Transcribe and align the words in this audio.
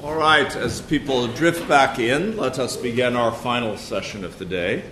All 0.00 0.14
right, 0.14 0.54
as 0.54 0.80
people 0.80 1.26
drift 1.26 1.68
back 1.68 1.98
in, 1.98 2.36
let 2.36 2.60
us 2.60 2.76
begin 2.76 3.16
our 3.16 3.32
final 3.32 3.76
session 3.76 4.24
of 4.24 4.38
the 4.38 4.44
day. 4.44 4.84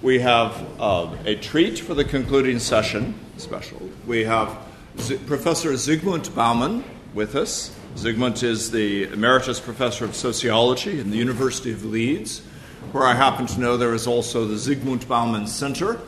We 0.00 0.20
have 0.20 0.64
uh, 0.78 1.16
a 1.24 1.34
treat 1.34 1.80
for 1.80 1.94
the 1.94 2.04
concluding 2.04 2.60
session, 2.60 3.18
special. 3.36 3.90
We 4.06 4.22
have 4.22 4.56
Z- 5.00 5.18
Professor 5.26 5.72
Zygmunt 5.72 6.32
Bauman 6.36 6.84
with 7.14 7.34
us. 7.34 7.74
Zygmunt 7.96 8.44
is 8.44 8.70
the 8.70 9.02
Emeritus 9.12 9.58
Professor 9.58 10.04
of 10.04 10.14
Sociology 10.14 11.00
in 11.00 11.10
the 11.10 11.16
University 11.16 11.72
of 11.72 11.84
Leeds, 11.84 12.42
where 12.92 13.04
I 13.04 13.14
happen 13.14 13.46
to 13.46 13.60
know 13.60 13.76
there 13.76 13.92
is 13.92 14.06
also 14.06 14.44
the 14.44 14.54
Zygmunt 14.54 15.08
Bauman 15.08 15.48
Center 15.48 15.98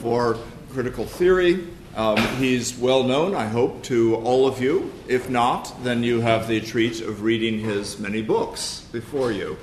for 0.00 0.38
Critical 0.70 1.06
Theory 1.06 1.66
um, 1.96 2.16
he's 2.38 2.76
well 2.76 3.04
known, 3.04 3.34
I 3.34 3.46
hope, 3.46 3.82
to 3.84 4.16
all 4.16 4.46
of 4.46 4.60
you. 4.62 4.92
If 5.08 5.28
not, 5.28 5.84
then 5.84 6.02
you 6.02 6.20
have 6.20 6.48
the 6.48 6.60
treat 6.60 7.00
of 7.00 7.22
reading 7.22 7.60
his 7.60 7.98
many 7.98 8.22
books 8.22 8.86
before 8.92 9.30
you. 9.30 9.58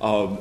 Um, 0.00 0.38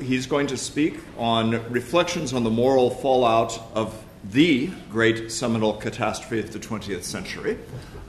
he's 0.00 0.26
going 0.26 0.48
to 0.48 0.56
speak 0.56 0.98
on 1.16 1.70
reflections 1.70 2.32
on 2.32 2.42
the 2.42 2.50
moral 2.50 2.90
fallout 2.90 3.60
of 3.74 4.04
the 4.30 4.70
great 4.90 5.30
seminal 5.30 5.74
catastrophe 5.74 6.40
of 6.40 6.52
the 6.52 6.58
20th 6.58 7.04
century, 7.04 7.58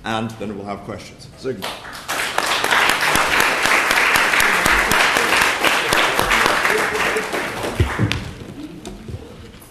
and 0.03 0.31
then 0.31 0.57
we'll 0.57 0.65
have 0.65 0.79
questions. 0.79 1.27
Zygmunt. 1.37 2.28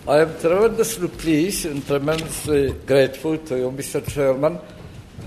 I 0.09 0.21
am 0.21 0.39
tremendously 0.41 1.09
pleased 1.09 1.67
and 1.67 1.87
tremendously 1.87 2.73
grateful 2.87 3.37
to 3.37 3.59
you, 3.59 3.71
Mr. 3.71 4.01
Chairman, 4.09 4.59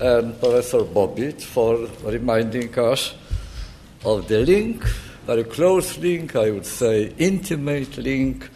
and 0.00 0.36
Professor 0.40 0.80
Bobbitt 0.80 1.40
for 1.40 1.88
reminding 2.02 2.76
us 2.76 3.14
of 4.04 4.26
the 4.26 4.44
link, 4.44 4.82
very 5.24 5.44
close 5.44 5.96
link, 5.98 6.34
I 6.34 6.50
would 6.50 6.66
say, 6.66 7.12
intimate 7.16 7.96
link 7.98 8.50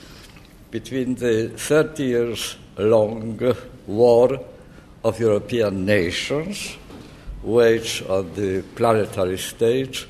between 0.72 1.14
the 1.14 1.50
30 1.50 2.02
years 2.02 2.56
long 2.76 3.40
war 3.86 4.40
of 5.04 5.20
European 5.20 5.86
nations 5.86 6.76
waged 7.44 8.04
on 8.10 8.34
the 8.34 8.62
planetary 8.74 9.38
stage 9.38 10.08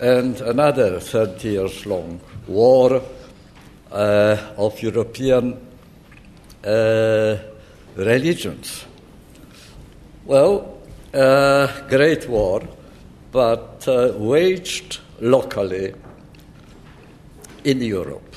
and 0.00 0.38
another 0.42 1.00
30 1.00 1.48
years 1.48 1.86
long 1.86 2.20
war 2.46 3.00
uh, 3.90 4.36
of 4.56 4.80
European 4.82 5.56
uh, 6.64 7.36
religions. 7.96 8.84
Well, 10.24 10.78
uh, 11.12 11.66
Great 11.88 12.28
War, 12.28 12.62
but 13.32 13.86
uh, 13.88 14.12
waged 14.16 15.00
locally 15.20 15.94
in 17.64 17.80
Europe. 17.80 18.36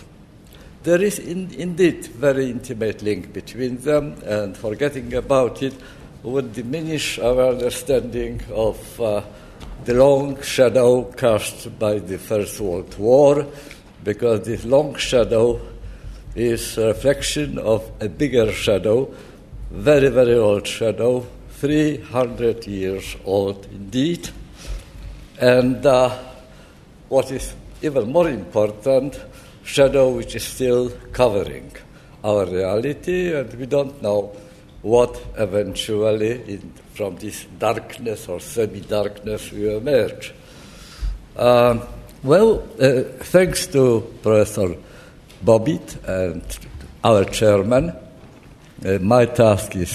There 0.83 1.01
is 1.01 1.19
in, 1.19 1.49
indeed 1.53 2.07
very 2.07 2.49
intimate 2.49 3.01
link 3.01 3.31
between 3.31 3.77
them, 3.77 4.15
and 4.25 4.57
forgetting 4.57 5.13
about 5.13 5.63
it 5.63 5.73
would 6.23 6.53
diminish 6.53 7.19
our 7.19 7.49
understanding 7.49 8.41
of 8.53 8.99
uh, 8.99 9.21
the 9.85 9.93
long 9.93 10.41
shadow 10.41 11.03
cast 11.03 11.77
by 11.77 11.99
the 11.99 12.17
First 12.17 12.59
World 12.59 12.97
War 12.97 13.45
because 14.03 14.45
this 14.45 14.65
long 14.65 14.95
shadow 14.95 15.59
is 16.35 16.77
a 16.77 16.87
reflection 16.87 17.57
of 17.59 17.89
a 17.99 18.09
bigger 18.09 18.51
shadow, 18.51 19.13
very, 19.71 20.09
very 20.09 20.35
old 20.35 20.67
shadow, 20.67 21.25
300 21.49 22.67
years 22.67 23.15
old 23.25 23.65
indeed. 23.71 24.29
And 25.39 25.85
uh, 25.85 26.17
what 27.09 27.31
is 27.31 27.53
even 27.81 28.11
more 28.11 28.29
important, 28.29 29.19
shadow 29.63 30.09
which 30.09 30.35
is 30.35 30.43
still 30.43 30.89
covering 31.11 31.71
our 32.23 32.45
reality, 32.45 33.33
and 33.33 33.53
we 33.55 33.65
don't 33.65 34.01
know 34.01 34.35
what 34.81 35.21
eventually 35.37 36.41
in, 36.53 36.73
from 36.93 37.15
this 37.17 37.45
darkness 37.57 38.27
or 38.27 38.39
semi 38.39 38.81
darkness 38.81 39.51
will 39.51 39.77
emerge. 39.77 40.33
Um, 41.37 41.81
well, 42.23 42.63
uh, 42.79 43.03
thanks 43.19 43.67
to 43.67 44.01
Professor 44.21 44.75
Bobbitt 45.43 46.03
and 46.07 46.41
our 47.03 47.25
chairman, 47.25 47.89
uh, 48.85 48.97
my 49.01 49.25
task 49.25 49.75
is 49.75 49.91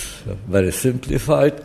very 0.47 0.71
simplified, 0.73 1.65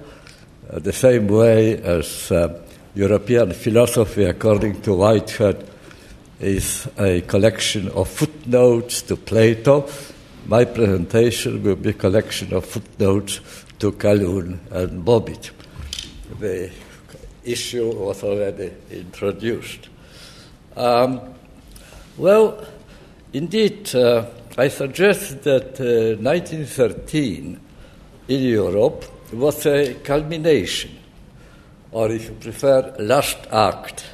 uh, 0.69 0.79
the 0.79 0.93
same 0.93 1.27
way 1.27 1.77
as 1.81 2.31
uh, 2.31 2.61
European 2.95 3.53
philosophy, 3.53 4.23
according 4.23 4.81
to 4.81 4.95
Whitehead, 4.95 5.69
is 6.39 6.87
a 6.97 7.21
collection 7.21 7.89
of 7.89 8.07
footnotes 8.07 9.01
to 9.03 9.15
Plato. 9.15 9.87
My 10.47 10.65
presentation 10.65 11.63
will 11.63 11.75
be 11.75 11.89
a 11.89 11.93
collection 11.93 12.53
of 12.53 12.65
footnotes 12.65 13.39
to 13.79 13.91
Calhoun 13.93 14.59
and 14.71 15.05
Bobbitt. 15.05 15.51
The 16.39 16.71
issue 17.43 17.89
was 17.91 18.23
already 18.23 18.71
introduced. 18.91 19.89
Um, 20.75 21.21
well, 22.17 22.65
indeed, 23.31 23.93
uh, 23.95 24.25
I 24.57 24.67
suggest 24.69 25.43
that 25.43 25.79
uh, 25.79 26.15
1913 26.21 27.59
in 28.27 28.41
Europe 28.41 29.05
was 29.33 29.65
a 29.65 29.95
culmination, 29.95 30.91
or 31.91 32.11
if 32.11 32.25
you 32.25 32.35
prefer, 32.35 32.95
last 32.99 33.37
act, 33.51 34.05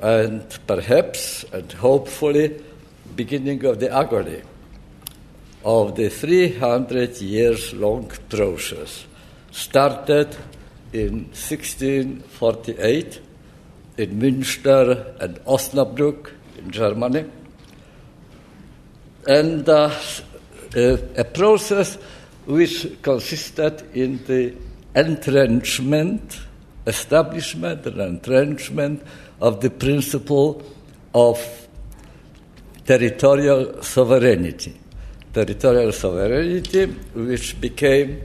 and 0.00 0.58
perhaps 0.66 1.44
and 1.52 1.70
hopefully 1.72 2.60
beginning 3.14 3.64
of 3.64 3.78
the 3.78 3.92
agony 3.92 4.42
of 5.64 5.94
the 5.94 6.08
300 6.08 7.20
years 7.20 7.72
long 7.72 8.10
process 8.28 9.06
started 9.52 10.36
in 10.92 11.26
1648 11.30 13.20
in 13.96 14.18
Münster 14.18 15.14
and 15.20 15.36
Osnabrück 15.44 16.30
in 16.58 16.70
Germany. 16.70 17.24
And 19.26 19.68
uh, 19.68 19.90
a 20.74 21.24
process 21.24 21.98
which 22.46 23.02
consisted 23.02 23.82
in 23.94 24.24
the 24.24 24.54
entrenchment, 24.94 26.40
establishment 26.86 27.86
and 27.86 28.00
entrenchment 28.00 29.02
of 29.40 29.60
the 29.60 29.70
principle 29.70 30.62
of 31.14 31.38
territorial 32.84 33.82
sovereignty. 33.82 34.78
Territorial 35.32 35.92
sovereignty, 35.92 36.86
which 36.86 37.60
became, 37.60 38.20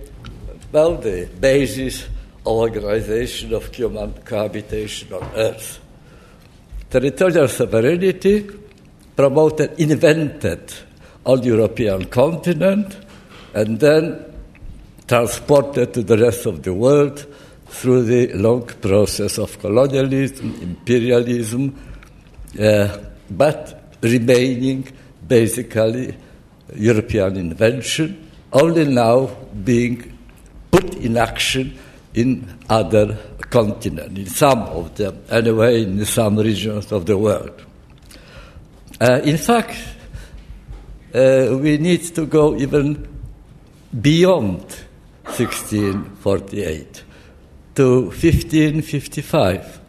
well, 0.71 0.95
the 0.95 1.29
basis 1.39 2.07
organization 2.47 3.53
of 3.53 3.73
human 3.73 4.13
cohabitation 4.23 5.13
on 5.13 5.23
Earth. 5.35 5.79
Territorial 6.89 7.47
sovereignty 7.47 8.47
promoted, 9.15 9.79
invented 9.79 10.73
on 11.25 11.43
European 11.43 12.05
continent, 12.05 12.97
and 13.53 13.79
then 13.79 14.23
transported 15.07 15.93
to 15.93 16.03
the 16.03 16.17
rest 16.17 16.45
of 16.45 16.63
the 16.63 16.73
world 16.73 17.25
through 17.67 18.03
the 18.03 18.33
long 18.33 18.65
process 18.65 19.37
of 19.37 19.59
colonialism, 19.59 20.55
imperialism, 20.61 21.75
uh, 22.59 22.97
but 23.29 23.91
remaining 24.01 24.87
basically 25.27 26.15
European 26.75 27.37
invention, 27.37 28.29
only 28.53 28.85
now 28.85 29.27
being 29.63 30.17
put 30.71 30.95
in 30.95 31.17
action 31.17 31.77
in 32.17 32.57
other 32.67 33.15
continents, 33.49 34.19
in 34.19 34.25
some 34.25 34.63
of 34.63 34.95
them, 34.95 35.23
anyway, 35.29 35.83
in 35.83 36.03
some 36.05 36.37
regions 36.37 36.91
of 36.91 37.05
the 37.05 37.15
world. 37.15 37.61
Uh, 38.99 39.21
in 39.23 39.37
fact, 39.37 39.77
uh, 41.13 41.55
we 41.61 41.77
need 41.77 42.03
to 42.15 42.25
go 42.25 42.55
even 42.57 43.07
beyond 44.01 44.61
1648 45.25 47.03
to 47.75 48.05
1555, 48.05 49.79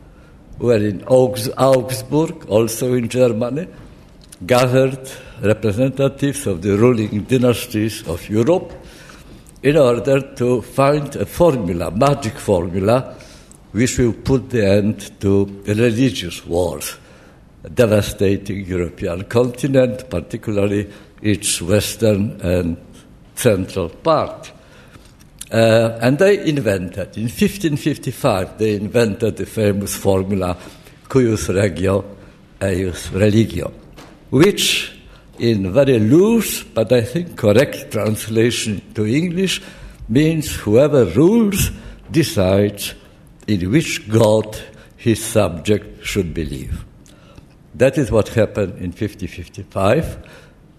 where 0.59 0.85
in 0.85 1.03
Augsburg, 1.05 2.45
also 2.51 2.93
in 2.93 3.09
Germany, 3.09 3.67
gathered 4.45 5.11
representatives 5.41 6.47
of 6.47 6.61
the 6.61 6.77
ruling 6.77 7.25
dynasties 7.25 8.07
of 8.07 8.29
Europe 8.29 8.73
in 9.63 9.77
order 9.77 10.21
to 10.35 10.63
find 10.63 11.15
a 11.17 11.27
formula, 11.27 11.91
magic 11.91 12.39
formula, 12.39 13.17
which 13.73 13.99
will 13.99 14.13
put 14.13 14.51
the 14.51 14.65
end 14.65 15.21
to 15.21 15.63
religious 15.67 16.47
wars, 16.47 16.97
devastating 17.75 18.65
European 18.65 19.25
continent, 19.25 20.09
particularly 20.09 20.89
its 21.21 21.61
western 21.61 22.41
and 22.41 22.77
central 23.35 23.89
part. 23.89 24.53
Uh, 25.51 25.99
and 26.03 26.19
they 26.19 26.47
invented, 26.47 27.17
in 27.17 27.25
1555, 27.25 28.59
they 28.59 28.75
invented 28.75 29.37
the 29.37 29.47
famous 29.47 29.97
formula 29.97 30.57
cuius 31.09 31.49
regio, 31.49 32.05
eius 32.61 33.11
religio, 33.13 33.73
which 34.31 34.98
in 35.39 35.73
very 35.73 35.99
loose 35.99 36.63
but 36.63 36.93
I 36.93 37.03
think 37.03 37.37
correct 37.37 37.91
translation 37.91 38.83
to 38.95 39.07
English 39.07 39.63
means 40.09 40.55
whoever 40.55 41.05
rules 41.05 41.71
decides 42.11 42.95
in 43.47 43.71
which 43.71 44.09
God 44.09 44.59
his 44.97 45.25
subject 45.25 46.05
should 46.05 46.35
believe. 46.35 46.85
That 47.75 47.97
is 47.99 48.11
what 48.11 48.29
happened 48.29 48.79
in 48.79 48.91
1555. 48.93 50.19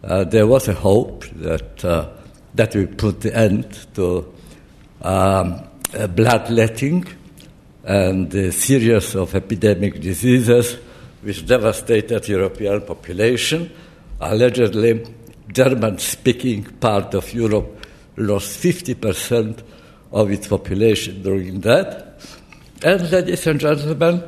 Uh, 0.04 0.24
there 0.24 0.48
was 0.48 0.68
a 0.68 0.74
hope 0.74 1.26
that 1.36 1.86
uh, 1.86 2.10
that 2.56 2.76
will 2.76 2.88
put 2.88 3.22
the 3.22 3.36
end 3.36 3.88
to 3.96 4.34
um, 5.02 5.62
bloodletting 6.16 7.06
and 7.84 8.30
the 8.32 8.52
series 8.52 9.16
of 9.16 9.36
epidemic 9.36 10.00
diseases 10.02 10.78
which 11.22 11.46
devastated 11.46 12.28
European 12.28 12.82
population. 12.82 13.72
Allegedly, 14.22 15.06
German-speaking 15.52 16.64
part 16.80 17.14
of 17.14 17.34
Europe 17.34 17.86
lost 18.18 18.62
50% 18.62 19.64
of 20.12 20.32
its 20.32 20.48
population 20.48 21.22
during 21.24 21.62
that. 21.62 22.20
And 22.84 23.12
ladies 23.12 23.48
and 23.48 23.60
gentlemen, 23.60 24.24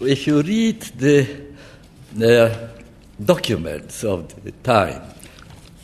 if 0.00 0.26
you 0.26 0.42
read 0.42 0.82
the, 0.98 1.44
documents 3.24 4.02
of 4.02 4.42
the 4.42 4.50
time, 4.62 5.00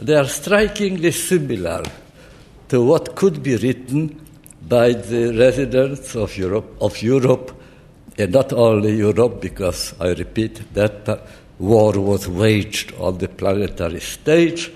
they 0.00 0.16
are 0.16 0.26
strikingly 0.26 1.12
similar 1.12 1.82
to 2.68 2.82
what 2.84 3.14
could 3.14 3.40
be 3.42 3.56
written 3.56 4.26
by 4.68 4.92
the 4.92 5.32
residents 5.36 6.14
of 6.16 6.36
Europe, 6.36 6.76
of 6.80 7.00
Europe, 7.02 7.52
and 8.18 8.32
not 8.32 8.52
only 8.52 8.96
Europe, 8.96 9.40
because 9.40 9.94
I 10.00 10.08
repeat 10.08 10.74
that 10.74 11.04
war 11.60 11.92
was 12.00 12.26
waged 12.26 12.94
on 12.94 13.18
the 13.18 13.28
planetary 13.28 14.00
stage, 14.00 14.72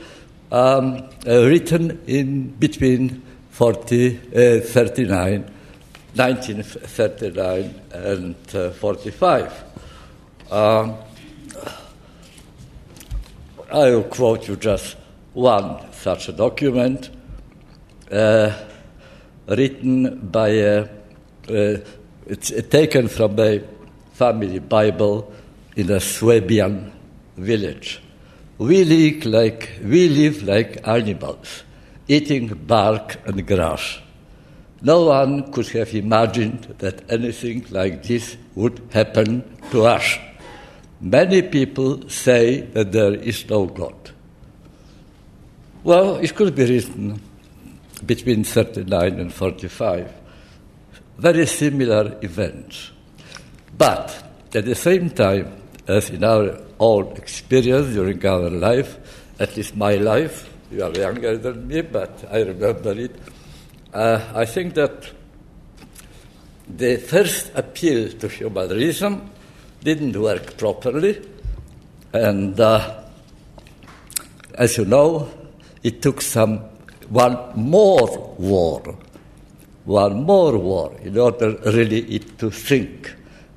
um, 0.53 1.03
uh, 1.27 1.43
written 1.47 1.99
in 2.07 2.49
between 2.49 3.23
40, 3.51 4.19
uh, 4.19 4.61
39, 4.61 5.51
1939 6.15 7.81
and 7.93 8.37
uh, 8.55 8.71
45. 8.71 9.65
Um, 10.51 10.97
I 13.73 13.91
will 13.91 14.05
quote 14.05 14.47
you 14.47 14.57
just 14.57 14.97
one 15.33 15.91
such 15.93 16.29
a 16.29 16.33
document 16.33 17.11
uh, 18.13 18.53
written 19.49 20.29
by 20.29 20.49
a, 20.49 20.83
uh, 20.83 21.79
it's 22.27 22.51
taken 22.69 23.09
from 23.09 23.41
a 23.41 23.63
family 24.13 24.59
Bible 24.59 25.33
in 25.77 25.91
a 25.91 26.01
Swabian 26.01 26.93
village. 27.37 28.01
We 28.59 28.85
live 28.85 29.27
like, 29.27 29.71
we 29.83 30.09
live 30.09 30.43
like 30.45 30.87
animals, 30.87 31.65
eating 32.07 32.49
bark 32.49 33.17
and 33.27 33.47
grass. 33.47 33.99
No 34.83 35.07
one 35.07 35.51
could 35.51 35.69
have 35.69 35.95
imagined 35.95 36.75
that 36.79 37.11
anything 37.11 37.67
like 37.71 38.03
this 38.03 38.37
would 38.55 38.81
happen 38.93 39.43
to 39.71 39.87
us. 39.87 40.19
Many 41.01 41.43
people 41.43 42.09
say 42.09 42.61
that 42.61 42.93
there 42.93 43.15
is 43.15 43.49
no 43.49 43.67
God. 43.67 43.95
Well, 45.83 46.17
it 46.17 46.35
could 46.35 46.55
be 46.55 46.65
written 46.65 47.21
between 48.07 48.45
39 48.45 49.21
and 49.21 49.33
45. 49.33 50.13
Very 51.19 51.47
similar 51.47 52.19
events. 52.23 52.91
But 53.77 54.25
at 54.55 54.65
the 54.65 54.75
same 54.75 55.11
time, 55.11 55.64
as 55.87 56.11
in 56.11 56.25
our 56.25 56.59
own 56.81 57.17
experience 57.17 57.95
during 57.95 58.25
our 58.25 58.51
life, 58.51 58.97
at 59.39 59.57
least 59.57 59.77
my 59.77 59.97
life, 59.97 60.51
you 60.71 60.83
are 60.83 60.93
younger 60.93 61.37
than 61.37 61.67
me, 61.67 61.83
but 61.83 62.25
I 62.31 62.43
remember 62.43 62.93
it. 62.93 63.17
Uh, 63.93 64.21
I 64.35 64.45
think 64.45 64.75
that 64.75 65.11
the 66.69 66.97
first 66.97 67.51
appeal 67.55 68.11
to 68.11 68.29
human 68.29 68.71
reason 68.71 69.31
didn't 69.83 70.21
work 70.21 70.57
properly, 70.57 71.21
and 72.13 72.59
uh, 72.59 73.05
as 74.55 74.79
you 74.79 74.85
know, 74.85 75.29
it 75.83 76.01
took 76.01 76.23
some 76.23 76.59
one 77.11 77.37
more 77.55 78.35
war, 78.39 78.83
one 79.85 80.23
more 80.25 80.57
war 80.57 80.97
in 81.03 81.19
order 81.19 81.51
really 81.67 82.01
it 82.15 82.39
to 82.39 82.51
sink 82.51 83.15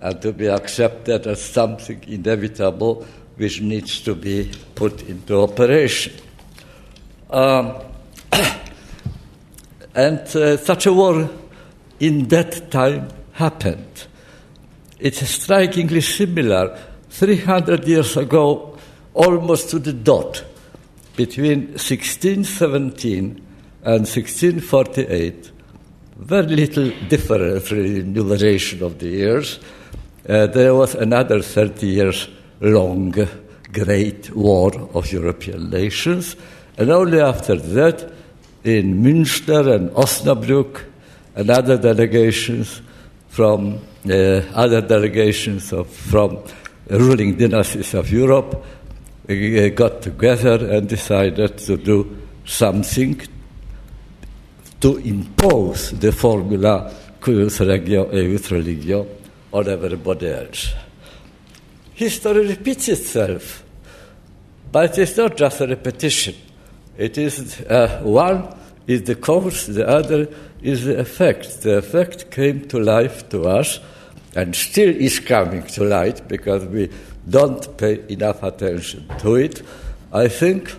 and 0.08 0.22
to 0.22 0.32
be 0.32 0.48
accepted 0.48 1.28
as 1.28 1.42
something 1.42 2.02
inevitable 2.08 3.06
which 3.36 3.60
needs 3.62 4.00
to 4.02 4.16
be 4.16 4.50
put 4.74 5.04
into 5.04 5.42
operation. 5.42 6.14
Um, 7.30 7.74
and 9.94 10.20
uh, 10.20 10.56
such 10.56 10.86
a 10.86 10.94
war 10.94 11.30
in 12.00 12.30
that 12.30 12.72
time 12.72 13.10
happened. 13.34 14.08
It's 14.98 15.28
strikingly 15.30 16.02
similar 16.02 16.80
300 17.10 17.86
years 17.86 18.16
ago, 18.16 18.78
almost 19.14 19.72
to 19.72 19.80
the 19.80 19.92
dot, 19.92 20.42
between 21.18 21.68
1617 21.74 23.42
and 23.84 24.08
1648. 24.08 25.52
Very 26.16 26.48
little 26.48 26.92
difference 27.10 27.72
in 27.72 28.14
duration 28.14 28.84
of 28.84 29.00
the 29.00 29.08
years. 29.08 29.60
Uh, 30.28 30.46
there 30.48 30.76
was 30.76 30.94
another 30.96 31.42
30 31.42 31.88
years 31.88 32.28
long 32.60 33.14
great 33.72 34.36
war 34.36 34.72
of 34.94 35.12
European 35.12 35.70
nations, 35.70 36.36
and 36.78 36.90
only 36.90 37.20
after 37.20 37.56
that, 37.56 38.12
in 38.64 39.02
Münster 39.02 39.74
and 39.74 39.90
Osnabrück, 39.92 40.84
and 41.36 41.50
other 41.50 41.78
delegations 41.78 42.82
from 43.30 43.80
uh, 44.10 44.42
other 44.54 44.82
delegations 44.82 45.72
of, 45.72 45.88
from 45.88 46.40
ruling 46.90 47.38
dynasties 47.38 47.94
of 47.94 48.12
Europe 48.12 48.66
uh, 49.30 49.68
got 49.70 50.02
together 50.02 50.70
and 50.72 50.90
decided 50.90 51.58
to 51.58 51.78
do 51.78 52.18
something 52.44 53.22
to 54.80 54.98
impose 54.98 55.92
the 55.92 56.12
formula 56.12 56.92
cuius 57.20 57.60
regio 57.60 58.06
eius 58.12 58.52
religio 58.52 59.06
on 59.52 59.68
everybody 59.68 60.28
else. 60.30 60.74
History 61.94 62.48
repeats 62.48 62.90
itself, 62.90 63.64
but 64.72 64.98
it's 64.98 65.18
not 65.18 65.38
just 65.38 65.62
a 65.62 65.68
repetition. 65.68 66.36
It 66.98 67.18
is 67.18 67.62
uh, 67.62 68.02
one 68.04 68.56
is 68.88 69.04
the 69.04 69.16
cause, 69.16 69.68
the 69.68 69.88
other 69.88 70.28
is 70.62 70.86
the 70.86 71.00
effect. 71.00 71.62
The 71.62 71.78
effect 71.78 72.32
came 72.32 72.68
to 72.68 72.80
life 72.80 73.30
to 73.30 73.44
us 73.44 73.80
and 74.36 74.56
still 74.56 74.90
is 74.90 75.20
coming 75.20 75.64
to 75.64 75.84
light 75.84 76.28
because 76.28 76.66
we 76.66 76.90
don't 77.30 77.78
pay 77.78 78.04
enough 78.10 78.44
attention 78.44 79.08
to 79.20 79.36
it. 79.36 79.62
I 80.14 80.28
think 80.28 80.76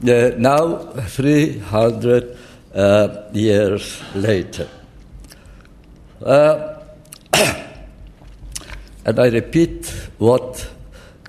uh, 0.00 0.30
now, 0.38 0.76
300 0.76 2.36
uh, 2.72 3.08
years 3.32 4.00
later. 4.14 4.68
Uh, 6.24 6.74
and 9.08 9.18
I 9.18 9.28
repeat 9.28 9.86
what 10.18 10.68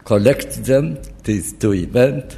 connects 0.03 0.57
them, 0.57 1.01
these 1.23 1.53
two 1.53 1.73
events. 1.73 2.37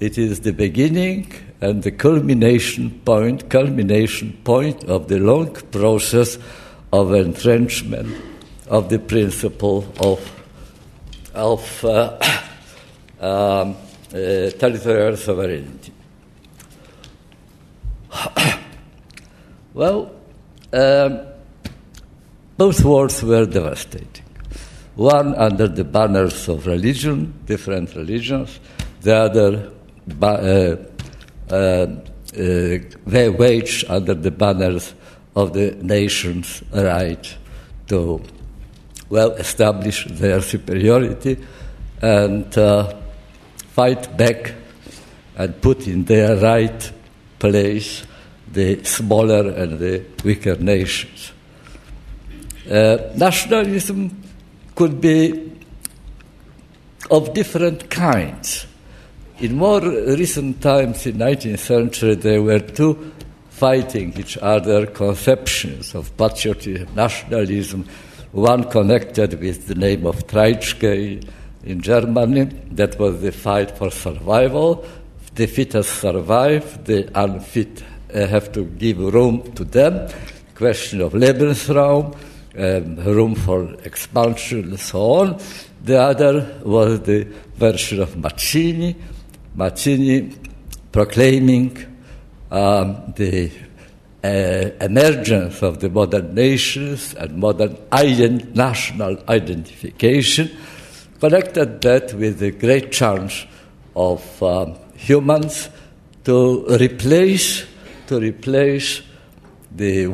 It 0.00 0.16
is 0.16 0.40
the 0.40 0.54
beginning 0.54 1.30
and 1.60 1.82
the 1.82 1.90
culmination 1.90 2.98
point, 3.04 3.50
culmination 3.50 4.40
point 4.44 4.84
of 4.84 5.08
the 5.08 5.18
long 5.18 5.52
process 5.72 6.38
of 6.90 7.12
entrenchment 7.12 8.16
of 8.68 8.88
the 8.88 8.98
principle 8.98 9.84
of, 10.00 10.20
of 11.34 11.84
uh, 11.84 12.18
um, 13.20 13.76
uh, 14.14 14.50
territorial 14.62 15.18
sovereignty. 15.18 15.92
well, 19.74 20.10
um, 20.72 21.20
both 22.56 22.82
wars 22.82 23.22
were 23.22 23.44
devastating 23.44 24.27
one 24.98 25.32
under 25.36 25.68
the 25.68 25.84
banners 25.84 26.48
of 26.48 26.66
religion, 26.66 27.32
different 27.46 27.94
religions, 27.94 28.58
the 29.00 29.14
other 29.14 29.70
uh, 30.20 30.76
uh, 31.50 31.54
uh, 31.54 31.88
they 33.06 33.28
waged 33.28 33.88
under 33.88 34.14
the 34.14 34.32
banners 34.32 34.94
of 35.36 35.52
the 35.52 35.70
nation's 35.82 36.64
right 36.72 37.36
to 37.86 38.20
well 39.08 39.30
establish 39.32 40.04
their 40.10 40.42
superiority 40.42 41.38
and 42.02 42.58
uh, 42.58 42.92
fight 43.68 44.16
back 44.16 44.52
and 45.36 45.62
put 45.62 45.86
in 45.86 46.04
their 46.04 46.36
right 46.36 46.92
place 47.38 48.02
the 48.52 48.82
smaller 48.82 49.48
and 49.50 49.78
the 49.78 50.04
weaker 50.24 50.56
nations. 50.56 51.32
Uh, 52.68 52.98
nationalism 53.14 54.17
could 54.78 55.00
be 55.00 55.50
of 57.10 57.34
different 57.34 57.90
kinds. 57.90 58.64
In 59.40 59.56
more 59.56 59.80
recent 59.80 60.62
times, 60.62 61.04
in 61.04 61.16
19th 61.16 61.58
century, 61.58 62.14
there 62.14 62.40
were 62.40 62.60
two 62.60 63.12
fighting 63.50 64.16
each 64.16 64.38
other 64.38 64.86
conceptions 64.86 65.96
of 65.96 66.16
patriotism, 66.16 66.94
nationalism, 66.94 67.84
one 68.30 68.70
connected 68.70 69.40
with 69.40 69.66
the 69.66 69.74
name 69.74 70.06
of 70.06 70.28
Treitschke 70.28 71.28
in 71.64 71.80
Germany, 71.80 72.44
that 72.70 73.00
was 73.00 73.20
the 73.20 73.32
fight 73.32 73.76
for 73.76 73.90
survival. 73.90 74.86
The 75.34 75.46
fittest 75.46 75.98
survive, 75.98 76.84
the 76.84 77.10
unfit 77.20 77.82
uh, 78.14 78.28
have 78.28 78.52
to 78.52 78.64
give 78.64 78.98
room 78.98 79.42
to 79.54 79.64
them. 79.64 80.08
Question 80.54 81.00
of 81.00 81.14
Lebensraum, 81.14 82.16
um, 82.58 82.96
room 82.96 83.34
for 83.34 83.74
expansion, 83.84 84.70
and 84.70 84.80
so 84.80 85.00
on. 85.12 85.40
The 85.84 86.00
other 86.00 86.60
was 86.64 87.00
the 87.00 87.24
version 87.56 88.02
of 88.02 88.16
Mazzini, 88.16 88.94
Mazzini 89.56 90.34
proclaiming 90.92 91.76
um, 92.50 93.14
the 93.16 93.50
uh, 94.24 94.28
emergence 94.80 95.62
of 95.62 95.80
the 95.80 95.88
modern 95.88 96.34
nations 96.34 97.14
and 97.14 97.38
modern 97.38 97.76
ident- 97.92 98.54
national 98.54 99.18
identification, 99.28 100.50
connected 101.20 101.80
that 101.82 102.12
with 102.14 102.38
the 102.40 102.50
great 102.50 102.90
chance 102.90 103.46
of 103.94 104.42
um, 104.42 104.76
humans 104.96 105.70
to 106.24 106.66
replace 106.78 107.66
to 108.08 108.18
replace 108.18 109.02
the 109.70 110.08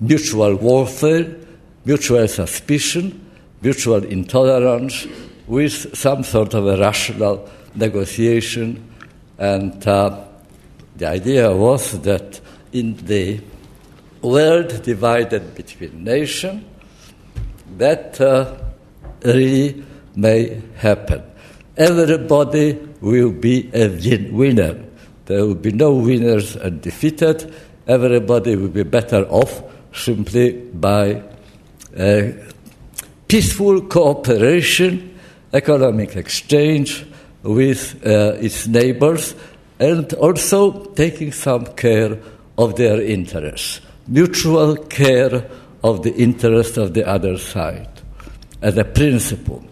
mutual 0.00 0.54
warfare, 0.54 1.34
mutual 1.84 2.28
suspicion, 2.28 3.30
mutual 3.62 4.04
intolerance 4.04 5.06
with 5.46 5.96
some 5.96 6.22
sort 6.22 6.54
of 6.54 6.66
a 6.66 6.76
rational 6.78 7.48
negotiation. 7.74 8.86
And 9.38 9.86
uh, 9.86 10.24
the 10.96 11.08
idea 11.08 11.54
was 11.54 12.00
that 12.02 12.40
in 12.72 12.96
the 13.06 13.40
world 14.22 14.82
divided 14.82 15.54
between 15.54 16.04
nations, 16.04 16.64
that 17.78 18.20
uh, 18.20 18.56
really 19.24 19.82
may 20.14 20.60
happen. 20.76 21.22
Everybody 21.76 22.78
will 23.00 23.32
be 23.32 23.70
a 23.72 23.88
win- 23.88 24.36
winner. 24.36 24.84
There 25.26 25.46
will 25.46 25.54
be 25.54 25.72
no 25.72 25.94
winners 25.94 26.56
and 26.56 26.82
defeated. 26.82 27.54
Everybody 27.86 28.56
will 28.56 28.68
be 28.68 28.82
better 28.82 29.24
off 29.28 29.62
simply 29.92 30.52
by 30.52 31.22
peaceful 33.28 33.82
cooperation, 33.82 35.18
economic 35.52 36.16
exchange 36.16 37.06
with 37.42 38.04
uh, 38.06 38.36
its 38.40 38.66
neighbors, 38.66 39.34
and 39.78 40.12
also 40.14 40.84
taking 40.94 41.32
some 41.32 41.66
care 41.74 42.18
of 42.58 42.76
their 42.76 43.00
interests, 43.00 43.80
mutual 44.06 44.76
care 44.76 45.48
of 45.82 46.02
the 46.02 46.14
interests 46.14 46.76
of 46.76 46.92
the 46.92 47.06
other 47.06 47.38
side, 47.38 47.88
as 48.60 48.76
a 48.76 48.84
principle, 48.84 49.64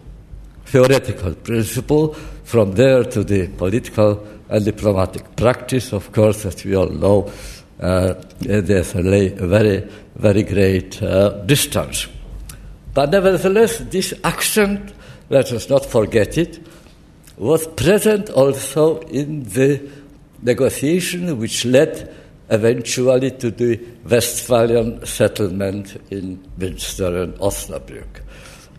theoretical 0.64 1.34
principle. 1.34 2.14
From 2.44 2.72
there 2.72 3.04
to 3.04 3.22
the 3.24 3.48
political 3.48 4.26
and 4.48 4.64
diplomatic 4.64 5.36
practice, 5.36 5.92
of 5.92 6.10
course, 6.12 6.46
as 6.46 6.64
we 6.64 6.74
all 6.74 6.88
know, 6.88 7.30
uh, 7.80 8.14
there's 8.40 8.94
a 8.94 9.02
very, 9.02 9.88
very 10.16 10.42
great 10.42 11.02
uh, 11.02 11.30
distance. 11.46 12.08
But 12.94 13.10
nevertheless, 13.10 13.78
this 13.78 14.14
accent, 14.24 14.92
let 15.30 15.52
us 15.52 15.68
not 15.68 15.86
forget 15.86 16.36
it, 16.36 16.58
was 17.36 17.66
present 17.68 18.30
also 18.30 19.00
in 19.02 19.44
the 19.44 19.88
negotiation 20.42 21.38
which 21.38 21.64
led 21.64 22.14
eventually 22.50 23.30
to 23.30 23.50
the 23.50 23.78
Westphalian 24.04 25.04
settlement 25.04 25.96
in 26.10 26.38
Münster 26.58 27.22
and 27.22 27.34
Osnabrück. 27.34 28.22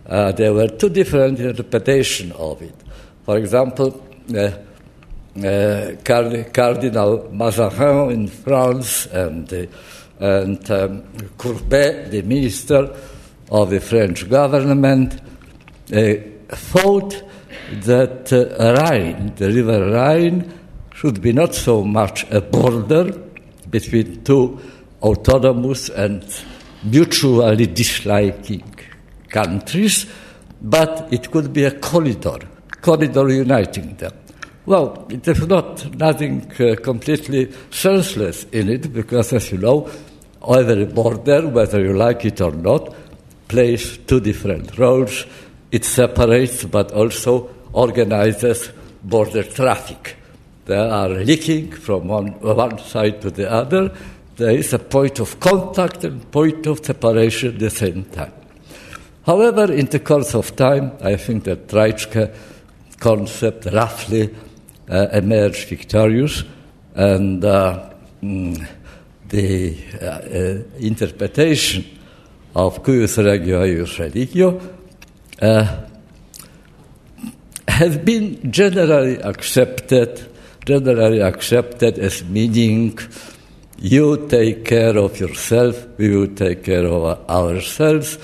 Uh, 0.05 0.31
there 0.31 0.53
were 0.53 0.67
two 0.67 0.89
different 0.89 1.39
interpretations 1.39 2.33
of 2.33 2.61
it. 2.61 2.75
For 3.25 3.37
example, 3.37 4.03
uh, 4.35 4.51
uh, 5.37 5.95
Cardinal 6.03 7.29
Mazarin 7.31 8.11
in 8.11 8.27
France 8.27 9.05
and, 9.07 9.51
uh, 9.53 9.65
and 10.19 10.71
um, 10.71 11.03
Colbert, 11.37 12.09
the 12.09 12.21
minister 12.23 12.93
of 13.51 13.69
the 13.69 13.79
French 13.79 14.29
government, 14.29 15.21
uh, 15.93 16.13
thought 16.49 17.23
that 17.83 18.33
uh, 18.33 18.73
Rhine, 18.81 19.33
the 19.35 19.51
river 19.51 19.91
Rhine, 19.91 20.53
should 20.93 21.21
be 21.21 21.31
not 21.31 21.55
so 21.55 21.83
much 21.83 22.29
a 22.31 22.41
border 22.41 23.11
between 23.69 24.23
two 24.23 24.59
autonomous 25.01 25.89
and 25.89 26.25
mutually 26.83 27.67
disliking 27.67 28.75
countries, 29.29 30.05
but 30.61 31.07
it 31.11 31.31
could 31.31 31.53
be 31.53 31.63
a 31.63 31.71
corridor, 31.71 32.39
corridor 32.81 33.29
uniting 33.29 33.95
them. 33.95 34.13
Well, 34.69 35.07
it 35.09 35.27
is 35.27 35.47
not 35.47 35.95
nothing 35.95 36.45
uh, 36.59 36.75
completely 36.75 37.51
senseless 37.71 38.43
in 38.51 38.69
it, 38.69 38.93
because 38.93 39.33
as 39.33 39.51
you 39.51 39.57
know, 39.57 39.89
every 40.47 40.85
border, 40.85 41.47
whether 41.47 41.81
you 41.81 41.97
like 41.97 42.23
it 42.25 42.39
or 42.39 42.51
not, 42.51 42.93
plays 43.47 43.97
two 44.05 44.19
different 44.19 44.77
roles. 44.77 45.25
It 45.71 45.85
separates, 45.85 46.65
but 46.65 46.91
also 46.91 47.49
organizes 47.73 48.71
border 49.01 49.41
traffic. 49.41 50.17
They 50.65 50.77
are 50.77 51.09
leaking 51.09 51.71
from 51.71 52.07
one, 52.07 52.39
one 52.39 52.77
side 52.77 53.23
to 53.23 53.31
the 53.31 53.51
other. 53.51 53.91
There 54.35 54.51
is 54.51 54.71
a 54.71 54.77
point 54.77 55.19
of 55.19 55.39
contact 55.39 56.03
and 56.03 56.29
point 56.29 56.67
of 56.67 56.85
separation 56.85 57.55
at 57.55 57.59
the 57.59 57.71
same 57.71 58.03
time. 58.03 58.33
However, 59.25 59.73
in 59.73 59.87
the 59.87 59.99
course 59.99 60.35
of 60.35 60.55
time, 60.55 60.91
I 61.01 61.15
think 61.15 61.45
that 61.45 61.69
Treitschke 61.69 62.31
concept 62.99 63.65
roughly 63.65 64.29
emerged 64.89 65.69
victorious, 65.69 66.43
and 66.95 67.43
uh, 67.45 67.89
mm, 68.21 68.67
the 69.27 69.77
uh, 70.01 70.05
uh 70.05 70.63
interpretation 70.79 71.85
of 72.55 72.81
cuius 72.83 73.17
regio 73.23 73.61
eius 73.61 73.99
religio 73.99 74.59
uh, 75.41 75.85
has 77.67 77.97
been 77.97 78.51
generally 78.51 79.21
accepted, 79.21 80.27
generally 80.65 81.21
accepted 81.21 81.97
as 81.99 82.23
meaning 82.25 82.97
you 83.77 84.27
take 84.27 84.65
care 84.65 84.97
of 84.97 85.17
yourself, 85.19 85.87
we 85.97 86.09
will 86.15 86.35
take 86.35 86.63
care 86.63 86.85
of 86.85 87.29
ourselves, 87.29 88.17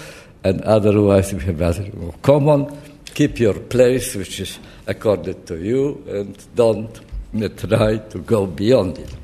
and 0.43 0.61
otherwise 0.61 1.33
we 1.33 1.41
have 1.43 1.59
nothing 1.59 2.13
common. 2.21 2.67
Keep 3.15 3.39
your 3.39 3.53
place, 3.53 4.13
which 4.15 4.41
is 4.41 4.59
accorded 4.85 5.47
to 5.47 5.55
you 5.57 6.03
and 6.07 6.37
don't 6.53 6.99
try 7.57 7.97
to 7.97 8.19
go 8.19 8.45
beyond 8.45 8.97
it. 8.97 9.15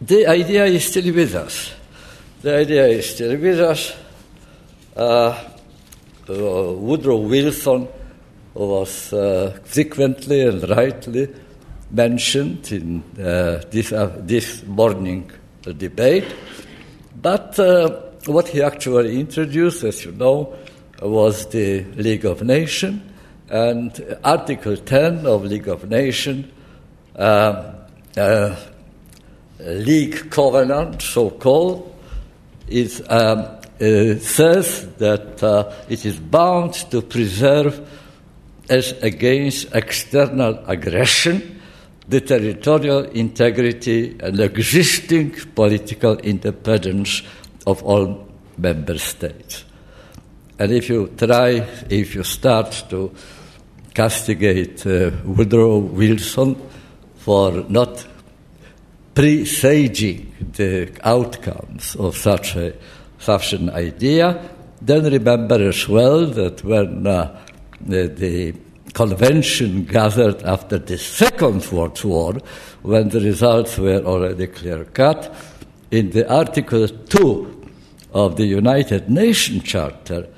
The 0.00 0.26
idea 0.26 0.66
is 0.66 0.84
still 0.84 1.14
with 1.14 1.34
us. 1.34 1.72
The 2.42 2.56
idea 2.58 2.86
is 2.86 3.14
still 3.14 3.36
with 3.38 3.60
us. 3.60 3.94
Uh, 4.94 5.00
uh, 6.28 6.72
Woodrow 6.74 7.16
Wilson 7.16 7.88
was 8.52 9.12
uh, 9.14 9.58
frequently 9.64 10.42
and 10.42 10.68
rightly 10.68 11.28
mentioned 11.90 12.70
in 12.72 13.02
uh, 13.18 13.62
this, 13.70 13.90
uh, 13.92 14.14
this 14.20 14.64
morning 14.66 15.30
debate, 15.62 16.34
but 17.20 17.58
uh, 17.58 17.88
what 18.26 18.48
he 18.48 18.62
actually 18.62 19.18
introduced, 19.18 19.82
as 19.84 20.04
you 20.04 20.12
know, 20.12 20.54
was 21.00 21.46
the 21.48 21.84
League 21.96 22.24
of 22.24 22.42
Nations, 22.42 23.02
and 23.48 24.18
Article 24.24 24.76
10 24.76 25.26
of 25.26 25.44
League 25.44 25.68
of 25.68 25.88
Nations, 25.88 26.46
uh, 27.16 27.72
uh, 28.16 28.56
League 29.60 30.30
Covenant, 30.30 31.02
so 31.02 31.30
called, 31.30 31.94
is, 32.68 33.02
um, 33.08 33.40
uh, 33.40 34.18
says 34.18 34.88
that 34.98 35.42
uh, 35.42 35.72
it 35.88 36.04
is 36.04 36.18
bound 36.18 36.74
to 36.90 37.02
preserve 37.02 37.88
as 38.68 38.92
against 39.02 39.74
external 39.74 40.58
aggression 40.66 41.60
the 42.08 42.20
territorial 42.20 43.04
integrity 43.04 44.16
and 44.20 44.38
existing 44.40 45.32
political 45.54 46.16
independence 46.18 47.22
of 47.66 47.82
all 47.82 48.28
member 48.58 48.98
states. 48.98 49.64
And 50.58 50.72
if 50.72 50.88
you 50.88 51.08
try, 51.16 51.66
if 51.90 52.14
you 52.14 52.22
start 52.22 52.84
to 52.90 53.12
castigate 53.94 54.86
uh, 54.86 55.10
Woodrow 55.24 55.78
Wilson 55.78 56.56
for 57.16 57.64
not 57.68 58.06
presaging 59.14 60.34
the 60.52 60.90
outcomes 61.04 61.94
of 61.96 62.16
such, 62.16 62.56
a, 62.56 62.74
such 63.18 63.52
an 63.52 63.70
idea. 63.70 64.50
Then 64.82 65.04
remember 65.04 65.68
as 65.68 65.88
well 65.88 66.26
that 66.26 66.64
when 66.64 67.06
uh, 67.06 67.40
the, 67.80 68.08
the 68.08 68.54
convention 68.92 69.84
gathered 69.84 70.42
after 70.42 70.78
the 70.78 70.98
Second 70.98 71.64
World 71.70 72.02
War, 72.04 72.34
when 72.82 73.08
the 73.08 73.20
results 73.20 73.78
were 73.78 74.02
already 74.04 74.48
clear 74.48 74.84
cut, 74.84 75.34
in 75.90 76.10
the 76.10 76.28
Article 76.30 76.88
2 76.88 77.70
of 78.12 78.36
the 78.36 78.44
United 78.46 79.08
Nations 79.08 79.62
Charter, 79.62 80.28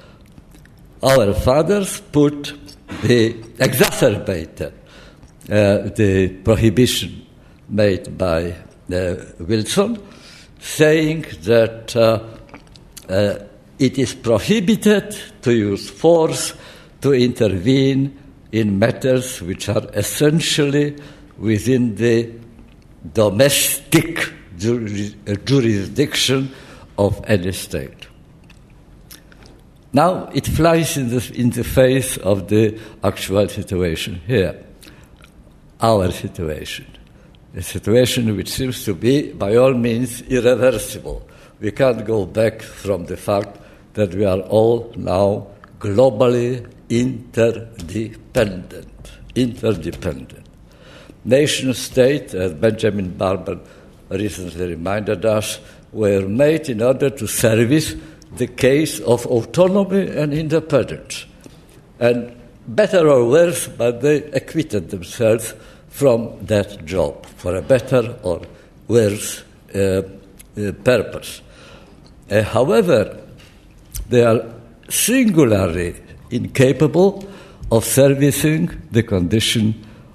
our 1.06 1.32
fathers 1.34 2.00
put 2.00 2.52
the 3.02 3.36
exacerbated 3.60 4.72
uh, 5.48 5.88
the 5.94 6.28
prohibition 6.42 7.24
made 7.68 8.18
by 8.18 8.50
uh, 8.92 9.14
Wilson, 9.38 10.02
saying 10.58 11.24
that 11.42 11.94
uh, 11.94 12.24
uh, 13.08 13.38
it 13.78 13.98
is 13.98 14.14
prohibited 14.14 15.16
to 15.42 15.52
use 15.52 15.88
force 15.88 16.54
to 17.00 17.12
intervene 17.12 18.18
in 18.50 18.78
matters 18.78 19.40
which 19.42 19.68
are 19.68 19.86
essentially 19.92 20.96
within 21.38 21.94
the 21.94 22.32
domestic 23.12 24.32
jurisdiction 24.56 26.50
of 26.98 27.22
any 27.28 27.52
state. 27.52 28.05
Now 29.92 30.28
it 30.34 30.46
flies 30.46 30.96
in 30.96 31.08
the, 31.08 31.32
in 31.34 31.50
the 31.50 31.64
face 31.64 32.16
of 32.18 32.48
the 32.48 32.78
actual 33.02 33.48
situation 33.48 34.20
here, 34.26 34.62
our 35.80 36.10
situation, 36.10 36.86
a 37.54 37.62
situation 37.62 38.36
which 38.36 38.50
seems 38.50 38.84
to 38.84 38.94
be, 38.94 39.32
by 39.32 39.56
all 39.56 39.74
means, 39.74 40.22
irreversible. 40.22 41.26
We 41.60 41.70
can't 41.70 42.04
go 42.04 42.26
back 42.26 42.62
from 42.62 43.06
the 43.06 43.16
fact 43.16 43.58
that 43.94 44.14
we 44.14 44.24
are 44.24 44.40
all 44.40 44.92
now 44.96 45.46
globally 45.78 46.66
interdependent. 46.88 49.12
Interdependent. 49.34 50.46
Nation 51.24 51.74
state, 51.74 52.34
as 52.34 52.52
Benjamin 52.54 53.16
Barber 53.16 53.58
recently 54.10 54.68
reminded 54.68 55.24
us, 55.24 55.58
were 55.92 56.28
made 56.28 56.68
in 56.68 56.82
order 56.82 57.10
to 57.10 57.26
service 57.26 57.94
the 58.36 58.46
case 58.46 59.00
of 59.00 59.26
autonomy 59.26 60.08
and 60.08 60.32
independence. 60.32 61.26
And 61.98 62.36
better 62.66 63.08
or 63.08 63.28
worse, 63.28 63.68
but 63.68 64.00
they 64.00 64.24
acquitted 64.32 64.90
themselves 64.90 65.54
from 65.88 66.44
that 66.46 66.84
job 66.84 67.24
for 67.26 67.56
a 67.56 67.62
better 67.62 68.18
or 68.22 68.42
worse 68.88 69.42
uh, 69.74 69.78
uh, 69.78 70.72
purpose. 70.84 71.42
Uh, 72.30 72.42
however, 72.42 73.20
they 74.08 74.24
are 74.24 74.44
singularly 74.88 75.94
incapable 76.30 77.26
of 77.70 77.84
servicing 77.84 78.70
the 78.90 79.02
condition 79.02 79.74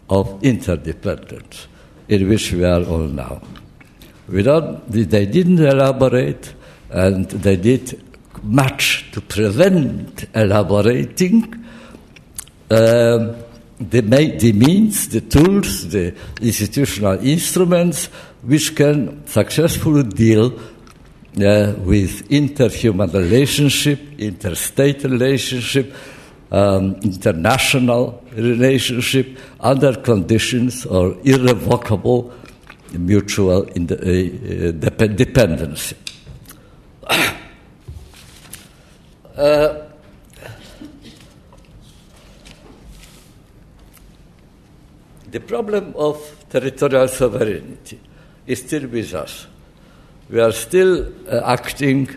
of 0.09 0.43
interdependence 0.43 1.67
in 2.07 2.27
which 2.29 2.51
we 2.51 2.63
are 2.63 2.83
all 2.83 3.07
now. 3.07 3.41
Without, 4.27 4.89
they 4.91 5.25
didn't 5.25 5.59
elaborate, 5.59 6.53
and 6.89 7.29
they 7.29 7.55
did 7.55 8.01
much 8.43 9.11
to 9.11 9.21
prevent 9.21 10.25
elaborating. 10.33 11.53
Um, 12.69 13.35
the, 13.79 14.01
the 14.39 14.53
means, 14.53 15.09
the 15.09 15.21
tools, 15.21 15.89
the 15.89 16.15
institutional 16.41 17.19
instruments 17.25 18.07
which 18.43 18.75
can 18.75 19.25
successfully 19.27 20.03
deal 20.03 20.53
uh, 21.37 21.73
with 21.79 22.27
interhuman 22.29 23.13
relationship, 23.13 23.99
interstate 24.19 25.03
relationship, 25.03 25.93
um, 26.51 26.95
international 26.95 28.23
relationship 28.33 29.37
under 29.59 29.95
conditions 29.95 30.85
or 30.85 31.15
irrevocable 31.23 32.33
mutual 32.93 33.63
in 33.63 33.87
the, 33.87 33.95
uh, 33.95 34.87
uh, 34.87 35.07
dependency. 35.07 35.95
the 39.35 39.87
problem 45.47 45.93
of 45.95 46.45
territorial 46.49 47.07
sovereignty 47.07 47.99
is 48.45 48.59
still 48.59 48.87
with 48.87 49.13
us. 49.13 49.47
We 50.29 50.39
are 50.39 50.51
still 50.51 51.11
uh, 51.27 51.41
acting 51.45 52.09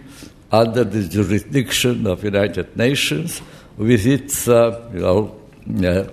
under 0.50 0.84
the 0.84 1.08
jurisdiction 1.08 2.06
of 2.06 2.24
United 2.24 2.76
Nations 2.76 3.40
with 3.76 4.06
its, 4.06 4.48
uh, 4.48 4.88
you 4.92 5.00
know, 5.00 5.40
uh, 5.88 6.04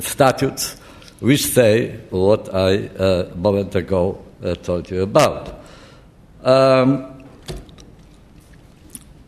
statutes 0.00 0.76
which 1.20 1.46
say 1.46 1.98
what 2.10 2.54
I 2.54 2.70
a 2.70 3.30
uh, 3.30 3.34
moment 3.36 3.74
ago 3.74 4.22
uh, 4.42 4.54
told 4.54 4.90
you 4.90 5.02
about. 5.02 5.60
Um, 6.42 7.22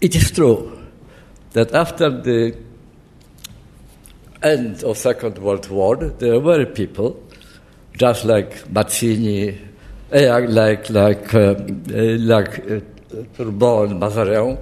it 0.01 0.17
is 0.17 0.31
true 0.31 0.82
that 1.53 1.73
after 1.75 2.11
the 2.11 2.57
end 4.43 4.83
of 4.83 4.97
Second 4.97 5.39
World 5.39 5.69
War, 5.71 5.97
there 5.97 6.41
were 6.41 6.67
people, 6.67 7.23
just 7.97 8.25
like 8.25 8.69
Mazzini, 8.71 9.57
uh, 10.13 10.41
like 10.49 10.91
like 10.91 11.35
uh, 11.35 11.55
like 12.19 12.59
uh, 12.71 12.81
Mazarin, 13.39 14.59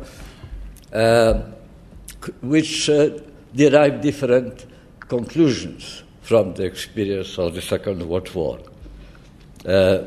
uh, 0.93 1.35
which 2.43 2.91
uh, 2.91 3.11
derived 3.55 4.01
different 4.03 4.67
conclusions 5.01 6.03
from 6.23 6.55
the 6.55 6.65
experience 6.65 7.39
of 7.39 7.55
the 7.55 7.63
Second 7.63 8.03
World 8.09 8.33
War. 8.35 8.59
Uh, 9.67 9.99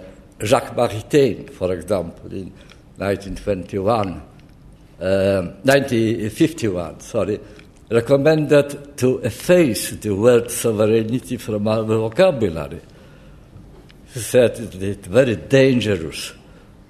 Jacques 0.41 0.75
Maritain, 0.75 1.49
for 1.49 1.73
example, 1.73 2.31
in 2.31 2.51
1921, 2.97 4.07
uh, 4.07 4.32
1951, 4.99 6.99
sorry, 7.01 7.39
recommended 7.89 8.97
to 8.97 9.19
efface 9.19 9.91
the 9.91 10.11
word 10.11 10.49
sovereignty 10.49 11.37
from 11.37 11.67
our 11.67 11.83
vocabulary. 11.83 12.81
He 14.13 14.19
said 14.19 14.59
it's 14.59 15.07
a 15.07 15.09
very 15.09 15.35
dangerous 15.35 16.33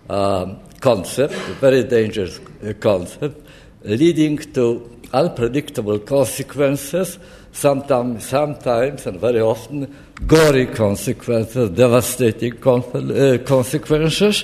um, 0.09 0.59
concept, 0.79 1.33
a 1.33 1.53
very 1.53 1.83
dangerous 1.83 2.39
uh, 2.39 2.73
concept, 2.79 3.45
leading 3.83 4.37
to 4.37 4.99
unpredictable 5.13 5.99
consequences 5.99 7.19
sometimes, 7.53 8.25
sometimes 8.25 9.05
and 9.05 9.19
very 9.19 9.39
often 9.39 9.95
gory 10.27 10.65
consequences, 10.65 11.69
devastating 11.69 12.53
uh, 12.53 13.37
consequences. 13.45 14.43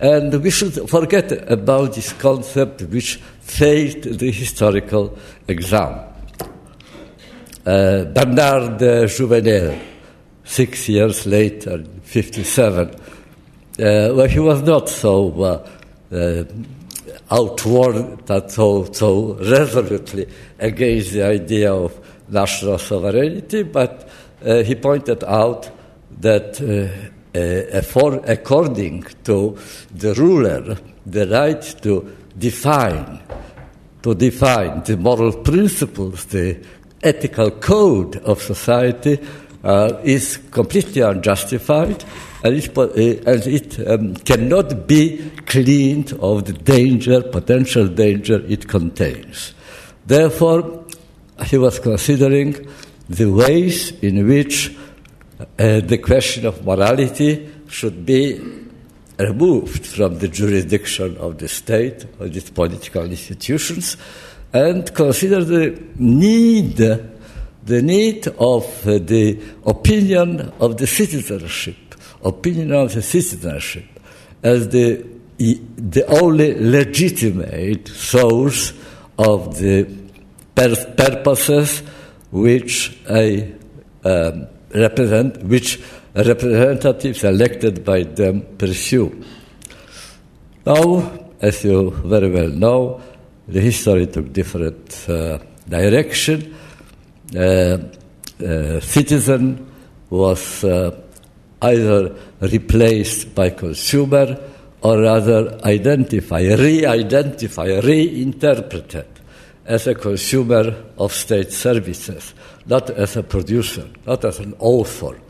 And 0.00 0.32
we 0.42 0.50
should 0.50 0.88
forget 0.88 1.30
about 1.50 1.94
this 1.94 2.14
concept 2.14 2.82
which 2.82 3.16
failed 3.40 4.02
the 4.02 4.30
historical 4.30 5.18
exam. 5.46 6.06
Uh, 7.66 8.04
Bernard 8.04 8.80
Jouvenel, 8.80 9.78
six 10.42 10.88
years 10.88 11.26
later, 11.26 11.84
57, 12.02 12.88
uh, 12.88 12.94
well, 13.78 14.26
he 14.26 14.38
was 14.38 14.62
not 14.62 14.88
so 14.88 15.42
uh, 15.42 15.68
uh 16.14 16.44
outward, 17.30 18.26
so, 18.50 18.90
so 18.92 19.34
resolutely 19.34 20.26
against 20.58 21.12
the 21.12 21.22
idea 21.22 21.72
of 21.72 21.96
national 22.28 22.76
sovereignty, 22.78 23.62
but 23.62 24.08
uh, 24.44 24.62
he 24.62 24.74
pointed 24.74 25.22
out 25.24 25.70
that 26.18 26.60
uh, 27.34 28.20
according 28.26 29.04
to 29.24 29.58
the 29.94 30.14
ruler, 30.14 30.76
the 31.06 31.26
right 31.28 31.62
to 31.82 32.16
define, 32.36 33.20
to 34.02 34.14
define 34.14 34.82
the 34.84 34.96
moral 34.96 35.32
principles, 35.32 36.24
the 36.26 36.58
ethical 37.02 37.50
code 37.50 38.16
of 38.16 38.42
society 38.42 39.18
uh, 39.62 40.00
is 40.02 40.38
completely 40.50 41.02
unjustified 41.02 42.04
and 42.42 42.56
it, 42.56 42.76
uh, 42.76 43.30
and 43.30 43.46
it 43.46 43.88
um, 43.88 44.14
cannot 44.16 44.86
be 44.86 45.30
cleaned 45.46 46.12
of 46.14 46.46
the 46.46 46.52
danger, 46.52 47.22
potential 47.22 47.86
danger 47.86 48.42
it 48.48 48.66
contains. 48.66 49.54
Therefore, 50.06 50.86
he 51.44 51.58
was 51.58 51.78
considering 51.78 52.66
the 53.08 53.26
ways 53.26 53.92
in 54.02 54.26
which 54.26 54.76
uh, 55.58 55.80
the 55.80 55.98
question 55.98 56.46
of 56.46 56.64
morality 56.64 57.48
should 57.68 58.04
be 58.04 58.40
removed 59.18 59.86
from 59.86 60.18
the 60.18 60.28
jurisdiction 60.28 61.16
of 61.18 61.38
the 61.38 61.48
state 61.48 62.06
or 62.18 62.26
its 62.26 62.50
political 62.50 63.04
institutions 63.04 63.96
and 64.52 64.94
consider 64.94 65.44
the 65.44 65.80
need 65.96 66.76
the 66.76 67.82
need 67.82 68.26
of 68.38 68.64
uh, 68.86 68.98
the 68.98 69.38
opinion 69.66 70.52
of 70.58 70.76
the 70.78 70.86
citizenship 70.86 71.76
opinion 72.24 72.72
of 72.72 72.94
the 72.94 73.02
citizenship 73.02 73.84
as 74.42 74.68
the, 74.68 75.06
the 75.38 76.04
only 76.06 76.54
legitimate 76.54 77.88
source 77.88 78.72
of 79.18 79.58
the 79.58 79.86
purposes 80.54 81.82
which 82.30 82.98
a 83.08 83.52
um, 84.04 84.46
represent, 84.74 85.42
which 85.44 85.80
representatives 86.14 87.24
elected 87.24 87.84
by 87.84 88.02
them 88.02 88.42
pursue. 88.58 89.24
Now, 90.66 91.30
as 91.40 91.64
you 91.64 91.90
very 91.90 92.30
well 92.30 92.48
know, 92.48 93.00
the 93.48 93.60
history 93.60 94.06
took 94.06 94.32
different 94.32 95.06
uh, 95.08 95.38
direction. 95.68 96.54
Uh, 97.34 97.78
uh, 98.44 98.80
citizen 98.80 99.70
was 100.08 100.64
uh, 100.64 100.96
either 101.62 102.14
replaced 102.40 103.34
by 103.34 103.50
consumer 103.50 104.38
or 104.82 105.00
rather 105.00 105.60
identified, 105.64 106.58
re-identified, 106.58 107.84
reinterpreted 107.84 109.06
as 109.66 109.86
a 109.86 109.94
consumer 109.94 110.74
of 110.98 111.12
state 111.12 111.52
services, 111.52 112.34
not 112.70 112.88
as 112.90 113.16
a 113.16 113.22
producer, 113.22 113.86
not 114.06 114.24
as 114.24 114.38
an 114.38 114.54
author, 114.60 115.20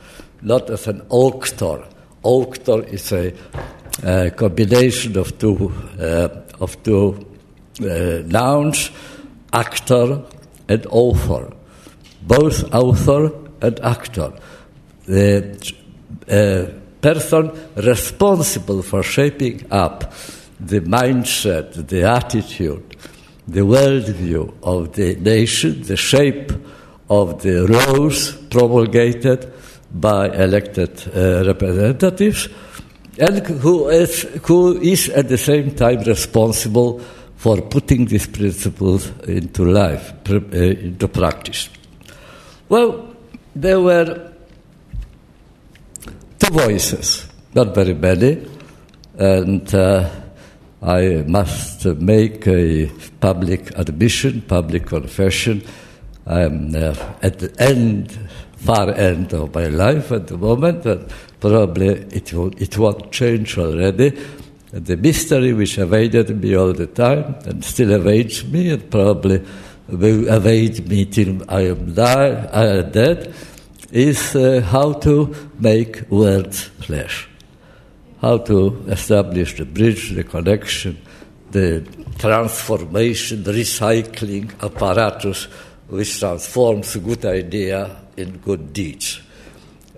not 0.43 0.69
as 0.69 0.87
an 0.87 1.03
auctor. 1.09 1.83
Auctor 2.23 2.83
is 2.83 3.13
a, 3.13 3.33
a 4.05 4.31
combination 4.31 5.17
of 5.17 5.39
two, 5.39 5.73
uh, 5.99 6.29
of 6.61 6.83
two 6.83 7.27
uh, 7.81 8.23
nouns, 8.27 8.91
actor 9.55 10.23
and 10.69 10.87
author. 10.91 11.51
Both 12.21 12.75
author 12.75 13.33
and 13.63 13.81
actor. 13.81 14.33
The 15.07 15.73
uh, 16.29 16.79
person 17.01 17.53
responsible 17.75 18.83
for 18.83 19.03
shaping 19.03 19.67
up 19.73 20.13
the 20.61 20.81
mindset, 20.81 21.89
the 21.89 22.03
attitude, 22.03 22.97
the 23.49 23.61
worldview 23.61 24.53
of 24.63 24.93
the 24.93 25.17
nation, 25.17 25.83
the 25.85 25.97
shape 25.97 26.53
of 27.11 27.43
the 27.43 27.67
laws 27.67 28.33
promulgated 28.51 29.53
by 29.93 30.29
elected 30.29 30.91
uh, 31.15 31.45
representatives, 31.45 32.49
and 33.19 33.45
who 33.47 33.89
is, 33.89 34.23
who 34.45 34.81
is 34.81 35.09
at 35.11 35.29
the 35.29 35.37
same 35.37 35.75
time 35.75 36.01
responsible 36.03 37.01
for 37.37 37.61
putting 37.61 38.05
these 38.07 38.29
principles 38.29 39.11
into 39.27 39.65
life, 39.65 40.13
uh, 40.31 40.57
into 40.57 41.09
practice. 41.09 41.69
Well, 42.69 43.17
there 43.57 43.81
were 43.81 44.31
two 46.39 46.53
voices, 46.53 47.27
not 47.55 47.75
very 47.75 47.95
many, 47.95 48.47
and 49.19 49.75
uh, 49.75 50.09
I 50.81 51.25
must 51.27 51.85
make 51.87 52.47
a 52.47 52.87
public 53.19 53.77
admission, 53.77 54.43
public 54.43 54.87
confession. 54.87 55.63
I'm 56.31 56.77
uh, 56.77 56.95
at 57.23 57.41
the 57.41 57.53
end, 57.59 58.17
far 58.57 58.91
end 58.93 59.33
of 59.35 59.53
my 59.53 59.67
life 59.67 60.13
at 60.13 60.29
the 60.29 60.39
moment, 60.39 60.87
and 60.87 61.13
probably 61.41 61.89
it, 61.89 62.33
will, 62.33 62.53
it 62.57 62.79
won't 62.79 63.11
change 63.11 63.59
already. 63.59 64.17
And 64.73 64.87
The 64.87 64.97
mystery 64.97 65.53
which 65.53 65.77
evaded 65.79 66.41
me 66.41 66.55
all 66.55 66.73
the 66.73 66.87
time 66.87 67.35
and 67.45 67.65
still 67.65 67.91
evades 67.91 68.45
me 68.45 68.71
and 68.71 68.89
probably 68.89 69.43
will 69.89 70.29
evade 70.29 70.89
me 70.89 71.07
till 71.07 71.43
I 71.49 71.63
am 71.63 71.95
die, 71.95 72.31
uh, 72.31 72.83
dead 72.83 73.35
is 73.91 74.37
uh, 74.37 74.61
how 74.61 74.93
to 74.93 75.35
make 75.59 76.09
words 76.13 76.63
flesh, 76.63 77.29
how 78.21 78.39
to 78.39 78.85
establish 78.87 79.57
the 79.57 79.65
bridge, 79.65 80.11
the 80.11 80.23
connection, 80.23 80.97
the 81.51 81.85
transformation, 82.19 83.43
the 83.43 83.51
recycling 83.51 84.53
apparatus 84.63 85.49
which 85.91 86.19
transforms 86.19 86.97
a 86.97 87.01
good 87.01 87.25
idea 87.25 87.97
in 88.17 88.39
good 88.39 88.73
deeds. 88.73 89.21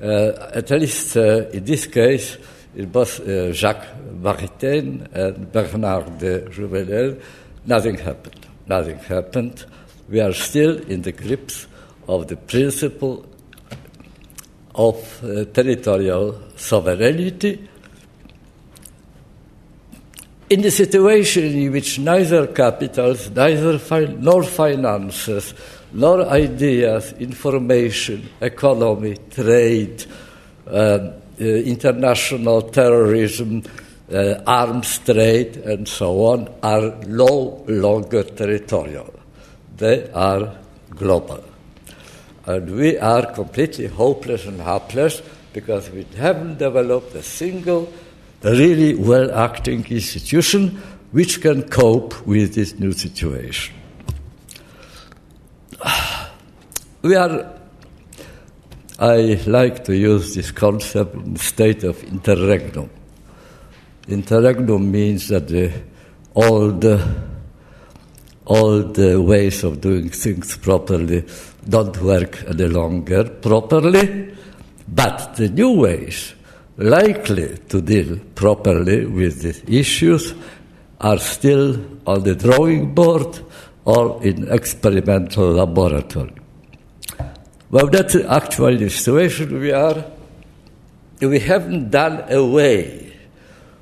Uh, 0.03 0.51
at 0.55 0.71
least 0.71 1.17
uh, 1.17 1.49
in 1.51 1.65
this 1.65 1.87
case, 1.87 2.39
it 2.75 2.93
was 2.93 3.21
uh, 3.21 3.53
Jacques 3.53 3.87
Maritain 4.21 5.07
and 5.13 5.53
Bernard 5.53 6.19
de 6.19 6.41
Jouvenel. 6.51 7.21
Nothing 7.67 7.99
happened. 7.99 8.47
Nothing 8.67 8.99
happened. 8.99 9.65
We 10.09 10.21
are 10.21 10.33
still 10.33 10.79
in 10.89 11.03
the 11.03 11.13
grips 11.13 11.67
of 12.09 12.29
the 12.29 12.37
principle 12.37 13.27
of 14.75 15.23
uh, 15.23 15.45
territorial 15.53 16.41
sovereignty 16.57 17.69
in 20.53 20.61
the 20.61 20.71
situation 20.71 21.45
in 21.45 21.73
which 21.73 21.99
neither 21.99 22.47
capitals, 22.49 23.31
neither 23.31 23.79
fi- 23.79 24.15
nor 24.19 24.43
finances, 24.43 25.55
nor 25.93 26.27
ideas, 26.27 27.13
information, 27.19 28.29
economy, 28.41 29.17
trade, 29.31 30.05
uh, 30.67 30.71
uh, 30.71 31.45
international 31.45 32.63
terrorism, 32.63 33.63
uh, 34.13 34.35
arms 34.47 34.99
trade, 34.99 35.57
and 35.57 35.89
so 35.89 36.27
on 36.27 36.49
are 36.63 36.95
no 37.07 37.65
longer 37.67 38.23
territorial. 38.23 39.13
They 39.77 40.11
are 40.13 40.57
global. 40.91 41.43
And 42.47 42.77
we 42.77 42.99
are 42.99 43.33
completely 43.33 43.87
hopeless 43.87 44.47
and 44.47 44.61
helpless 44.61 45.23
because 45.53 45.91
we 45.91 46.07
haven't 46.17 46.59
developed 46.59 47.15
a 47.15 47.23
single, 47.23 47.93
really 48.43 48.95
well 48.95 49.33
acting 49.33 49.87
institution 49.91 50.81
which 51.13 51.41
can 51.41 51.69
cope 51.69 52.27
with 52.27 52.55
this 52.55 52.79
new 52.79 52.93
situation. 52.93 53.75
We 57.03 57.17
are, 57.17 57.59
I 58.99 59.41
like 59.47 59.85
to 59.85 59.97
use 59.97 60.37
this 60.37 60.53
concept 60.53 61.15
in 61.15 61.35
state 61.37 61.83
of 61.83 62.03
interregnum. 62.05 62.91
Interregnum 64.07 64.91
means 64.91 65.29
that 65.29 65.49
the, 65.49 65.73
all 66.35 66.71
the 68.83 69.21
ways 69.21 69.65
of 69.65 69.81
doing 69.81 70.11
things 70.11 70.57
properly 70.59 71.25
don't 71.69 72.01
work 72.03 72.45
any 72.47 72.67
longer 72.67 73.25
properly, 73.25 74.37
but 74.87 75.35
the 75.37 75.49
new 75.49 75.73
ways 75.73 76.35
likely 76.77 77.59
to 77.69 77.81
deal 77.81 78.19
properly 78.35 79.07
with 79.07 79.43
the 79.43 79.79
issues 79.79 80.35
are 81.01 81.19
still 81.19 81.81
on 82.07 82.23
the 82.23 82.35
drawing 82.35 82.95
board 82.95 83.41
or 83.85 84.23
in 84.23 84.51
experimental 84.53 85.53
laboratory. 85.53 86.33
Well, 87.71 87.87
that's 87.89 88.15
actually 88.15 88.77
the 88.77 88.91
situation 88.91 89.59
we 89.59 89.73
are. 89.73 90.05
We 91.21 91.39
haven't 91.41 91.91
done 91.91 92.31
away 92.31 93.15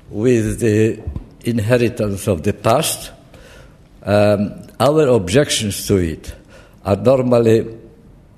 with 0.09 0.59
the 0.59 1.01
inheritance 1.43 2.27
of 2.27 2.43
the 2.43 2.53
past. 2.53 3.11
Um, 4.03 4.67
our 4.79 5.07
objections 5.07 5.87
to 5.87 5.97
it 5.97 6.33
are 6.85 6.95
normally 6.95 7.77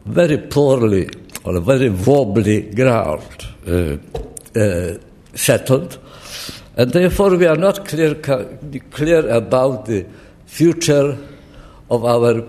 very 0.05 0.37
poorly 0.37 1.09
or 1.43 1.59
very 1.59 1.89
wobbly 1.89 2.73
ground 2.73 3.47
uh, 3.67 3.97
uh, 4.59 4.97
settled, 5.33 5.99
and 6.75 6.91
therefore 6.91 7.35
we 7.35 7.45
are 7.45 7.57
not 7.57 7.87
clear, 7.87 8.15
clear 8.15 9.29
about 9.29 9.85
the 9.85 10.05
future 10.45 11.17
of 11.93 12.05
our 12.05 12.43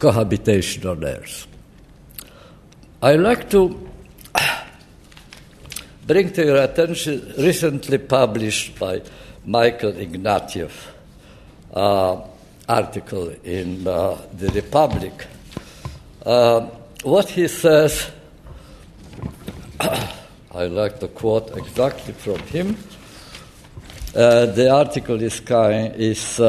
cohabitation 0.00 0.84
on 0.88 1.04
Earth. 1.04 1.46
I 3.00 3.14
like 3.14 3.48
to 3.50 3.88
bring 6.04 6.32
to 6.32 6.44
your 6.44 6.56
attention 6.56 7.34
recently 7.38 7.98
published 7.98 8.80
by 8.80 9.02
Michael 9.46 9.92
Ignatieff 9.92 10.72
uh, 11.72 12.20
article 12.68 13.28
in 13.44 13.86
uh, 13.86 14.18
the 14.36 14.48
Republic. 14.48 15.26
Uh, 16.26 16.62
what 17.04 17.28
he 17.28 17.46
says, 17.46 18.10
I 19.80 20.66
like 20.66 20.98
to 20.98 21.06
quote 21.06 21.56
exactly 21.56 22.12
from 22.14 22.38
him. 22.48 22.76
Uh, 24.14 24.46
the 24.46 24.68
article 24.68 25.22
is, 25.22 25.38
kind, 25.38 25.94
is 25.94 26.40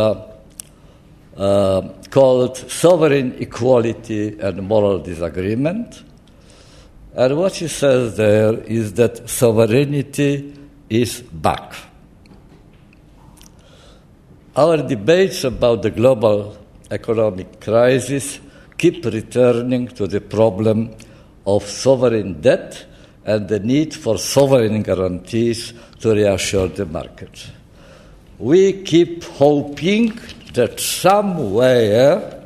uh, 1.37 1.81
called 2.09 2.57
Sovereign 2.57 3.35
Equality 3.39 4.39
and 4.39 4.67
Moral 4.67 4.99
Disagreement. 4.99 6.03
And 7.15 7.37
what 7.37 7.53
she 7.53 7.67
says 7.67 8.17
there 8.17 8.53
is 8.53 8.93
that 8.93 9.29
sovereignty 9.29 10.53
is 10.89 11.21
back. 11.21 11.73
Our 14.55 14.77
debates 14.77 15.43
about 15.43 15.81
the 15.81 15.89
global 15.89 16.57
economic 16.91 17.59
crisis 17.59 18.39
keep 18.77 19.03
returning 19.05 19.87
to 19.87 20.07
the 20.07 20.21
problem 20.21 20.95
of 21.45 21.63
sovereign 21.63 22.41
debt 22.41 22.85
and 23.25 23.47
the 23.47 23.59
need 23.59 23.93
for 23.93 24.17
sovereign 24.17 24.83
guarantees 24.83 25.73
to 25.99 26.13
reassure 26.13 26.67
the 26.67 26.85
market. 26.85 27.49
We 28.37 28.83
keep 28.83 29.23
hoping 29.23 30.19
that 30.53 30.79
somewhere, 30.79 32.43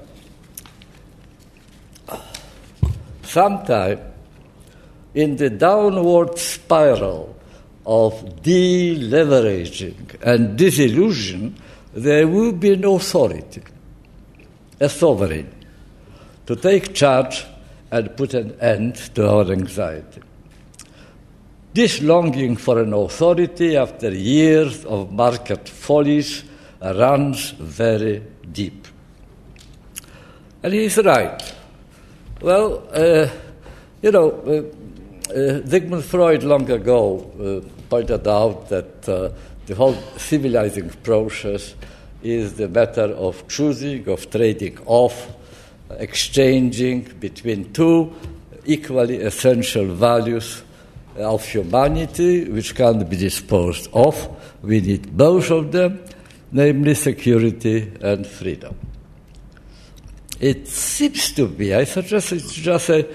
sometime 3.23 3.99
in 5.13 5.35
the 5.35 5.49
downward 5.49 6.37
spiral 6.37 7.35
of 7.85 8.13
deleveraging 8.43 10.21
and 10.21 10.57
disillusion, 10.57 11.55
there 11.93 12.27
will 12.27 12.51
be 12.51 12.73
an 12.73 12.85
authority, 12.85 13.63
a 14.79 14.89
sovereign, 14.89 15.53
to 16.45 16.55
take 16.55 16.93
charge 16.93 17.45
and 17.91 18.15
put 18.15 18.33
an 18.33 18.57
end 18.59 18.95
to 19.15 19.29
our 19.29 19.51
anxiety. 19.51 20.21
This 21.73 22.01
longing 22.01 22.57
for 22.57 22.81
an 22.81 22.93
authority 22.93 23.77
after 23.77 24.11
years 24.11 24.83
of 24.85 25.11
market 25.11 25.67
follies 25.69 26.43
runs 26.81 27.51
very 27.51 28.23
deep. 28.51 28.87
And 30.63 30.73
he's 30.73 30.97
right. 30.97 31.41
Well, 32.41 32.87
uh, 32.93 33.29
you 34.01 34.11
know, 34.11 34.31
uh, 34.31 35.33
uh, 35.33 35.65
Sigmund 35.65 36.03
Freud 36.03 36.43
long 36.43 36.69
ago 36.69 37.63
uh, 37.65 37.89
pointed 37.89 38.27
out 38.27 38.69
that 38.69 39.09
uh, 39.09 39.29
the 39.65 39.75
whole 39.75 39.95
civilizing 40.17 40.89
process 41.03 41.75
is 42.23 42.53
the 42.53 42.67
matter 42.67 43.13
of 43.13 43.47
choosing, 43.47 44.07
of 44.07 44.29
trading 44.29 44.77
off, 44.85 45.27
exchanging 45.89 47.01
between 47.19 47.71
two 47.73 48.13
equally 48.65 49.17
essential 49.21 49.85
values 49.85 50.63
of 51.17 51.43
humanity, 51.45 52.49
which 52.49 52.75
can't 52.75 53.09
be 53.09 53.15
disposed 53.15 53.89
of. 53.93 54.15
We 54.61 54.81
need 54.81 55.15
both 55.15 55.51
of 55.51 55.71
them, 55.71 56.03
namely 56.51 56.95
security 56.95 57.91
and 58.01 58.25
freedom. 58.25 58.75
It 60.39 60.67
seems 60.67 61.31
to 61.33 61.47
be, 61.47 61.73
I 61.73 61.83
suggest 61.85 62.31
it's 62.31 62.53
just 62.53 62.89
a, 62.89 63.07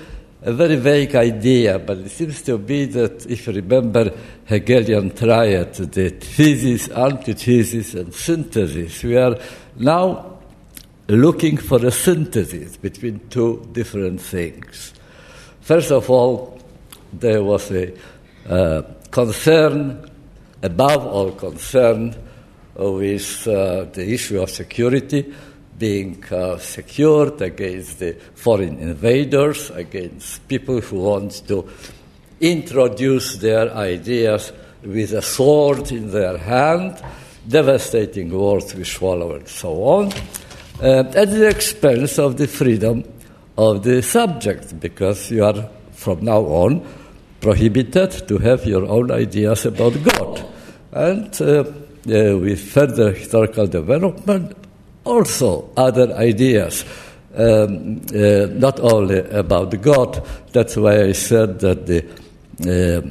a 0.42 0.53
very 0.53 0.77
vague 0.77 1.14
idea, 1.14 1.79
but 1.79 1.99
it 1.99 2.11
seems 2.11 2.42
to 2.42 2.59
be 2.59 2.87
that 2.87 3.27
if 3.27 3.47
you 3.47 3.53
remember 3.53 4.12
Hegelian 4.45 5.14
triad, 5.14 5.75
the 5.75 6.11
thesis, 6.11 6.88
antithesis, 6.90 7.95
and 7.95 8.12
synthesis, 8.12 9.03
we 9.05 9.16
are 9.16 9.38
now 9.77 10.38
looking 11.09 11.57
for 11.57 11.85
a 11.87 11.92
synthesis 11.92 12.77
between 12.77 13.21
two 13.29 13.68
different 13.73 14.21
things. 14.21 14.92
First 15.61 15.92
of 15.92 16.11
all, 16.11 16.61
there 17.12 17.45
was 17.45 17.71
a 17.71 17.95
uh, 18.49 18.83
concern, 19.12 20.11
above 20.62 21.07
all 21.07 21.31
concern, 21.33 22.16
with 22.74 23.46
uh, 23.46 23.85
the 23.92 24.12
issue 24.12 24.40
of 24.40 24.50
security 24.50 25.32
being 25.78 26.22
uh, 26.30 26.58
secured 26.58 27.42
against 27.42 27.98
the 27.98 28.12
foreign 28.35 28.78
invaders, 28.78 29.70
against 29.70 30.46
people 30.46 30.80
who 30.80 31.00
want 31.00 31.46
to 31.48 31.68
introduce 32.40 33.37
their 33.37 33.74
ideas 33.74 34.52
with 34.82 35.12
a 35.12 35.22
sword 35.22 35.90
in 35.92 36.11
their 36.11 36.38
hand, 36.38 37.02
devastating 37.48 38.30
wars 38.30 38.74
which 38.74 38.96
follow, 38.96 39.35
and 39.35 39.48
so 39.48 39.82
on, 39.82 40.12
uh, 40.80 41.04
at 41.14 41.30
the 41.30 41.48
expense 41.48 42.18
of 42.18 42.37
the 42.37 42.46
freedom 42.46 43.04
of 43.56 43.82
the 43.82 44.02
subject, 44.02 44.78
because 44.78 45.30
you 45.30 45.44
are 45.44 45.68
from 45.92 46.24
now 46.24 46.40
on 46.42 46.87
prohibited 47.40 48.28
to 48.28 48.38
have 48.38 48.64
your 48.64 48.87
own 48.87 49.11
ideas 49.11 49.66
about 49.66 49.92
God. 50.04 50.46
And 50.92 51.42
uh, 51.42 51.64
uh, 52.06 52.38
with 52.38 52.60
further 52.60 53.12
historical 53.12 53.66
development, 53.66 54.56
also 55.04 55.70
other 55.76 56.14
ideas, 56.16 56.84
um, 57.36 58.02
uh, 58.14 58.46
not 58.50 58.80
only 58.80 59.18
about 59.30 59.80
God. 59.80 60.26
That's 60.52 60.76
why 60.76 61.02
I 61.02 61.12
said 61.12 61.60
that 61.60 61.86
the 61.86 62.04
uh, 62.66 63.02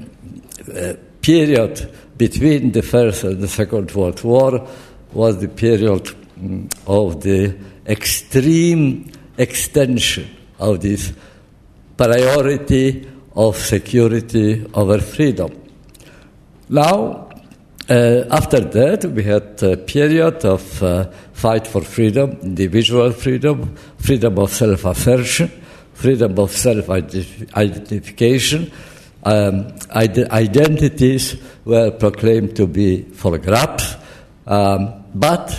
uh, 0.72 0.94
period 1.22 1.92
between 2.18 2.72
the 2.72 2.82
First 2.82 3.24
and 3.24 3.40
the 3.40 3.48
Second 3.48 3.92
World 3.92 4.24
War 4.24 4.68
was 5.14 5.40
the 5.40 5.48
period 5.48 6.10
um, 6.38 6.70
of 6.88 7.22
the 7.22 7.58
extreme 7.88 9.12
extension 9.38 10.30
of 10.60 10.82
this 10.82 11.14
priority 11.98 13.08
of 13.36 13.56
security 13.58 14.66
over 14.74 15.00
freedom. 15.00 15.52
Now, 16.70 17.31
uh, 17.92 18.26
after 18.32 18.62
that, 18.62 19.04
we 19.06 19.24
had 19.24 19.62
a 19.64 19.76
period 19.76 20.46
of 20.46 20.82
uh, 20.82 21.10
fight 21.34 21.68
for 21.68 21.82
freedom, 21.82 22.32
individual 22.42 23.12
freedom, 23.12 23.76
freedom 23.98 24.40
of 24.40 24.50
self 24.50 24.86
assertion, 24.86 25.52
freedom 25.94 26.40
of 26.40 26.52
self 26.52 26.90
identification. 26.90 28.72
Um, 29.24 29.76
identities 29.94 31.36
were 31.66 31.92
proclaimed 31.92 32.56
to 32.56 32.66
be 32.66 33.04
for 33.04 33.38
grabs, 33.38 33.98
um, 34.48 35.04
but 35.14 35.54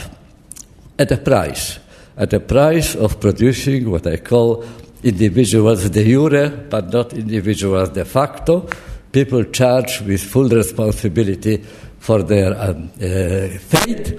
at 0.99 1.13
a 1.13 1.19
price, 1.19 1.79
at 2.17 2.33
a 2.33 2.41
price 2.41 2.95
of 2.97 3.21
producing 3.21 3.91
what 3.91 4.07
I 4.07 4.17
call 4.17 4.65
individuals 5.03 5.91
de 5.91 6.03
jure, 6.03 6.49
but 6.49 6.93
not 6.93 7.13
individuals 7.13 7.91
de 7.91 8.07
facto, 8.07 8.69
people 9.13 9.45
charged 9.45 10.07
with 10.07 10.23
full 10.23 10.49
responsibility 10.49 11.63
for 12.03 12.25
their 12.25 12.51
um, 12.61 12.91
uh, 12.97 13.47
fate, 13.59 14.19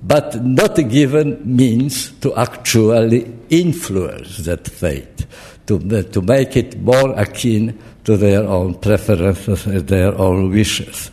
but 0.00 0.44
not 0.44 0.76
given 0.88 1.42
means 1.44 2.12
to 2.20 2.32
actually 2.36 3.26
influence 3.50 4.38
that 4.46 4.68
fate, 4.68 5.26
to, 5.66 5.74
uh, 5.76 6.02
to 6.12 6.22
make 6.22 6.56
it 6.56 6.78
more 6.78 7.10
akin 7.18 7.76
to 8.04 8.16
their 8.16 8.44
own 8.46 8.74
preferences 8.74 9.66
and 9.66 9.88
their 9.88 10.16
own 10.16 10.50
wishes. 10.50 11.10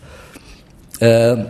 Um, 1.01 1.49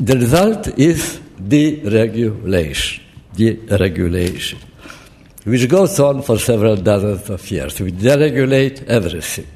the 0.00 0.16
result 0.16 0.78
is 0.78 1.20
deregulation. 1.36 3.02
Deregulation 3.34 4.58
which 5.44 5.68
goes 5.68 6.00
on 6.00 6.22
for 6.22 6.38
several 6.38 6.74
dozens 6.76 7.28
of 7.28 7.50
years. 7.50 7.78
We 7.78 7.92
deregulate 7.92 8.86
everything. 8.86 9.46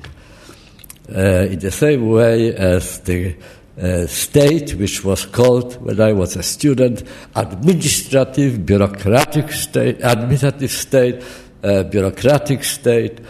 Uh, 1.10 1.48
in 1.48 1.58
the 1.58 1.70
same 1.70 2.10
way 2.10 2.54
as 2.54 3.00
the 3.00 3.34
uh, 3.80 4.06
state, 4.06 4.74
which 4.74 5.04
was 5.04 5.24
called, 5.26 5.80
when 5.82 6.00
I 6.00 6.12
was 6.12 6.36
a 6.36 6.42
student, 6.42 7.02
administrative, 7.34 8.66
bureaucratic 8.66 9.52
state, 9.52 9.98
administrative 10.02 10.70
state, 10.70 11.22
uh, 11.62 11.84
bureaucratic 11.84 12.64
state, 12.64 13.20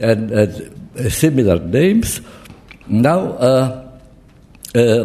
and, 0.00 0.30
and 0.30 1.12
similar 1.12 1.58
names, 1.58 2.20
now 2.86 3.20
uh, 3.20 3.90
uh, 4.74 5.04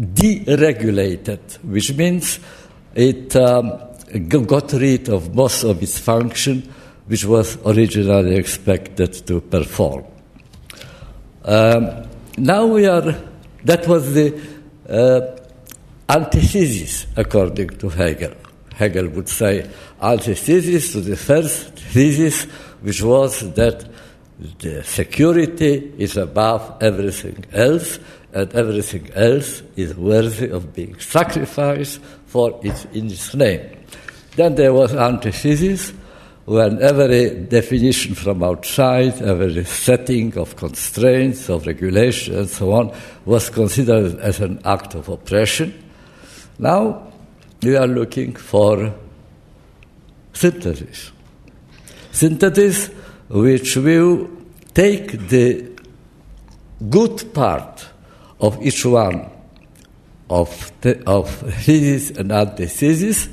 deregulated, 0.00 1.62
which 1.64 1.94
means 1.94 2.40
it 2.94 3.34
um, 3.36 3.72
got 4.28 4.72
rid 4.72 5.08
of 5.08 5.34
most 5.34 5.64
of 5.64 5.82
its 5.82 5.98
function, 5.98 6.62
which 7.06 7.24
was 7.24 7.56
originally 7.66 8.36
expected 8.36 9.12
to 9.26 9.40
perform. 9.40 10.04
Um, 11.44 12.08
now 12.36 12.66
we 12.66 12.86
are, 12.86 13.14
that 13.64 13.86
was 13.86 14.12
the 14.14 14.40
uh, 14.88 15.38
antithesis, 16.08 17.06
according 17.16 17.68
to 17.68 17.88
Hegel. 17.88 18.34
Hegel 18.74 19.08
would 19.08 19.28
say 19.28 19.68
antithesis 20.00 20.92
to 20.92 21.00
the 21.00 21.16
first 21.16 21.74
thesis, 21.74 22.44
which 22.80 23.02
was 23.02 23.54
that 23.54 23.88
the 24.58 24.82
security 24.82 25.92
is 25.98 26.16
above 26.16 26.82
everything 26.82 27.44
else, 27.52 27.98
and 28.32 28.52
everything 28.54 29.10
else 29.14 29.62
is 29.76 29.94
worthy 29.94 30.48
of 30.48 30.74
being 30.74 30.98
sacrificed 30.98 32.00
for 32.26 32.58
its, 32.64 32.86
in 32.86 33.06
its 33.06 33.34
name. 33.34 33.78
Then 34.36 34.54
there 34.54 34.72
was 34.72 34.94
antithesis, 34.94 35.92
when 36.44 36.82
every 36.82 37.30
definition 37.46 38.14
from 38.14 38.42
outside, 38.42 39.22
every 39.22 39.64
setting 39.64 40.36
of 40.36 40.56
constraints, 40.56 41.48
of 41.48 41.66
regulation, 41.66 42.36
and 42.36 42.48
so 42.48 42.72
on, 42.72 42.92
was 43.24 43.48
considered 43.48 44.18
as 44.18 44.40
an 44.40 44.60
act 44.64 44.94
of 44.94 45.08
oppression. 45.08 45.72
Now 46.58 47.12
we 47.62 47.76
are 47.76 47.86
looking 47.86 48.34
for 48.34 48.92
synthesis. 50.32 51.12
Synthesis 52.10 52.88
which 53.28 53.76
will 53.76 54.28
take 54.74 55.28
the 55.28 55.70
good 56.90 57.32
part 57.32 57.88
of 58.40 58.60
each 58.62 58.84
one 58.84 59.30
of, 60.28 60.72
the, 60.80 61.02
of 61.06 61.30
thesis 61.30 62.10
and 62.10 62.32
antithesis 62.32 63.28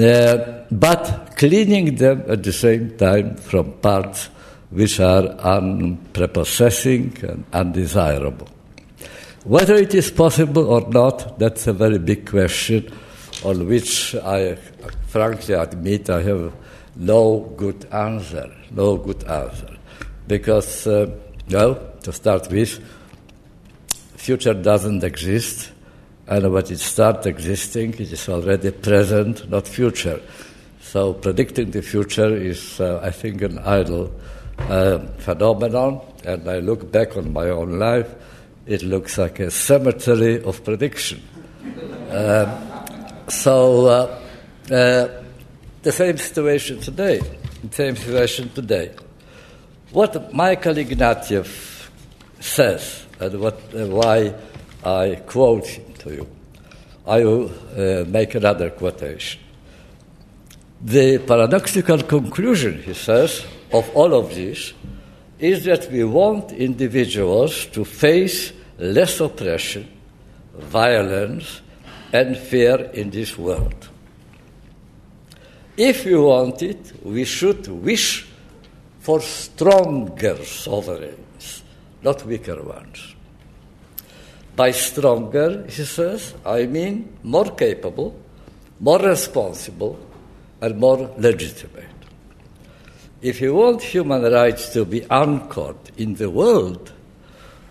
uh, 0.00 0.64
but 0.70 1.34
cleaning 1.36 1.96
them 1.96 2.24
at 2.28 2.42
the 2.42 2.52
same 2.52 2.96
time 2.96 3.36
from 3.36 3.72
parts 3.72 4.28
which 4.70 5.00
are 5.00 5.28
unprepossessing 5.38 7.22
and 7.22 7.44
undesirable. 7.52 8.48
Whether 9.44 9.76
it 9.76 9.94
is 9.94 10.10
possible 10.10 10.66
or 10.66 10.88
not, 10.90 11.38
that's 11.38 11.66
a 11.66 11.72
very 11.72 11.98
big 11.98 12.28
question 12.28 12.92
on 13.44 13.66
which 13.66 14.14
I 14.14 14.56
frankly 15.06 15.54
admit 15.54 16.10
I 16.10 16.22
have 16.22 16.52
no 16.96 17.40
good 17.56 17.86
answer, 17.92 18.52
no 18.70 18.96
good 18.96 19.24
answer. 19.24 19.76
Because, 20.26 20.86
uh, 20.86 21.10
well, 21.50 21.76
to 22.02 22.12
start 22.12 22.50
with, 22.50 22.78
future 24.16 24.54
doesn't 24.54 25.02
exist, 25.04 25.70
and 26.28 26.52
when 26.52 26.64
it 26.64 26.78
starts 26.78 27.26
existing, 27.26 27.94
it 27.94 28.12
is 28.12 28.28
already 28.28 28.70
present, 28.70 29.48
not 29.48 29.66
future. 29.66 30.20
So 30.80 31.14
predicting 31.14 31.70
the 31.70 31.82
future 31.82 32.36
is, 32.36 32.80
uh, 32.80 33.00
I 33.02 33.10
think, 33.10 33.42
an 33.42 33.58
idle 33.60 34.12
uh, 34.58 34.98
phenomenon, 35.18 36.00
and 36.24 36.48
I 36.48 36.58
look 36.58 36.92
back 36.92 37.16
on 37.16 37.32
my 37.32 37.48
own 37.48 37.78
life, 37.78 38.14
it 38.66 38.82
looks 38.82 39.16
like 39.16 39.40
a 39.40 39.50
cemetery 39.50 40.42
of 40.42 40.62
prediction. 40.62 41.22
Um, 42.10 42.48
so 43.28 43.86
uh, 43.86 44.20
uh, 44.70 45.22
the 45.82 45.92
same 45.92 46.18
situation 46.18 46.80
today. 46.80 47.20
The 47.64 47.74
same 47.74 47.96
situation 47.96 48.50
today. 48.50 48.94
What 49.92 50.34
Michael 50.34 50.74
Ignatieff 50.74 51.88
says, 52.40 53.06
and 53.18 53.40
what, 53.40 53.54
uh, 53.74 53.86
why 53.86 54.34
I 54.84 55.22
quote 55.26 55.66
to 56.00 56.14
you, 56.14 56.26
I 57.06 57.24
will 57.24 57.50
uh, 57.50 58.04
make 58.06 58.34
another 58.34 58.70
quotation. 58.70 59.40
The 60.80 61.18
paradoxical 61.18 62.02
conclusion, 62.02 62.82
he 62.82 62.94
says, 62.94 63.44
of 63.72 63.88
all 63.96 64.14
of 64.14 64.34
this 64.34 64.72
is 65.38 65.64
that 65.64 65.90
we 65.90 66.04
want 66.04 66.52
individuals 66.52 67.66
to 67.66 67.84
face 67.84 68.52
less 68.78 69.20
oppression, 69.20 69.88
violence, 70.54 71.62
and 72.12 72.36
fear 72.36 72.90
in 72.92 73.10
this 73.10 73.36
world. 73.36 73.88
If 75.76 76.04
we 76.04 76.16
want 76.16 76.62
it, 76.62 76.92
we 77.04 77.24
should 77.24 77.66
wish 77.68 78.26
for 79.00 79.20
stronger 79.20 80.44
sovereigns, 80.44 81.62
not 82.02 82.24
weaker 82.26 82.62
ones. 82.62 83.14
By 84.58 84.72
stronger, 84.72 85.64
he 85.68 85.84
says, 85.84 86.34
I 86.44 86.66
mean 86.66 87.16
more 87.22 87.54
capable, 87.54 88.18
more 88.80 88.98
responsible, 88.98 89.96
and 90.60 90.76
more 90.80 91.14
legitimate. 91.16 91.84
If 93.22 93.40
you 93.40 93.54
want 93.54 93.82
human 93.82 94.24
rights 94.24 94.72
to 94.72 94.84
be 94.84 95.04
anchored 95.08 95.76
in 95.96 96.16
the 96.16 96.28
world, 96.28 96.92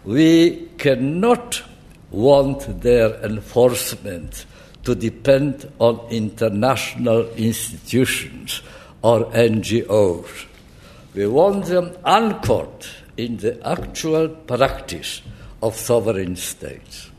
we 0.05 0.69
cannot 0.77 1.61
want 2.09 2.81
their 2.81 3.15
enforcement 3.21 4.45
to 4.85 4.95
depend 4.95 5.69
on 5.79 5.99
international 6.09 7.27
institutions 7.31 8.61
or 9.01 9.25
NGOs. 9.31 10.45
We 11.13 11.27
want 11.27 11.65
them 11.65 11.97
anchored 12.05 12.87
in 13.17 13.35
the 13.35 13.59
actual 13.67 14.29
practice 14.29 15.21
of 15.61 15.75
sovereign 15.75 16.35
states. 16.35 17.09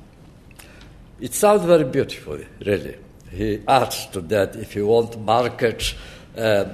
It 1.20 1.34
sounds 1.34 1.64
very 1.64 1.84
beautiful, 1.84 2.38
really. 2.64 2.96
He 3.30 3.62
adds 3.66 4.06
to 4.06 4.20
that 4.22 4.56
if 4.56 4.76
you 4.76 4.86
want 4.86 5.20
markets 5.20 5.94
uh, 6.36 6.64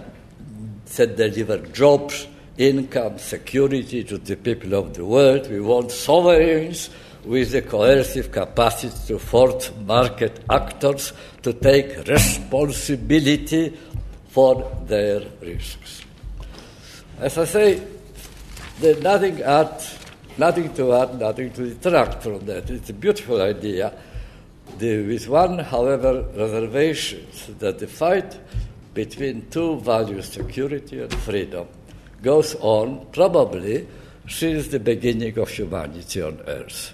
that 0.96 1.16
deliver 1.16 1.58
jobs, 1.58 2.26
income, 2.56 3.18
security 3.18 4.04
to 4.04 4.18
the 4.18 4.36
people 4.36 4.74
of 4.74 4.94
the 4.94 5.04
world. 5.04 5.50
We 5.50 5.60
want 5.60 5.90
sovereigns 5.90 6.90
with 7.24 7.52
the 7.52 7.62
coercive 7.62 8.30
capacity 8.30 8.94
to 9.08 9.18
force 9.18 9.72
market 9.86 10.44
actors 10.50 11.12
to 11.42 11.52
take 11.54 12.06
responsibility 12.06 13.76
for 14.28 14.70
their 14.86 15.22
risks. 15.40 16.04
As 17.18 17.38
I 17.38 17.44
say, 17.44 17.82
there's 18.80 19.02
nothing, 19.02 19.40
add, 19.42 19.82
nothing 20.38 20.72
to 20.74 20.92
add, 20.94 21.18
nothing 21.18 21.50
to 21.52 21.74
detract 21.74 22.22
from 22.22 22.44
that. 22.46 22.70
It's 22.70 22.90
a 22.90 22.94
beautiful 22.94 23.40
idea. 23.40 23.92
The, 24.78 25.06
with 25.06 25.28
one, 25.28 25.58
however, 25.58 26.22
reservation 26.34 27.26
that 27.58 27.78
the 27.78 27.86
fight 27.86 28.38
between 28.94 29.48
two 29.50 29.80
values, 29.80 30.28
security 30.28 31.02
and 31.02 31.14
freedom, 31.14 31.68
goes 32.22 32.54
on 32.56 33.06
probably 33.12 33.86
since 34.28 34.68
the 34.68 34.80
beginning 34.80 35.38
of 35.38 35.50
humanity 35.50 36.22
on 36.22 36.40
Earth. 36.46 36.92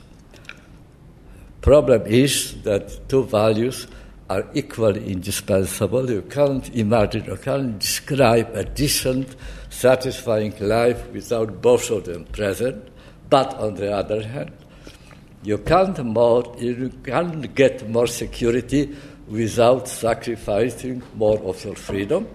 Problem 1.60 2.02
is 2.06 2.60
that 2.62 3.08
two 3.08 3.24
values 3.24 3.86
are 4.30 4.46
equally 4.54 5.10
indispensable. 5.12 6.10
You 6.10 6.22
can't 6.22 6.68
imagine, 6.74 7.24
you 7.24 7.36
can't 7.36 7.78
describe 7.78 8.50
a 8.54 8.64
decent, 8.64 9.36
satisfying 9.68 10.54
life 10.60 11.10
without 11.10 11.60
both 11.60 11.90
of 11.90 12.04
them 12.04 12.24
present. 12.26 12.89
But 13.30 13.54
on 13.54 13.76
the 13.76 13.92
other 13.92 14.22
hand, 14.22 14.50
you 15.42 15.58
can't 15.58 16.04
more, 16.04 16.54
you 16.58 16.90
can't 17.04 17.54
get 17.54 17.88
more 17.88 18.08
security 18.08 18.94
without 19.28 19.88
sacrificing 19.88 21.02
more 21.14 21.38
of 21.38 21.64
your 21.64 21.76
freedom, 21.76 22.26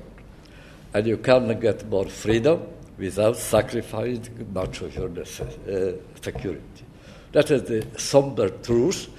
and 0.93 1.05
you 1.05 1.17
can't 1.17 1.59
get 1.59 1.87
more 1.89 2.05
freedom 2.05 2.61
without 2.97 3.35
sacrificing 3.35 4.47
much 4.53 4.81
of 4.81 4.95
your 4.95 5.09
uh, 5.09 5.91
security. 6.21 6.85
That 7.33 7.51
is 7.51 7.63
the 7.63 7.85
somber 7.99 8.49
truth, 8.49 9.09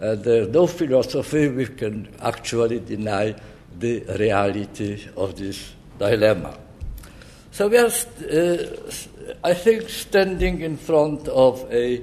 and 0.00 0.24
there's 0.24 0.48
no 0.48 0.66
philosophy 0.66 1.48
which 1.48 1.76
can 1.76 2.08
actually 2.22 2.80
deny 2.80 3.34
the 3.78 4.00
reality 4.18 5.06
of 5.14 5.36
this 5.36 5.74
dilemma. 5.98 6.56
So 7.56 7.68
we 7.68 7.78
are, 7.78 7.86
uh, 7.86 8.66
I 9.42 9.54
think, 9.54 9.88
standing 9.88 10.60
in 10.60 10.76
front 10.76 11.26
of 11.26 11.66
a 11.72 12.02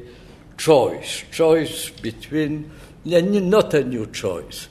choice, 0.57 1.25
choice 1.31 1.91
between, 1.91 2.71
not 3.05 3.75
a 3.75 3.83
new 3.83 4.07
choice, 4.07 4.67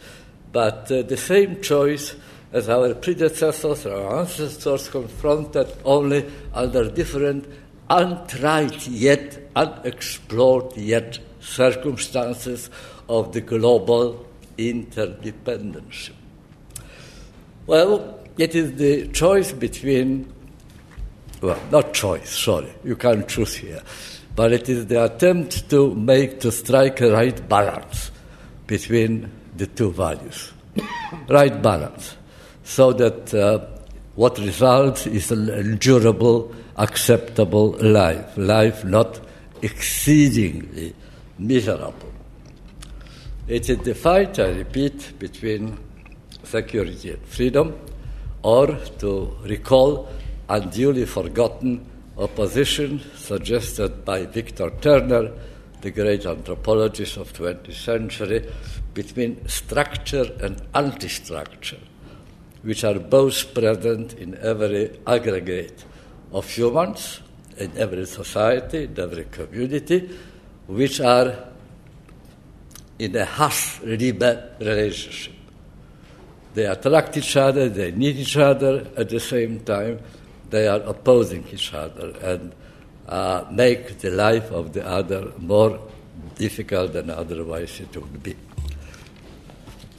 but 0.51 0.91
uh, 0.91 1.03
the 1.03 1.17
same 1.17 1.63
choice 1.63 2.17
as 2.53 2.69
our 2.69 2.97
predecessors, 2.97 3.87
our 3.87 4.23
ancestors 4.23 4.89
confronted 4.89 5.69
only 5.85 6.29
under 6.53 6.91
different, 6.91 7.47
untried 7.89 8.85
yet, 8.89 9.39
unexplored 9.55 10.77
yet 10.77 11.17
circumstances 11.39 12.71
of 13.09 13.33
the 13.33 13.41
global 13.41 14.27
interdependence. 14.59 16.11
Well, 17.69 18.19
it 18.37 18.57
is 18.57 18.75
the 18.75 19.07
choice 19.13 19.53
between, 19.53 20.32
well, 21.43 21.61
not 21.71 21.93
choice, 21.93 22.31
sorry, 22.31 22.73
you 22.85 22.97
can't 22.97 23.27
choose 23.29 23.57
here, 23.57 23.83
but 24.35 24.53
it 24.53 24.69
is 24.69 24.87
the 24.87 25.05
attempt 25.05 25.69
to 25.71 25.95
make, 25.95 26.41
to 26.41 26.53
strike 26.53 27.01
a 27.01 27.13
right 27.13 27.49
balance 27.49 28.11
between 28.67 29.31
the 29.57 29.67
two 29.67 29.91
values. 29.91 30.53
right 31.29 31.61
balance 31.61 32.17
so 32.65 32.93
that 32.93 33.35
uh, 33.35 33.59
what 34.15 34.39
results 34.39 35.07
is 35.07 35.31
an 35.31 35.49
endurable, 35.49 36.55
acceptable 36.77 37.73
life, 37.81 38.37
life 38.37 38.85
not 38.85 39.21
exceedingly 39.63 40.95
miserable. 41.39 42.13
It 43.49 43.69
is 43.69 43.79
the 43.79 43.95
fight, 43.95 44.39
I 44.39 44.51
repeat, 44.51 45.19
between 45.19 45.79
security 46.45 47.11
and 47.11 47.27
freedom, 47.27 47.79
or 48.43 48.69
to 48.99 49.37
recall 49.45 50.09
unduly 50.53 51.07
forgotten 51.07 51.85
opposition 52.19 53.01
suggested 53.17 54.05
by 54.05 54.27
Victor 54.27 54.71
Turner, 54.81 55.33
the 55.81 55.91
great 55.91 56.27
anthropologist 56.27 57.17
of 57.17 57.33
20th 57.33 57.75
century, 57.75 58.47
between 58.95 59.49
structure 59.49 60.31
and 60.41 60.61
anti-structure 60.75 61.79
which 62.63 62.85
are 62.85 62.99
both 62.99 63.55
present 63.55 64.15
in 64.15 64.39
every 64.39 64.99
aggregate 65.07 65.85
of 66.33 66.49
humans, 66.49 67.21
in 67.57 67.77
every 67.77 68.07
society, 68.07 68.85
in 68.85 68.99
every 68.99 69.25
community, 69.25 70.09
which 70.67 71.01
are 71.01 71.49
in 72.99 73.17
a 73.17 73.25
Hass-Liebe 73.25 74.43
relationship. 74.61 75.35
They 76.55 76.67
attract 76.67 77.17
each 77.17 77.37
other, 77.37 77.69
they 77.69 77.91
need 77.91 78.17
each 78.17 78.37
other, 78.37 78.87
at 78.97 79.09
the 79.09 79.21
same 79.21 79.61
time, 79.61 79.99
they 80.53 80.69
are 80.69 80.81
opposing 80.83 81.45
each 81.53 81.75
other 81.75 82.13
and 82.23 82.53
uh, 83.09 83.45
make 83.51 83.99
the 83.99 84.11
life 84.11 84.53
of 84.53 84.73
the 84.73 84.87
other 84.87 85.33
more 85.39 85.81
difficult 86.37 86.93
than 86.93 87.11
otherwise 87.11 87.81
it 87.81 87.97
would 87.97 88.23
be. 88.23 88.37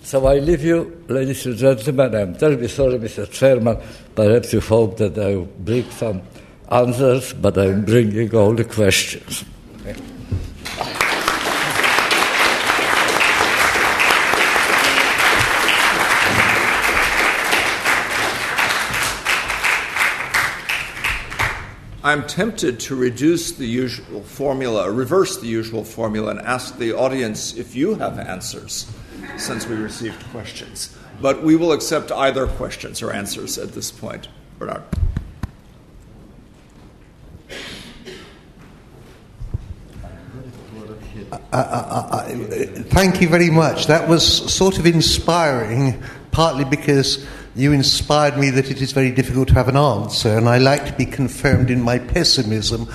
So 0.04 0.26
I 0.28 0.40
leave 0.40 0.64
you, 0.64 1.04
ladies 1.08 1.46
and 1.46 1.58
gentlemen. 1.58 2.16
I'm 2.16 2.36
terribly 2.36 2.68
sorry, 2.68 3.00
Mr. 3.00 3.30
Chairman. 3.30 3.78
Perhaps 4.16 4.54
you 4.54 4.62
hope 4.62 4.98
that 4.98 5.18
I 5.18 5.36
will 5.36 5.46
bring 5.46 5.90
some 5.92 6.22
answers, 6.70 7.34
but 7.34 7.58
I'm 7.58 7.84
bringing 7.84 8.34
all 8.36 8.54
the 8.54 8.66
questions. 8.66 9.44
I'm 22.06 22.28
tempted 22.28 22.82
to 22.82 22.96
reduce 22.96 23.54
the 23.54 23.66
usual 23.66 24.24
formula, 24.24 24.92
reverse 24.92 25.40
the 25.40 25.48
usual 25.48 25.86
formula, 25.86 26.32
and 26.32 26.42
ask 26.42 26.78
the 26.78 26.92
audience 26.92 27.56
if 27.56 27.76
you 27.76 27.96
have 27.96 28.20
answers, 28.20 28.92
since 29.38 29.66
we 29.66 29.76
received 29.78 30.22
questions. 30.32 30.98
But 31.22 31.44
we 31.44 31.56
will 31.56 31.72
accept 31.72 32.12
either 32.12 32.46
questions 32.46 33.02
or 33.02 33.14
answers 33.14 33.58
at 33.58 33.72
this 33.72 33.90
point. 33.90 34.28
Bernard. 34.60 34.84
Uh, 41.32 41.38
uh, 41.54 42.08
uh, 42.12 42.28
thank 42.90 43.22
you 43.22 43.30
very 43.30 43.50
much. 43.50 43.88
That 43.88 44.10
was 44.10 44.54
sort 44.54 44.78
of 44.78 44.86
inspiring, 44.86 46.04
partly 46.32 46.66
because 46.66 47.26
you 47.56 47.72
inspired 47.72 48.38
me 48.38 48.50
that 48.50 48.72
it 48.72 48.82
is 48.82 48.92
very 48.92 49.12
difficult 49.12 49.50
to 49.50 49.54
have 49.54 49.68
an 49.68 49.78
answer, 49.78 50.38
and 50.38 50.50
I 50.50 50.58
like 50.58 50.86
to 50.88 50.94
be 50.94 51.06
confirmed 51.06 51.70
in 51.70 51.82
my 51.82 52.00
pessimism. 52.00 52.88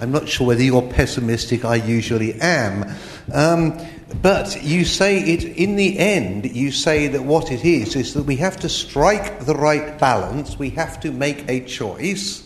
I'm 0.00 0.12
not 0.12 0.28
sure 0.28 0.46
whether 0.46 0.62
you're 0.62 0.82
pessimistic, 0.82 1.64
I 1.64 1.76
usually 1.76 2.34
am. 2.40 2.94
Um, 3.32 3.80
but 4.22 4.62
you 4.62 4.84
say 4.84 5.18
it, 5.18 5.44
in 5.44 5.76
the 5.76 5.98
end, 5.98 6.54
you 6.54 6.70
say 6.70 7.08
that 7.08 7.24
what 7.24 7.50
it 7.50 7.64
is 7.64 7.96
is 7.96 8.14
that 8.14 8.22
we 8.24 8.36
have 8.36 8.56
to 8.58 8.68
strike 8.68 9.40
the 9.46 9.54
right 9.54 9.98
balance, 9.98 10.58
we 10.58 10.70
have 10.70 11.00
to 11.00 11.10
make 11.10 11.48
a 11.48 11.60
choice, 11.64 12.43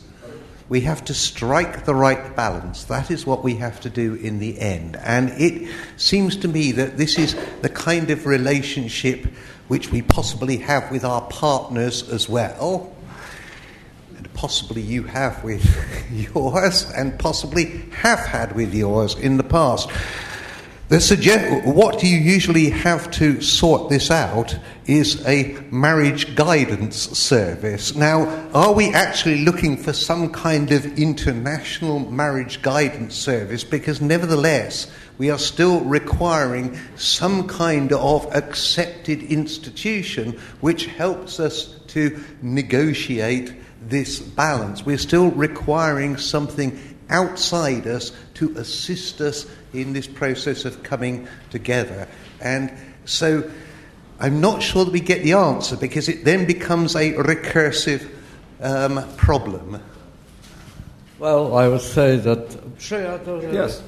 we 0.68 0.82
have 0.82 1.04
to 1.06 1.14
strike 1.14 1.86
the 1.86 1.94
right 1.94 2.36
balance. 2.36 2.84
That 2.84 3.10
is 3.10 3.26
what 3.26 3.42
we 3.42 3.56
have 3.56 3.80
to 3.80 3.90
do 3.90 4.14
in 4.14 4.38
the 4.38 4.58
end. 4.58 4.96
And 4.96 5.30
it 5.30 5.70
seems 5.96 6.36
to 6.38 6.48
me 6.48 6.72
that 6.72 6.98
this 6.98 7.18
is 7.18 7.36
the 7.62 7.70
kind 7.70 8.10
of 8.10 8.26
relationship 8.26 9.26
which 9.68 9.90
we 9.90 10.02
possibly 10.02 10.58
have 10.58 10.90
with 10.90 11.04
our 11.04 11.22
partners 11.22 12.08
as 12.08 12.28
well, 12.28 12.94
and 14.16 14.32
possibly 14.34 14.82
you 14.82 15.04
have 15.04 15.42
with 15.44 15.64
yours, 16.34 16.90
and 16.90 17.18
possibly 17.18 17.82
have 17.92 18.18
had 18.18 18.54
with 18.54 18.74
yours 18.74 19.14
in 19.14 19.36
the 19.36 19.44
past. 19.44 19.90
Suggest- 20.90 21.66
what 21.66 22.02
you 22.02 22.16
usually 22.16 22.70
have 22.70 23.10
to 23.10 23.42
sort 23.42 23.90
this 23.90 24.10
out 24.10 24.56
is 24.86 25.22
a 25.26 25.54
marriage 25.70 26.34
guidance 26.34 26.96
service. 26.96 27.94
Now, 27.94 28.26
are 28.54 28.72
we 28.72 28.88
actually 28.94 29.44
looking 29.44 29.76
for 29.76 29.92
some 29.92 30.30
kind 30.30 30.72
of 30.72 30.98
international 30.98 31.98
marriage 31.98 32.62
guidance 32.62 33.14
service? 33.16 33.64
Because, 33.64 34.00
nevertheless, 34.00 34.86
we 35.18 35.28
are 35.28 35.38
still 35.38 35.80
requiring 35.80 36.78
some 36.96 37.46
kind 37.46 37.92
of 37.92 38.26
accepted 38.34 39.22
institution 39.24 40.38
which 40.62 40.86
helps 40.86 41.38
us 41.38 41.74
to 41.88 42.18
negotiate 42.40 43.52
this 43.82 44.20
balance. 44.20 44.84
We're 44.84 44.98
still 44.98 45.30
requiring 45.32 46.16
something 46.16 46.78
outside 47.10 47.86
us 47.86 48.12
to 48.34 48.56
assist 48.56 49.20
us 49.20 49.46
in 49.72 49.92
this 49.92 50.06
process 50.06 50.64
of 50.64 50.82
coming 50.82 51.28
together. 51.50 52.08
And 52.40 52.72
so 53.04 53.50
I'm 54.20 54.40
not 54.40 54.62
sure 54.62 54.84
that 54.84 54.92
we 54.92 55.00
get 55.00 55.22
the 55.22 55.32
answer 55.32 55.76
because 55.76 56.08
it 56.08 56.24
then 56.24 56.46
becomes 56.46 56.94
a 56.94 57.12
recursive 57.14 58.08
um, 58.60 59.04
problem. 59.16 59.82
Well, 61.18 61.56
I 61.56 61.68
would 61.68 61.80
say 61.80 62.16
that. 62.16 62.58
Yes 63.52 63.82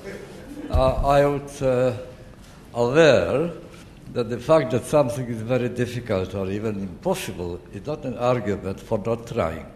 uh, 0.70 0.94
I 1.06 1.26
would 1.26 1.62
uh, 1.62 1.92
aware 2.74 3.50
that 4.12 4.30
the 4.30 4.38
fact 4.38 4.70
that 4.72 4.84
something 4.84 5.26
is 5.26 5.42
very 5.42 5.68
difficult 5.68 6.34
or 6.34 6.48
even 6.50 6.80
impossible 6.80 7.60
is 7.72 7.86
not 7.86 8.04
an 8.04 8.16
argument 8.18 8.80
for 8.80 8.98
not 8.98 9.26
trying. 9.26 9.66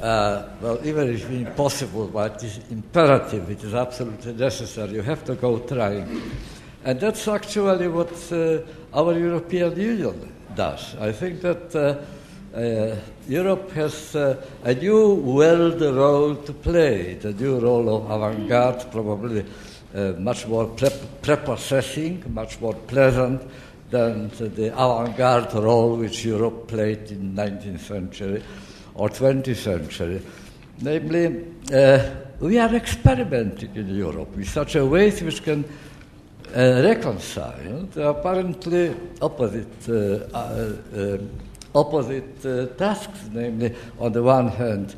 Uh, 0.00 0.42
well, 0.60 0.78
even 0.84 1.08
if 1.08 1.22
it's 1.22 1.48
impossible, 1.48 2.06
but 2.08 2.42
it 2.42 2.44
is 2.44 2.60
imperative, 2.70 3.50
it 3.50 3.64
is 3.64 3.74
absolutely 3.74 4.34
necessary, 4.34 4.92
you 4.92 5.02
have 5.02 5.24
to 5.24 5.34
go 5.34 5.58
trying. 5.60 6.20
And 6.84 7.00
that's 7.00 7.26
actually 7.28 7.88
what 7.88 8.12
uh, 8.30 8.58
our 8.92 9.18
European 9.18 9.74
Union 9.80 10.34
does. 10.54 10.94
I 10.96 11.12
think 11.12 11.40
that 11.40 11.74
uh, 11.74 11.96
uh 12.56 12.96
Europe 13.26 13.72
has 13.72 14.14
uh, 14.14 14.36
a 14.64 14.74
new 14.74 15.14
world 15.14 15.80
role 15.80 16.36
to 16.36 16.52
play, 16.52 17.14
the 17.14 17.32
new 17.32 17.58
role 17.58 17.96
of 17.96 18.10
avant 18.10 18.48
garde, 18.48 18.84
probably 18.92 19.44
uh, 19.94 20.12
much 20.18 20.46
more 20.46 20.66
prepossessing, 21.22 22.22
much 22.34 22.60
more 22.60 22.74
pleasant 22.74 23.42
than 23.90 24.28
the 24.28 24.72
avant-garde 24.74 25.54
role 25.54 25.96
which 25.96 26.24
Europe 26.24 26.68
played 26.68 27.10
in 27.10 27.34
19th 27.34 27.80
century 27.80 28.42
or 28.96 29.08
20th 29.08 29.56
century. 29.56 30.22
Namely, 30.80 31.44
uh, 31.72 32.10
we 32.40 32.58
are 32.58 32.74
experimenting 32.74 33.74
in 33.74 33.94
Europe 33.94 34.36
in 34.36 34.44
such 34.44 34.76
a 34.76 34.84
way 34.84 35.10
which 35.10 35.42
can 35.42 35.64
uh, 36.54 36.82
reconcile 36.84 37.88
the 37.92 38.08
apparently 38.08 38.94
opposite, 39.20 39.88
uh, 39.88 40.36
uh, 40.36 40.72
uh 40.94 41.18
opposite 41.74 42.78
tasks, 42.78 43.28
namely, 43.32 43.74
on 43.98 44.12
the 44.12 44.22
one 44.22 44.48
hand, 44.48 44.94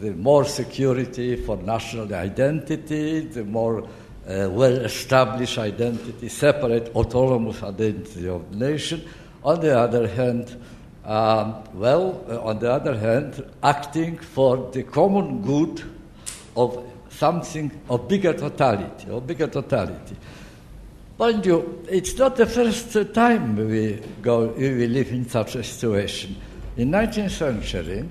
the 0.00 0.12
more 0.12 0.44
security 0.44 1.36
for 1.36 1.56
national 1.58 2.12
identity, 2.14 3.20
the 3.20 3.44
more 3.44 3.82
uh, 3.82 4.48
well 4.50 4.72
established 4.84 5.58
identity, 5.58 6.28
separate 6.28 6.94
autonomous 6.94 7.62
identity 7.62 8.26
of 8.28 8.50
the 8.50 8.56
nation. 8.56 9.04
On 9.42 9.60
the 9.60 9.78
other 9.78 10.08
hand, 10.08 10.56
um, 11.04 11.62
well, 11.74 12.24
uh, 12.28 12.40
on 12.40 12.58
the 12.58 12.72
other 12.72 12.96
hand, 12.96 13.44
acting 13.62 14.18
for 14.18 14.70
the 14.72 14.82
common 14.82 15.42
good 15.42 15.82
of 16.56 16.84
something 17.10 17.70
of 17.88 18.08
bigger 18.08 18.32
totality, 18.32 19.10
of 19.10 19.26
bigger 19.26 19.46
totality. 19.46 20.16
Mind 21.18 21.46
you, 21.46 21.84
it's 21.88 22.16
not 22.18 22.36
the 22.36 22.46
first 22.46 22.96
time 23.14 23.56
we 23.56 24.00
go, 24.20 24.46
we 24.48 24.86
live 24.86 25.12
in 25.12 25.28
such 25.28 25.54
a 25.54 25.62
situation. 25.62 26.36
In 26.76 26.90
19th 26.90 27.30
century, 27.30 28.08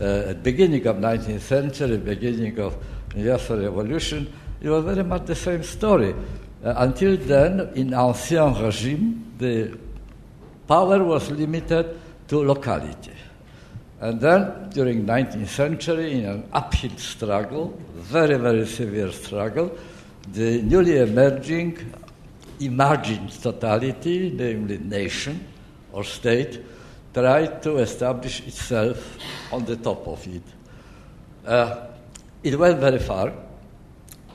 uh, 0.00 0.30
at 0.30 0.42
beginning 0.42 0.86
of 0.86 0.96
19th 0.96 1.40
century, 1.40 1.96
beginning 1.96 2.58
of 2.60 2.76
Industrial 3.16 3.62
Revolution, 3.64 4.32
it 4.60 4.68
was 4.68 4.84
very 4.84 5.02
much 5.02 5.24
the 5.26 5.34
same 5.34 5.62
story. 5.62 6.14
Uh, 6.62 6.74
until 6.76 7.16
then, 7.16 7.72
in 7.74 7.94
Ancien 7.94 8.54
regime, 8.62 9.34
the 9.38 9.76
power 10.68 11.02
was 11.02 11.30
limited 11.30 11.98
to 12.28 12.44
locality. 12.44 13.12
And 14.00 14.20
then, 14.20 14.70
during 14.70 15.04
19th 15.04 15.48
century, 15.48 16.12
in 16.12 16.24
an 16.24 16.48
uphill 16.52 16.96
struggle, 16.96 17.78
very, 17.94 18.36
very 18.36 18.66
severe 18.66 19.10
struggle, 19.10 19.76
the 20.32 20.62
newly 20.62 20.98
emerging 20.98 21.78
imagined 22.60 23.30
totality, 23.42 24.30
namely 24.30 24.78
nation 24.78 25.44
or 25.92 26.04
state, 26.04 26.60
tried 27.12 27.62
to 27.62 27.78
establish 27.78 28.46
itself 28.46 29.16
on 29.52 29.64
the 29.64 29.76
top 29.76 30.06
of 30.06 30.24
it. 30.28 30.42
Uh, 31.44 31.86
it 32.42 32.56
went 32.58 32.78
very 32.78 32.98
far 32.98 33.32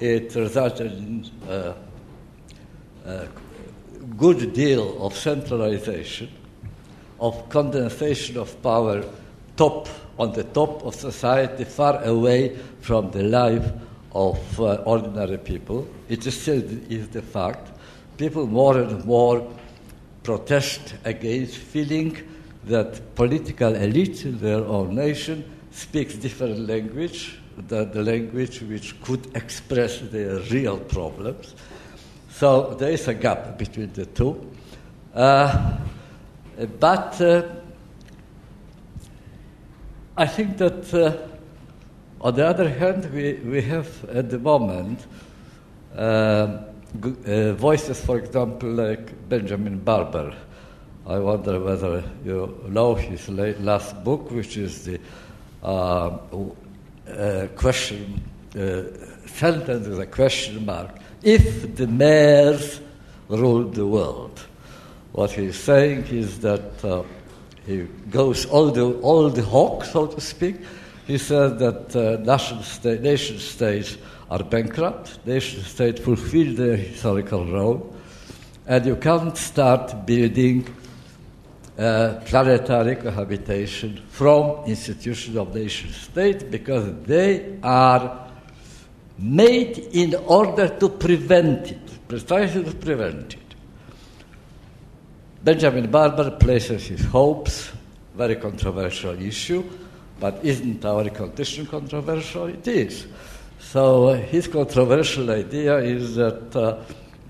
it 0.04 0.36
resulted 0.36 0.92
in 0.92 1.26
a, 1.48 1.74
a 3.06 3.28
good 4.18 4.54
deal 4.54 5.06
of 5.06 5.16
centralization, 5.16 6.30
of 7.24 7.50
condensation 7.50 8.38
of 8.38 8.50
power 8.62 9.04
top 9.56 9.88
on 10.20 10.34
the 10.34 10.44
top 10.44 10.84
of 10.84 10.94
society, 10.94 11.64
far 11.64 12.04
away 12.04 12.56
from 12.82 13.10
the 13.12 13.24
life 13.24 13.66
of 14.14 14.38
uh, 14.60 14.76
ordinary 14.86 15.38
people. 15.38 15.88
It 16.10 16.24
still 16.24 16.62
is 16.90 17.08
the 17.10 17.22
fact. 17.22 17.72
People 18.18 18.46
more 18.46 18.78
and 18.78 19.04
more 19.06 19.48
protest 20.22 20.96
against 21.06 21.56
feeling 21.58 22.18
that 22.66 23.16
political 23.16 23.74
elite 23.76 24.26
in 24.26 24.40
their 24.40 24.64
own 24.64 24.96
nation 24.96 25.44
speaks 25.72 26.16
different 26.16 26.68
language 26.68 27.40
the, 27.68 27.86
the 27.86 28.02
language 28.02 28.62
which 28.62 29.00
could 29.02 29.36
express 29.36 30.00
their 30.00 30.40
real 30.52 30.80
problems. 30.80 31.56
So 32.30 32.74
there 32.74 32.92
is 32.92 33.08
a 33.08 33.14
gap 33.14 33.58
between 33.58 33.94
the 33.94 34.06
two. 34.06 34.52
Uh, 35.14 35.78
but 36.80 37.20
uh, 37.22 37.44
I 40.16 40.28
think 40.28 40.58
that, 40.58 40.94
uh, 40.94 41.18
on 42.22 42.36
the 42.36 42.46
other 42.46 42.70
hand, 42.70 43.12
we, 43.12 43.34
we 43.34 43.62
have 43.64 44.08
at 44.10 44.30
the 44.30 44.38
moment 44.38 45.00
uh, 45.96 45.98
uh, 47.26 47.54
voices, 47.54 48.00
for 48.06 48.20
example, 48.20 48.70
like 48.70 49.28
Benjamin 49.28 49.80
Barber. 49.80 50.36
I 51.08 51.18
wonder 51.18 51.60
whether 51.60 52.04
you 52.24 52.64
know 52.70 52.94
his 52.94 53.28
last 53.28 54.04
book, 54.04 54.30
which 54.30 54.56
is 54.58 54.86
the 54.86 55.00
uh, 55.64 56.18
uh, 57.10 57.48
question 57.56 58.22
sentence 59.26 59.88
with 59.88 60.00
a 60.00 60.06
question 60.06 60.66
mark. 60.66 60.92
If 61.24 61.76
the 61.76 61.88
mayors 61.88 62.80
ruled 63.28 63.74
the 63.74 63.88
world, 63.88 64.40
what 65.14 65.32
he's 65.32 65.56
saying 65.56 66.06
is 66.08 66.40
that 66.40 66.84
uh, 66.84 67.04
he 67.66 67.88
goes 68.10 68.46
all 68.48 68.72
the 68.72 68.84
all 69.02 69.30
the 69.30 69.44
hawk, 69.44 69.86
so 69.86 70.08
to 70.08 70.20
speak. 70.20 70.56
He 71.06 71.18
says 71.18 71.60
that 71.60 71.96
uh, 71.96 72.22
nation, 72.24 73.02
nation 73.02 73.38
states 73.38 73.98
are 74.30 74.44
bankrupt. 74.44 75.26
Nation 75.26 75.62
states 75.64 76.02
fulfill 76.02 76.56
their 76.56 76.76
historical 76.76 77.46
role, 77.46 77.96
and 78.66 78.86
you 78.86 78.96
can't 78.96 79.38
start 79.38 80.06
building 80.06 80.68
uh, 81.78 82.20
planetary 82.26 82.96
cohabitation 82.96 84.02
from 84.10 84.66
institutions 84.66 85.38
of 85.38 85.54
nation 85.54 85.92
state 85.92 86.50
because 86.50 86.92
they 87.04 87.60
are 87.62 88.30
made 89.20 89.78
in 89.78 90.16
order 90.26 90.68
to 90.68 90.90
prevent 90.90 91.72
it, 91.72 92.08
precisely 92.08 92.64
to 92.64 92.74
prevent 92.74 93.36
it. 93.36 93.43
Benjamin 95.44 95.92
Barber 95.92 96.32
places 96.32 96.88
his 96.88 97.04
hopes, 97.04 97.74
very 98.16 98.38
controversial 98.38 99.22
issue, 99.22 99.62
but 100.18 100.40
isn't 100.42 100.86
our 100.86 101.10
condition 101.10 101.66
controversial? 101.66 102.46
It 102.46 102.66
is. 102.66 103.08
So 103.60 104.08
uh, 104.08 104.16
his 104.16 104.48
controversial 104.48 105.30
idea 105.32 105.80
is 105.80 106.16
that 106.16 106.56
uh, 106.56 106.60
uh, 106.60 106.78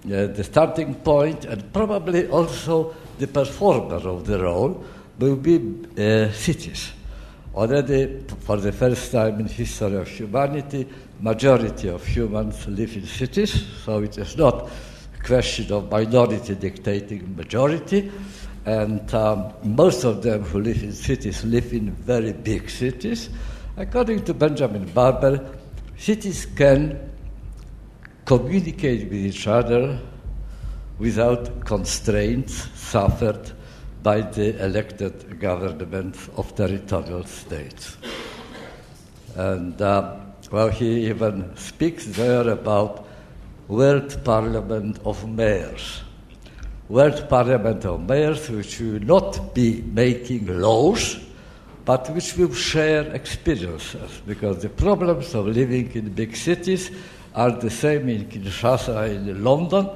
the 0.03 0.43
starting 0.43 0.93
point 0.93 1.45
and 1.45 1.74
probably 1.74 2.28
also 2.28 2.93
the 3.18 3.26
performer 3.28 4.07
of 4.07 4.28
the 4.28 4.43
role 4.43 4.84
will 5.18 5.36
be 5.36 5.57
uh, 5.97 6.32
cities. 6.34 6.91
Already, 7.55 8.26
for 8.41 8.57
the 8.57 8.72
first 8.72 9.11
time 9.11 9.39
in 9.39 9.47
history 9.47 9.95
of 9.95 10.07
humanity, 10.07 10.88
majority 11.20 11.88
of 11.88 12.05
humans 12.05 12.68
live 12.68 12.95
in 12.95 13.07
cities, 13.07 13.66
so 13.84 14.03
it 14.03 14.20
is 14.20 14.38
not 14.38 14.70
question 15.24 15.72
of 15.72 15.90
minority 15.90 16.56
dictating 16.56 17.36
majority. 17.36 18.12
And 18.66 19.14
um, 19.14 19.54
most 19.64 20.04
of 20.04 20.24
them 20.24 20.44
who 20.44 20.62
live 20.62 20.84
in 20.84 20.94
cities 20.94 21.44
live 21.44 21.74
in 21.74 21.92
very 21.92 22.34
big 22.34 22.70
cities. 22.70 23.30
According 23.76 24.24
to 24.26 24.34
Benjamin 24.34 24.86
Barber, 24.86 25.58
cities 25.98 26.46
can 26.46 27.12
communicate 28.26 29.04
with 29.06 29.14
each 29.14 29.48
other 29.48 30.00
without 31.00 31.66
constraints 31.66 32.70
suffered 32.80 33.52
by 34.02 34.22
the 34.22 34.64
elected 34.64 35.40
government 35.40 36.16
of 36.38 36.56
territorial 36.56 37.24
states. 37.24 37.98
And 39.36 39.82
uh, 39.82 40.18
well, 40.52 40.70
he 40.70 41.08
even 41.08 41.56
speaks 41.58 42.06
there 42.06 42.48
about 42.50 43.08
World 43.68 44.24
Parliament 44.26 44.99
of 45.05 45.28
Mayors. 45.28 46.01
World 46.89 47.30
Parliament 47.30 47.86
of 47.86 48.01
Mayors, 48.01 48.49
which 48.49 48.80
will 48.80 48.99
not 48.99 49.53
be 49.53 49.82
making 49.82 50.47
laws, 50.59 51.18
but 51.86 52.09
which 52.09 52.36
will 52.38 52.53
share 52.53 53.03
experiences, 53.14 54.22
because 54.28 54.61
the 54.61 54.70
problems 54.70 55.34
of 55.34 55.47
living 55.47 55.91
in 55.93 56.09
big 56.14 56.36
cities 56.36 56.91
are 57.36 57.51
the 57.51 57.70
same 57.70 58.09
in 58.09 58.26
Kinshasa 58.26 59.09
in 59.09 59.43
London, 59.43 59.89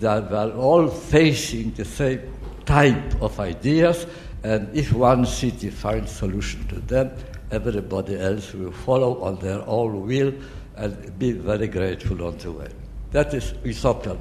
we 0.00 0.06
are 0.06 0.50
all 0.52 0.88
facing 0.88 1.72
the 1.72 1.84
same 1.84 2.20
type 2.64 3.22
of 3.22 3.38
ideas, 3.40 4.06
and 4.42 4.68
if 4.76 4.92
one 4.92 5.24
city 5.24 5.70
finds 5.70 6.10
solution 6.10 6.66
to 6.68 6.80
them, 6.80 7.10
everybody 7.50 8.18
else 8.18 8.52
will 8.52 8.72
follow 8.72 9.22
on 9.22 9.38
their 9.38 9.62
own 9.66 10.06
will 10.06 10.34
and 10.76 11.18
be 11.18 11.32
very 11.32 11.68
grateful 11.68 12.26
on 12.26 12.36
the 12.38 12.52
way. 12.52 12.68
That 13.16 13.32
is 13.32 13.54
utopian 13.64 14.18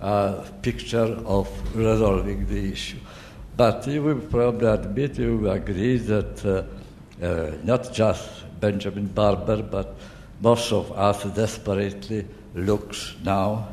uh, 0.00 0.44
picture 0.62 1.18
of 1.26 1.48
resolving 1.74 2.46
the 2.46 2.70
issue. 2.70 2.98
But 3.56 3.84
you 3.88 4.00
will 4.00 4.20
probably 4.20 4.68
admit, 4.68 5.18
you 5.18 5.38
will 5.38 5.50
agree 5.50 5.96
that 5.98 6.46
uh, 6.46 7.26
uh, 7.26 7.50
not 7.64 7.92
just 7.92 8.44
Benjamin 8.60 9.06
Barber, 9.06 9.60
but 9.60 9.96
most 10.40 10.70
of 10.70 10.92
us 10.92 11.24
desperately 11.34 12.24
looks 12.54 13.16
now 13.24 13.66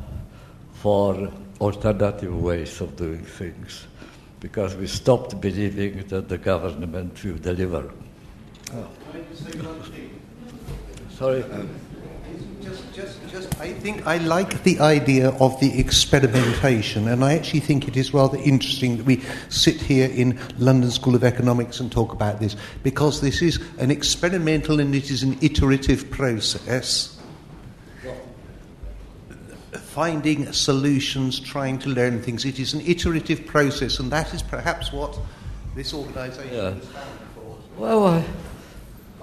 for 0.82 1.30
alternative 1.60 2.34
ways 2.42 2.80
of 2.80 2.96
doing 2.96 3.24
things 3.24 3.86
because 4.40 4.74
we 4.74 4.88
stopped 4.88 5.40
believing 5.40 6.08
that 6.08 6.28
the 6.28 6.38
government 6.38 7.22
will 7.22 7.38
deliver. 7.38 7.88
Oh. 8.72 8.88
Sorry. 11.16 11.44
Just, 12.64 12.94
just, 12.94 13.28
just, 13.28 13.60
I 13.60 13.72
think 13.72 14.06
I 14.06 14.18
like 14.18 14.62
the 14.62 14.80
idea 14.80 15.30
of 15.30 15.58
the 15.60 15.78
experimentation, 15.78 17.08
and 17.08 17.22
I 17.22 17.34
actually 17.34 17.60
think 17.60 17.86
it 17.88 17.96
is 17.96 18.14
rather 18.14 18.38
interesting 18.38 18.96
that 18.96 19.06
we 19.06 19.22
sit 19.50 19.80
here 19.80 20.08
in 20.08 20.38
London 20.58 20.90
School 20.90 21.14
of 21.14 21.24
Economics 21.24 21.80
and 21.80 21.92
talk 21.92 22.12
about 22.12 22.40
this 22.40 22.56
because 22.82 23.20
this 23.20 23.42
is 23.42 23.60
an 23.78 23.90
experimental 23.90 24.80
and 24.80 24.94
it 24.94 25.10
is 25.10 25.22
an 25.22 25.36
iterative 25.42 26.10
process 26.10 27.14
finding 29.94 30.52
solutions, 30.52 31.38
trying 31.38 31.78
to 31.78 31.88
learn 31.88 32.20
things. 32.20 32.44
It 32.44 32.58
is 32.58 32.74
an 32.74 32.80
iterative 32.80 33.46
process, 33.46 34.00
and 34.00 34.10
that 34.10 34.34
is 34.34 34.42
perhaps 34.42 34.92
what 34.92 35.16
this 35.76 35.94
organisation 35.94 36.52
yeah. 36.52 36.70
is 36.70 36.84
for. 37.36 37.56
Well, 37.78 38.06
I, 38.08 38.24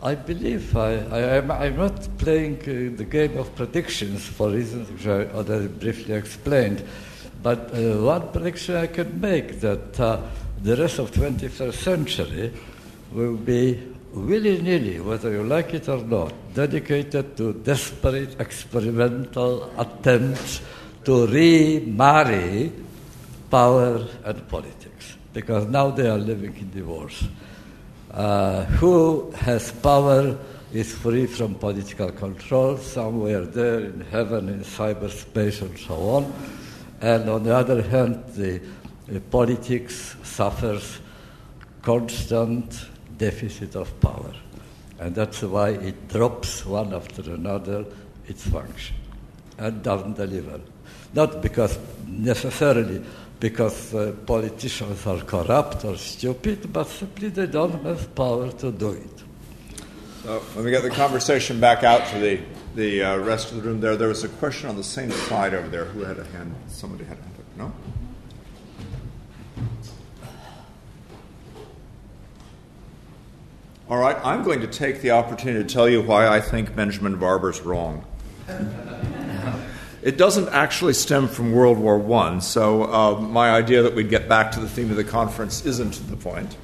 I 0.04 0.16
believe 0.16 0.76
I, 0.76 0.94
I, 0.94 1.20
am, 1.38 1.52
I'm 1.52 1.78
not 1.78 2.18
playing 2.18 2.58
uh, 2.62 2.98
the 2.98 3.06
game 3.06 3.38
of 3.38 3.56
predictions 3.56 4.26
for 4.26 4.50
reasons 4.50 4.90
which 4.90 5.06
I 5.06 5.26
already 5.32 5.68
briefly 5.68 6.16
explained. 6.16 6.84
But 7.44 7.72
uh, 7.74 8.02
one 8.02 8.32
prediction 8.32 8.78
I 8.78 8.88
can 8.88 9.22
make 9.22 9.60
that 9.60 10.00
uh, 10.00 10.22
the 10.64 10.76
rest 10.76 10.98
of 10.98 11.12
21st 11.12 11.74
century 11.74 12.52
will 13.12 13.36
be 13.36 13.80
willy-nilly, 14.14 15.02
whether 15.02 15.32
you 15.32 15.44
like 15.44 15.76
it 15.76 15.88
or 15.88 16.04
not, 16.04 16.34
dedicated 16.54 17.38
to 17.38 17.54
desperate 17.54 18.40
experimental 18.40 19.72
attempts 19.80 20.62
to 21.06 21.28
remarry 21.28 22.72
power 23.52 24.04
and 24.24 24.48
politics, 24.48 25.16
because 25.32 25.68
now 25.68 25.92
they 25.92 26.10
are 26.10 26.18
living 26.18 26.56
in 26.58 26.72
divorce. 26.72 27.24
Uh, 28.14 28.66
who 28.66 29.32
has 29.32 29.72
power 29.72 30.38
is 30.74 30.94
free 30.94 31.26
from 31.26 31.56
political 31.56 32.12
control, 32.12 32.78
somewhere 32.78 33.46
there 33.46 33.80
in 33.80 34.02
heaven, 34.12 34.50
in 34.50 34.60
cyberspace, 34.62 35.62
and 35.62 35.78
so 35.80 35.96
on. 35.96 36.34
And 37.02 37.30
on 37.30 37.44
the 37.44 37.56
other 37.56 37.82
hand, 37.82 38.24
the, 38.36 38.62
the 39.08 39.22
politics 39.22 40.16
suffers 40.24 41.00
constant 41.82 42.86
deficit 43.18 43.76
of 43.76 43.98
power. 44.02 44.34
And 45.00 45.16
that's 45.16 45.42
why 45.42 45.70
it 45.70 46.10
drops 46.10 46.66
one 46.66 46.94
after 46.94 47.22
another 47.34 47.86
its 48.28 48.46
function 48.46 48.96
and 49.58 49.82
doesn't 49.82 50.16
deliver. 50.16 50.60
Not 51.14 51.42
because 51.42 51.78
necessarily 52.06 53.04
because 53.42 53.96
uh, 53.96 54.14
politicians 54.28 55.06
are 55.08 55.20
corrupt 55.22 55.84
or 55.84 55.98
stupid, 55.98 56.72
but 56.72 56.88
simply 56.88 57.28
they 57.30 57.48
don't 57.48 57.84
have 57.84 58.14
power 58.14 58.52
to 58.52 58.72
do 58.72 58.92
it. 58.92 59.24
So 60.22 60.44
let 60.56 60.64
me 60.64 60.70
get 60.70 60.84
the 60.84 60.92
conversation 60.92 61.60
back 61.60 61.84
out 61.84 62.08
to 62.10 62.20
the, 62.20 62.40
the 62.76 63.04
uh, 63.04 63.18
rest 63.18 63.52
of 63.52 63.58
the 63.58 63.64
room 63.64 63.82
there. 63.82 63.98
There 63.98 64.10
was 64.10 64.24
a 64.24 64.30
question 64.30 64.70
on 64.70 64.76
the 64.76 64.84
same 64.84 65.10
side 65.10 65.56
over 65.56 65.68
there. 65.68 65.86
Who 65.86 66.04
had 66.04 66.20
a 66.20 66.24
hand? 66.26 66.54
Somebody 66.68 67.04
had 67.06 67.18
a 67.18 67.22
hand 67.22 67.36
up. 67.40 67.58
No? 67.58 67.74
All 73.90 73.98
right, 73.98 74.18
I'm 74.24 74.44
going 74.44 74.62
to 74.62 74.68
take 74.68 75.02
the 75.02 75.12
opportunity 75.12 75.68
to 75.68 75.74
tell 75.74 75.90
you 75.90 76.04
why 76.04 76.28
I 76.28 76.40
think 76.40 76.76
Benjamin 76.76 77.18
Barber's 77.18 77.62
wrong. 77.62 78.06
it 80.02 80.18
doesn't 80.18 80.50
actually 80.50 80.94
stem 80.94 81.28
from 81.28 81.52
World 81.52 81.78
War 81.78 82.02
I, 82.14 82.40
so 82.40 82.84
uh, 82.84 83.20
my 83.20 83.52
idea 83.52 83.84
that 83.84 83.94
we'd 83.94 84.10
get 84.10 84.28
back 84.28 84.52
to 84.54 84.60
the 84.60 84.68
theme 84.68 84.90
of 84.90 84.96
the 84.96 85.04
conference 85.04 85.66
isn't 85.66 85.94
the 86.10 86.16
point. 86.16 86.58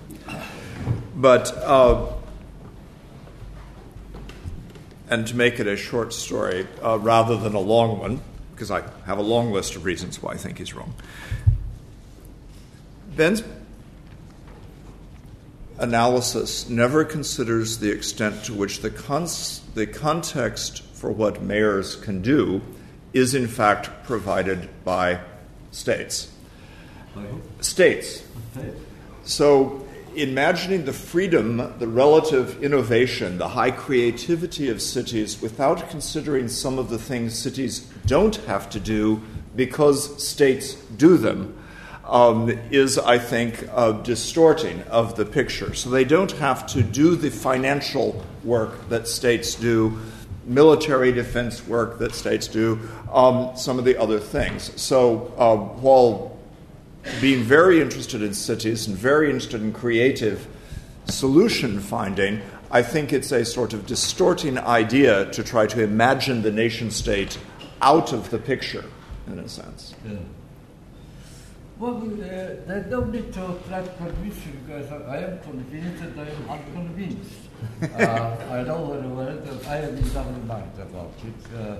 But, 1.15 1.55
uh, 1.57 2.13
and 5.09 5.27
to 5.27 5.35
make 5.35 5.59
it 5.59 5.67
a 5.67 5.77
short 5.77 6.13
story 6.13 6.67
uh, 6.83 6.97
rather 6.99 7.37
than 7.37 7.53
a 7.53 7.59
long 7.59 7.99
one, 7.99 8.21
because 8.51 8.71
I 8.71 8.83
have 9.05 9.19
a 9.19 9.23
long 9.23 9.51
list 9.51 9.75
of 9.75 9.85
reasons 9.85 10.21
why 10.21 10.33
I 10.33 10.37
think 10.37 10.57
he's 10.57 10.73
wrong. 10.73 10.95
Ben's 13.15 13.43
analysis 15.77 16.69
never 16.69 17.03
considers 17.03 17.77
the 17.77 17.91
extent 17.91 18.45
to 18.45 18.53
which 18.53 18.81
the, 18.81 18.89
cons- 18.89 19.61
the 19.75 19.85
context 19.85 20.81
for 20.81 21.11
what 21.11 21.41
mayors 21.41 21.95
can 21.95 22.23
do 22.23 22.61
is 23.17 23.33
in 23.33 23.47
fact 23.47 23.89
provided 24.03 24.69
by 24.83 25.19
states. 25.71 26.31
States. 27.61 28.23
So 29.23 29.87
imagining 30.15 30.85
the 30.85 30.93
freedom, 30.93 31.73
the 31.79 31.87
relative 31.87 32.63
innovation, 32.63 33.37
the 33.37 33.49
high 33.49 33.71
creativity 33.71 34.69
of 34.69 34.81
cities 34.81 35.41
without 35.41 35.89
considering 35.89 36.47
some 36.47 36.79
of 36.79 36.89
the 36.89 36.97
things 36.97 37.37
cities 37.37 37.79
don't 38.05 38.35
have 38.47 38.69
to 38.69 38.79
do 38.79 39.21
because 39.55 40.23
states 40.23 40.75
do 40.97 41.17
them 41.17 41.57
um, 42.05 42.49
is, 42.71 42.97
I 42.97 43.17
think, 43.17 43.67
a 43.73 43.99
distorting 44.03 44.81
of 44.83 45.15
the 45.15 45.25
picture. 45.25 45.73
So 45.73 45.89
they 45.89 46.05
don't 46.05 46.31
have 46.33 46.65
to 46.67 46.81
do 46.81 47.15
the 47.15 47.29
financial 47.29 48.23
work 48.43 48.87
that 48.89 49.07
states 49.07 49.55
do, 49.55 49.99
military 50.47 51.11
defense 51.11 51.65
work 51.67 51.99
that 51.99 52.15
states 52.15 52.47
do, 52.47 52.79
um, 53.11 53.55
some 53.55 53.77
of 53.77 53.85
the 53.85 53.99
other 53.99 54.19
things. 54.19 54.71
So 54.81 55.33
uh, 55.37 55.55
while 55.57 56.37
being 57.21 57.43
very 57.43 57.81
interested 57.81 58.21
in 58.21 58.33
cities 58.33 58.87
and 58.87 58.97
very 58.97 59.27
interested 59.27 59.61
in 59.61 59.73
creative 59.73 60.47
solution 61.05 61.79
finding, 61.79 62.41
I 62.71 62.81
think 62.81 63.13
it's 63.13 63.31
a 63.31 63.45
sort 63.45 63.73
of 63.73 63.85
distorting 63.85 64.57
idea 64.57 65.31
to 65.31 65.43
try 65.43 65.67
to 65.67 65.81
imagine 65.81 66.41
the 66.41 66.51
nation 66.51 66.91
state 66.91 67.37
out 67.81 68.11
of 68.11 68.29
the 68.29 68.39
picture, 68.39 68.83
in 69.27 69.39
a 69.39 69.47
sense. 69.47 69.95
Yeah. 70.05 70.15
Well, 71.79 71.97
uh, 71.97 72.17
there's 72.65 72.87
no 72.87 73.03
need 73.03 73.31
to 73.33 73.55
convince 73.97 74.45
you 74.45 74.53
because 74.65 74.91
I 74.91 75.17
am 75.17 75.39
convinced 75.39 76.03
and 76.03 76.19
I 76.19 76.23
am 76.23 76.49
unconvinced. 76.49 77.46
Uh, 77.81 78.35
I 78.51 78.63
know 78.63 78.85
very 78.93 79.07
well 79.07 79.37
that 79.37 79.67
I 79.67 79.75
have 79.77 79.97
in 79.97 80.13
double 80.13 80.31
mind 80.45 80.71
about 80.79 81.13
it. 81.25 81.55
Uh, 81.55 81.77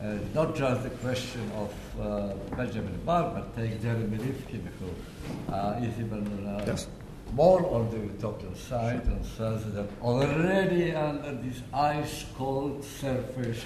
uh, 0.00 0.16
not 0.32 0.54
just 0.54 0.84
the 0.84 0.90
question 0.90 1.50
of 1.56 1.74
uh, 2.00 2.32
Benjamin 2.56 3.00
Barr, 3.04 3.32
but 3.34 3.56
take 3.56 3.82
Jeremy 3.82 4.16
Rifkin, 4.16 4.68
who 4.78 5.52
uh, 5.52 5.80
is 5.82 5.98
even 5.98 6.46
uh, 6.46 6.62
yes. 6.64 6.86
more 7.32 7.66
on 7.66 7.90
the 7.90 7.98
utopian 7.98 8.54
side 8.54 9.04
and 9.06 9.24
says 9.24 9.64
that 9.72 9.88
already 10.00 10.94
under 10.94 11.32
this 11.42 11.62
ice 11.74 12.26
cold 12.36 12.84
surface 12.84 13.64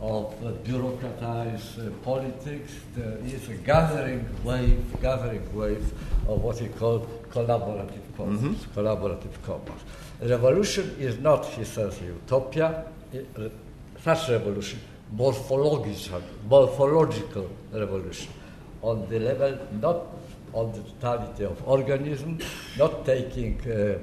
of 0.00 0.32
uh, 0.44 0.52
bureaucratized 0.62 1.86
uh, 1.86 1.90
politics, 2.04 2.74
there 2.94 3.18
is 3.24 3.48
a 3.48 3.54
gathering 3.54 4.24
wave, 4.44 4.84
gathering 5.00 5.52
wave 5.54 5.90
of 6.28 6.42
what 6.42 6.58
he 6.58 6.68
called 6.68 7.08
collaborative 7.30 8.04
commons. 8.16 8.40
Mm-hmm. 8.40 8.80
Collaborative 8.80 9.42
commons. 9.42 9.82
Revolution 10.20 10.96
is 10.98 11.18
not, 11.18 11.44
he 11.46 11.64
says, 11.64 12.00
utopia. 12.00 12.86
Such 14.02 14.28
revolution, 14.30 14.80
morphological, 15.12 16.22
morphological 16.48 17.50
revolution, 17.72 18.32
on 18.82 19.08
the 19.08 19.18
level 19.18 19.58
not 19.80 20.06
on 20.52 20.72
the 20.72 20.80
totality 20.80 21.44
of 21.44 21.62
organism, 21.68 22.38
not 22.78 23.04
taking 23.04 23.60
uh, 23.68 23.98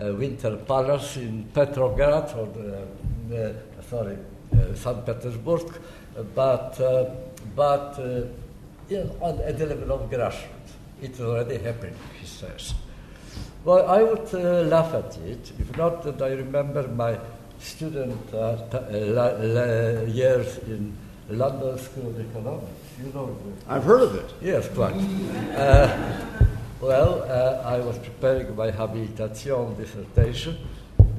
uh, 0.00 0.14
Winter 0.14 0.56
Palace 0.56 1.16
in 1.16 1.44
Petrograd 1.52 2.34
or 2.36 2.46
the, 3.28 3.56
sorry 3.88 4.16
uh, 4.52 4.74
St. 4.74 5.04
Petersburg, 5.04 5.80
but, 6.34 6.80
uh, 6.80 7.10
but 7.54 7.98
uh, 7.98 8.94
on, 9.20 9.40
at 9.40 9.58
the 9.58 9.66
level 9.66 9.92
of 9.92 10.10
grassroots. 10.10 10.72
It's 11.02 11.20
already 11.20 11.58
happening, 11.58 11.94
he 12.18 12.26
says. 12.26 12.74
Well, 13.64 13.86
I 13.88 14.02
would 14.02 14.32
laugh 14.70 14.94
at 14.94 15.16
it, 15.18 15.52
if 15.58 15.76
not 15.76 16.02
that 16.04 16.22
I 16.22 16.32
remember 16.34 16.86
my 16.88 17.18
student 17.60 18.32
years 20.14 20.58
in 20.58 20.96
London 21.30 21.78
School 21.78 22.08
of 22.08 22.20
Economics. 22.20 22.66
You 23.04 23.12
know, 23.12 23.36
I've 23.68 23.84
heard 23.84 24.02
of 24.02 24.14
it. 24.14 24.32
Yes, 24.40 24.68
quite. 24.68 24.94
Uh, 25.54 25.88
well, 26.80 27.22
uh, 27.22 27.68
I 27.68 27.78
was 27.80 27.98
preparing 27.98 28.56
my 28.56 28.70
habilitation 28.70 29.76
dissertation, 29.76 30.56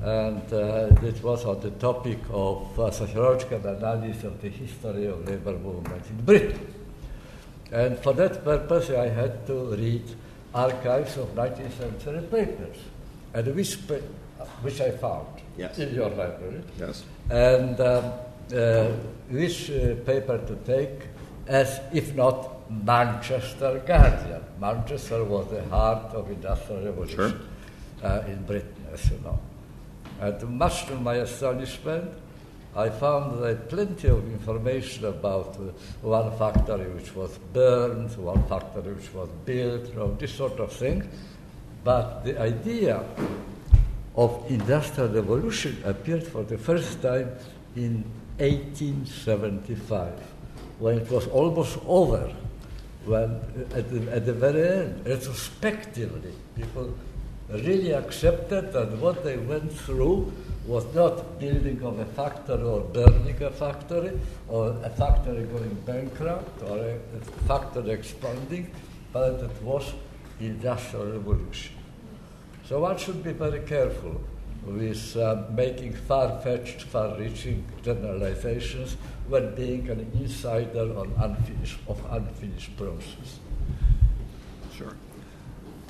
and 0.02 0.42
uh, 0.52 0.90
it 1.04 1.22
was 1.24 1.46
on 1.46 1.60
the 1.62 1.72
topic 1.72 2.20
of 2.32 2.80
uh, 2.80 2.92
sociological 2.92 3.66
analysis 3.66 4.24
of 4.24 4.42
the 4.42 4.50
history 4.50 5.06
of 5.06 5.28
labor 5.28 5.54
movement 5.54 6.04
in 6.10 6.26
Britain. 6.26 6.74
And 7.72 8.00
for 8.00 8.14
that 8.14 8.44
purpose, 8.44 8.90
I 8.90 9.10
had 9.10 9.46
to 9.48 9.76
read 9.76 10.04
archives 10.54 11.18
of 11.18 11.30
19th 11.36 11.78
century 11.78 12.22
papers, 12.28 12.78
and 13.34 13.56
which, 13.56 13.76
which 14.62 14.82
I 14.82 14.92
found 14.92 15.28
yes. 15.58 15.78
in 15.78 15.94
your 15.94 16.10
library. 16.10 16.62
Yes. 16.80 17.04
And 17.30 17.80
um, 17.80 18.12
uh, 18.54 18.88
which 19.30 19.70
uh, 19.70 19.96
paper 20.06 20.40
to 20.40 20.56
take 20.66 21.08
as, 21.48 21.80
if 21.94 22.16
not, 22.16 22.70
Manchester 22.70 23.82
Guardian. 23.86 24.44
Manchester 24.60 25.24
was 25.24 25.48
the 25.50 25.64
heart 25.66 26.14
of 26.14 26.30
industrial 26.30 26.86
revolution 26.86 27.18
sure. 27.18 27.40
uh, 28.04 28.24
in 28.28 28.44
Britain, 28.44 28.86
as 28.94 29.10
you 29.10 29.20
know. 29.24 29.40
And 30.22 30.58
much 30.58 30.86
to 30.88 30.96
my 30.96 31.16
astonishment, 31.16 32.12
I 32.80 32.90
found 32.90 33.44
that 33.44 33.68
plenty 33.68 34.08
of 34.08 34.24
information 34.32 35.04
about 35.04 35.58
uh, 35.58 35.72
one 36.02 36.32
factory 36.38 36.90
which 36.92 37.14
was 37.14 37.38
burned, 37.52 38.16
one 38.16 38.42
factory 38.48 38.94
which 38.94 39.14
was 39.14 39.28
built, 39.44 39.90
you 39.90 39.96
know, 39.96 40.16
this 40.16 40.34
sort 40.34 40.58
of 40.62 40.72
thing. 40.72 41.06
But 41.84 42.24
the 42.24 42.40
idea 42.40 43.04
of 44.16 44.46
industrial 44.48 45.10
revolution 45.10 45.82
appeared 45.84 46.24
for 46.24 46.44
the 46.44 46.58
first 46.58 47.02
time 47.02 47.32
in 47.76 48.06
1875, 48.38 50.14
when 50.80 51.00
it 51.00 51.12
was 51.12 51.28
almost 51.28 51.80
over, 51.86 52.34
when 53.04 53.42
at 53.76 53.92
the, 53.92 54.10
at 54.10 54.26
the 54.26 54.34
very 54.34 54.66
end, 54.66 55.06
retrospectively, 55.06 56.34
people 56.56 56.94
really 57.52 57.92
accepted 57.92 58.72
that 58.74 58.92
what 58.98 59.24
they 59.24 59.38
went 59.38 59.72
through 59.74 60.32
was 60.66 60.86
not 60.94 61.40
building 61.40 61.82
of 61.82 61.98
a 61.98 62.06
factory 62.06 62.62
or 62.62 62.82
burning 62.82 63.42
a 63.42 63.50
factory 63.50 64.20
or 64.48 64.70
a 64.84 64.90
factory 64.90 65.44
going 65.46 65.74
bankrupt 65.86 66.62
or 66.64 66.78
a, 66.78 67.00
factory 67.48 67.90
expanding, 67.90 68.72
but 69.12 69.34
it 69.42 69.62
was 69.64 69.94
industrial 70.40 71.08
revolution. 71.08 71.76
So 72.66 72.82
one 72.82 72.98
should 72.98 73.24
be 73.24 73.32
very 73.32 73.62
careful 73.62 74.22
with 74.64 75.18
uh, 75.18 75.46
making 75.52 75.94
far-fetched, 75.94 76.84
far-reaching 76.84 77.66
generalizations 77.82 78.96
when 79.28 79.56
being 79.56 79.90
an 79.90 80.12
insider 80.14 80.96
on 80.96 81.12
unfinished, 81.18 81.80
of 81.88 82.00
unfinished 82.12 82.78
process. 82.78 83.40
Sure. 84.76 84.96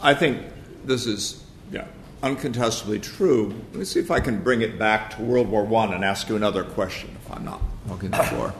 I 0.01 0.13
think 0.13 0.41
this 0.85 1.05
is 1.05 1.43
yeah, 1.71 1.85
uncontestably 2.23 2.99
true. 2.99 3.53
Let 3.71 3.79
me 3.79 3.85
see 3.85 3.99
if 3.99 4.11
I 4.11 4.19
can 4.19 4.41
bring 4.41 4.61
it 4.61 4.77
back 4.77 5.15
to 5.15 5.21
World 5.21 5.47
War 5.47 5.65
I 5.77 5.93
and 5.93 6.03
ask 6.03 6.29
you 6.29 6.35
another 6.35 6.63
question, 6.63 7.15
if 7.23 7.31
I'm 7.31 7.45
not 7.45 7.61
hogging 7.87 8.11
the 8.11 8.23
floor. 8.23 8.53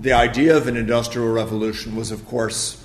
The 0.00 0.12
idea 0.12 0.56
of 0.56 0.66
an 0.66 0.76
industrial 0.76 1.32
revolution 1.32 1.94
was, 1.94 2.10
of 2.10 2.26
course, 2.26 2.84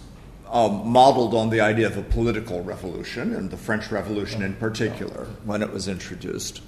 um, 0.52 0.88
modeled 0.88 1.34
on 1.34 1.50
the 1.50 1.62
idea 1.62 1.88
of 1.88 1.98
a 1.98 2.04
political 2.04 2.64
revolution, 2.64 3.34
and 3.36 3.52
the 3.52 3.58
French 3.58 3.92
Revolution 3.92 4.42
in 4.42 4.54
particular, 4.56 5.26
when 5.44 5.62
it 5.62 5.72
was 5.72 5.88
introduced. 5.88 6.62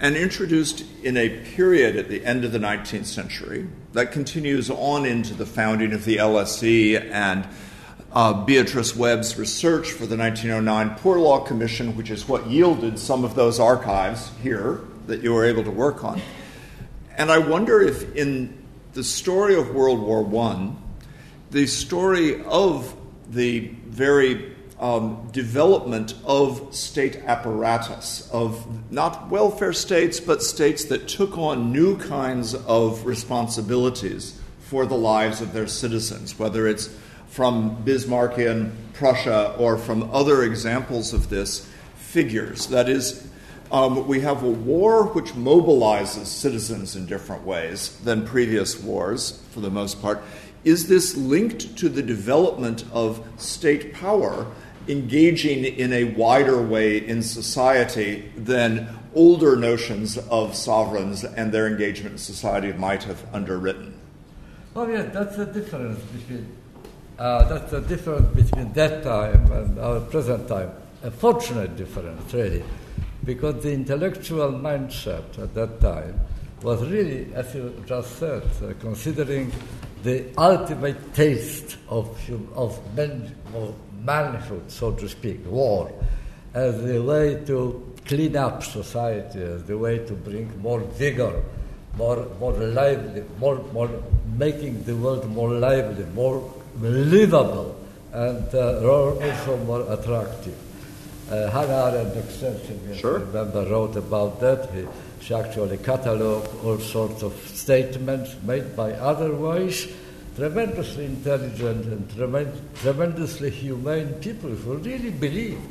And 0.00 0.16
introduced 0.16 0.84
in 1.02 1.16
a 1.16 1.28
period 1.54 1.96
at 1.96 2.08
the 2.08 2.24
end 2.24 2.44
of 2.44 2.52
the 2.52 2.58
19th 2.58 3.06
century 3.06 3.68
that 3.92 4.10
continues 4.10 4.70
on 4.70 5.04
into 5.04 5.34
the 5.34 5.46
founding 5.46 5.92
of 5.92 6.04
the 6.04 6.16
LSE 6.16 7.10
and 7.12 7.46
uh, 8.12 8.44
Beatrice 8.44 8.94
Webb's 8.94 9.38
research 9.38 9.90
for 9.90 10.06
the 10.06 10.16
1909 10.16 10.98
Poor 10.98 11.18
Law 11.18 11.40
Commission, 11.40 11.96
which 11.96 12.10
is 12.10 12.28
what 12.28 12.46
yielded 12.46 12.98
some 12.98 13.24
of 13.24 13.34
those 13.34 13.58
archives 13.58 14.30
here 14.42 14.80
that 15.06 15.22
you 15.22 15.32
were 15.32 15.44
able 15.44 15.64
to 15.64 15.70
work 15.70 16.04
on. 16.04 16.20
And 17.16 17.30
I 17.30 17.38
wonder 17.38 17.80
if, 17.80 18.14
in 18.14 18.62
the 18.92 19.04
story 19.04 19.54
of 19.54 19.74
World 19.74 20.00
War 20.00 20.26
I, 20.44 20.72
the 21.50 21.66
story 21.66 22.42
of 22.44 22.94
the 23.28 23.68
very 23.86 24.52
um, 24.78 25.28
development 25.32 26.14
of 26.24 26.74
state 26.74 27.16
apparatus, 27.24 28.28
of 28.30 28.92
not 28.92 29.30
welfare 29.30 29.72
states, 29.72 30.20
but 30.20 30.42
states 30.42 30.84
that 30.86 31.08
took 31.08 31.38
on 31.38 31.72
new 31.72 31.96
kinds 31.96 32.54
of 32.54 33.06
responsibilities 33.06 34.38
for 34.60 34.84
the 34.84 34.96
lives 34.96 35.40
of 35.40 35.52
their 35.52 35.66
citizens, 35.66 36.38
whether 36.38 36.66
it's 36.66 36.88
from 37.32 37.82
Bismarckian 37.82 38.70
Prussia 38.92 39.54
or 39.58 39.78
from 39.78 40.10
other 40.12 40.42
examples 40.42 41.14
of 41.14 41.30
this 41.30 41.66
figures. 41.96 42.66
That 42.66 42.90
is, 42.90 43.26
um, 43.70 44.06
we 44.06 44.20
have 44.20 44.42
a 44.42 44.50
war 44.50 45.06
which 45.06 45.32
mobilizes 45.32 46.26
citizens 46.26 46.94
in 46.94 47.06
different 47.06 47.46
ways 47.46 47.98
than 48.04 48.26
previous 48.26 48.78
wars, 48.78 49.42
for 49.50 49.60
the 49.60 49.70
most 49.70 50.02
part. 50.02 50.22
Is 50.64 50.88
this 50.88 51.16
linked 51.16 51.78
to 51.78 51.88
the 51.88 52.02
development 52.02 52.84
of 52.92 53.26
state 53.38 53.94
power 53.94 54.46
engaging 54.86 55.64
in 55.64 55.90
a 55.94 56.04
wider 56.04 56.60
way 56.60 56.98
in 56.98 57.22
society 57.22 58.30
than 58.36 58.94
older 59.14 59.56
notions 59.56 60.18
of 60.18 60.54
sovereigns 60.54 61.24
and 61.24 61.50
their 61.50 61.66
engagement 61.66 62.12
in 62.12 62.18
society 62.18 62.74
might 62.74 63.04
have 63.04 63.24
underwritten? 63.32 63.98
Oh, 64.76 64.86
yeah, 64.86 65.04
that's 65.04 65.36
the 65.36 65.46
difference 65.46 65.98
between 66.00 66.61
Uh, 67.22 67.44
that's 67.44 67.70
the 67.70 67.80
difference 67.82 68.26
between 68.34 68.72
that 68.72 69.00
time 69.04 69.52
and 69.52 69.78
our 69.78 70.00
present 70.00 70.48
time. 70.48 70.68
A 71.04 71.10
fortunate 71.12 71.76
difference, 71.76 72.34
really, 72.34 72.64
because 73.22 73.62
the 73.62 73.72
intellectual 73.72 74.50
mindset 74.50 75.38
at 75.38 75.54
that 75.54 75.80
time 75.80 76.18
was 76.62 76.84
really, 76.88 77.32
as 77.32 77.54
you 77.54 77.80
just 77.86 78.18
said, 78.18 78.42
uh, 78.64 78.72
considering 78.80 79.52
the 80.02 80.24
ultimate 80.36 81.14
taste 81.14 81.76
of, 81.88 82.08
of, 82.56 82.76
men, 82.96 83.32
of 83.54 83.72
manhood, 84.02 84.68
so 84.68 84.90
to 84.90 85.08
speak, 85.08 85.46
war, 85.46 85.92
as 86.54 86.82
the 86.82 87.00
way 87.00 87.40
to 87.46 87.94
clean 88.04 88.34
up 88.34 88.64
society, 88.64 89.40
as 89.40 89.62
the 89.62 89.78
way 89.78 89.98
to 89.98 90.14
bring 90.14 90.60
more 90.60 90.80
vigor, 90.80 91.40
more, 91.96 92.26
more 92.40 92.54
lively, 92.54 93.22
more, 93.38 93.62
more 93.72 93.90
making 94.36 94.82
the 94.82 94.96
world 94.96 95.24
more 95.30 95.50
lively, 95.52 96.04
more 96.16 96.42
livable, 96.80 97.76
and 98.12 98.54
uh, 98.54 98.88
also 98.88 99.56
more 99.64 99.92
attractive. 99.92 100.56
Uh, 101.30 101.50
Hannah 101.50 101.96
Arendt 101.96 102.16
extensively, 102.16 102.98
sure. 102.98 103.20
remember, 103.20 103.64
wrote 103.70 103.96
about 103.96 104.40
that. 104.40 104.70
He, 104.70 104.86
she 105.20 105.34
actually 105.34 105.78
catalogued 105.78 106.48
all 106.64 106.78
sorts 106.78 107.22
of 107.22 107.32
statements 107.46 108.34
made 108.42 108.76
by 108.76 108.92
otherwise 108.92 109.86
tremendously 110.36 111.04
intelligent 111.04 111.86
and 111.86 112.10
tremendously 112.76 113.50
humane 113.50 114.14
people 114.14 114.50
who 114.50 114.76
really 114.78 115.10
believed 115.10 115.62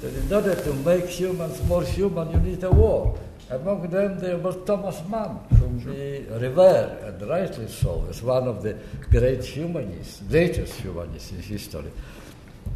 that 0.00 0.14
in 0.14 0.32
order 0.32 0.54
to 0.54 0.72
make 0.74 1.06
humans 1.06 1.62
more 1.64 1.82
human, 1.82 2.30
you 2.30 2.40
need 2.40 2.62
a 2.64 2.70
war. 2.70 3.18
Among 3.50 3.90
them, 3.90 4.18
there 4.20 4.38
was 4.38 4.56
Thomas 4.64 5.02
Mann, 5.08 5.40
whom 5.58 5.84
we 5.84 6.24
revere, 6.38 6.98
and 7.04 7.28
rightly 7.28 7.66
so, 7.66 8.06
as 8.08 8.22
one 8.22 8.46
of 8.46 8.62
the 8.62 8.76
great 9.10 9.44
humanists, 9.44 10.22
greatest 10.28 10.74
humanists 10.74 11.32
in 11.32 11.42
history. 11.42 11.90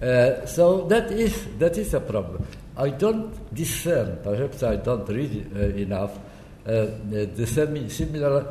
Uh, 0.02 0.44
so 0.46 0.84
that 0.88 1.12
is, 1.12 1.46
that 1.58 1.78
is 1.78 1.94
a 1.94 2.00
problem. 2.00 2.44
I 2.76 2.90
don't 2.90 3.54
discern, 3.54 4.18
perhaps 4.24 4.64
I 4.64 4.74
don't 4.76 5.08
read 5.08 5.52
uh, 5.54 5.60
enough, 5.76 6.18
uh, 6.66 6.86
the 7.08 7.46
semi- 7.46 7.88
similar 7.88 8.44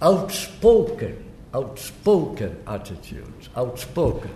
outspoken, 0.00 1.22
outspoken 1.52 2.56
attitudes, 2.66 3.50
outspoken. 3.54 4.30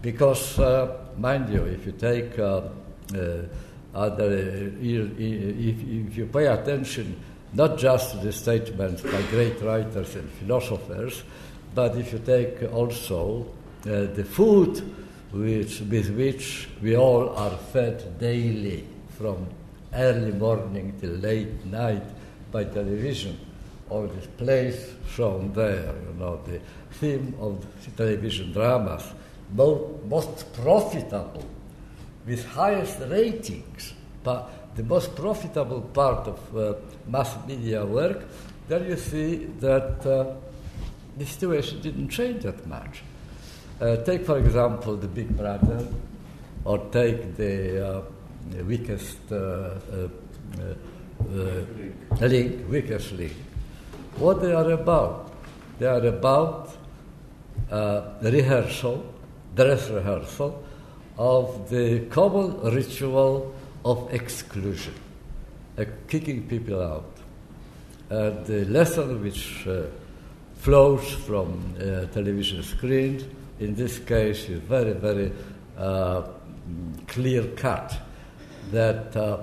Because, 0.00 0.56
uh, 0.60 0.98
mind 1.18 1.48
you, 1.52 1.64
if 1.64 1.84
you 1.84 1.92
take 1.92 2.38
uh, 3.94 3.98
uh, 3.98 4.22
if, 4.80 5.18
if 5.18 6.16
you 6.16 6.26
pay 6.26 6.46
attention 6.46 7.16
not 7.52 7.78
just 7.78 8.10
to 8.10 8.16
the 8.18 8.32
statements 8.32 9.02
by 9.02 9.22
great 9.30 9.60
writers 9.62 10.16
and 10.16 10.28
philosophers, 10.32 11.22
but 11.74 11.96
if 11.96 12.12
you 12.12 12.18
take 12.18 12.72
also 12.72 13.46
uh, 13.86 14.06
the 14.14 14.24
food 14.24 14.82
which, 15.30 15.80
with 15.82 16.10
which 16.16 16.68
we 16.82 16.96
all 16.96 17.30
are 17.36 17.56
fed 17.72 18.18
daily 18.18 18.84
from 19.16 19.46
early 19.94 20.32
morning 20.32 20.92
till 21.00 21.12
late 21.12 21.64
night 21.66 22.02
by 22.50 22.64
television, 22.64 23.38
all 23.90 24.06
this 24.08 24.26
plays 24.36 24.92
shown 25.10 25.52
there, 25.52 25.94
you 26.08 26.18
know, 26.18 26.40
the 26.46 26.60
theme 26.92 27.34
of 27.40 27.64
television 27.96 28.52
dramas, 28.52 29.04
most 29.54 30.52
profitable 30.54 31.44
with 32.26 32.44
highest 32.46 33.00
ratings, 33.08 33.94
but 34.22 34.76
the 34.76 34.82
most 34.82 35.14
profitable 35.14 35.80
part 35.80 36.26
of 36.26 36.56
uh, 36.56 36.74
mass 37.06 37.36
media 37.46 37.84
work, 37.84 38.24
there 38.68 38.82
you 38.82 38.96
see 38.96 39.46
that 39.60 40.04
uh, 40.06 40.34
the 41.16 41.26
situation 41.26 41.80
didn't 41.80 42.08
change 42.08 42.42
that 42.42 42.66
much. 42.66 43.02
Uh, 43.80 43.96
take, 43.96 44.24
for 44.24 44.38
example, 44.38 44.96
the 44.96 45.06
Big 45.06 45.36
Brother, 45.36 45.86
or 46.64 46.78
take 46.90 47.36
the, 47.36 47.86
uh, 47.86 48.02
the 48.50 48.64
weakest 48.64 49.18
uh, 49.30 49.36
uh, 49.36 50.08
link, 52.20 52.68
weakest 52.70 53.12
link. 53.12 53.34
What 54.16 54.40
they 54.40 54.52
are 54.52 54.70
about? 54.70 55.32
They 55.78 55.86
are 55.86 56.06
about 56.06 56.70
rehearsal, 58.22 59.04
dress 59.54 59.90
rehearsal, 59.90 60.62
of 61.18 61.70
the 61.70 62.00
common 62.10 62.60
ritual 62.74 63.54
of 63.84 64.12
exclusion, 64.12 64.94
uh, 65.78 65.84
kicking 66.08 66.48
people 66.48 66.80
out. 66.80 67.10
And 68.10 68.44
the 68.46 68.64
lesson 68.66 69.22
which 69.22 69.66
uh, 69.66 69.84
flows 70.56 71.10
from 71.12 71.74
uh, 71.76 72.06
television 72.06 72.62
screens, 72.62 73.24
in 73.60 73.74
this 73.74 73.98
case, 73.98 74.48
is 74.48 74.60
very, 74.60 74.92
very 74.92 75.32
uh, 75.76 76.22
clear 77.06 77.46
cut 77.56 77.96
that 78.72 79.16
uh, 79.16 79.38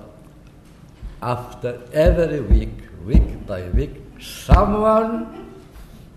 after 1.22 1.80
every 1.92 2.40
week, 2.40 2.74
week 3.04 3.46
by 3.46 3.68
week, 3.70 4.02
someone 4.20 5.54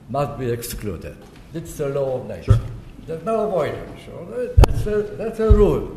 must 0.10 0.38
be 0.40 0.50
excluded. 0.50 1.16
It's 1.54 1.78
the 1.78 1.90
law 1.90 2.20
of 2.22 2.28
nature. 2.28 2.56
Sure. 2.56 2.75
There's 3.08 3.24
no 3.24 3.48
avoidance. 3.48 4.02
So 4.06 4.48
that's 4.58 4.86
a, 4.88 5.02
that's 5.16 5.40
a 5.40 5.52
rule. 5.52 5.96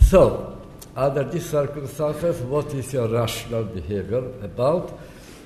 So, 0.00 0.58
under 0.96 1.22
these 1.24 1.48
circumstances, 1.48 2.40
what 2.42 2.66
is 2.74 2.92
your 2.92 3.08
rational 3.08 3.64
behavior 3.64 4.24
about? 4.42 4.98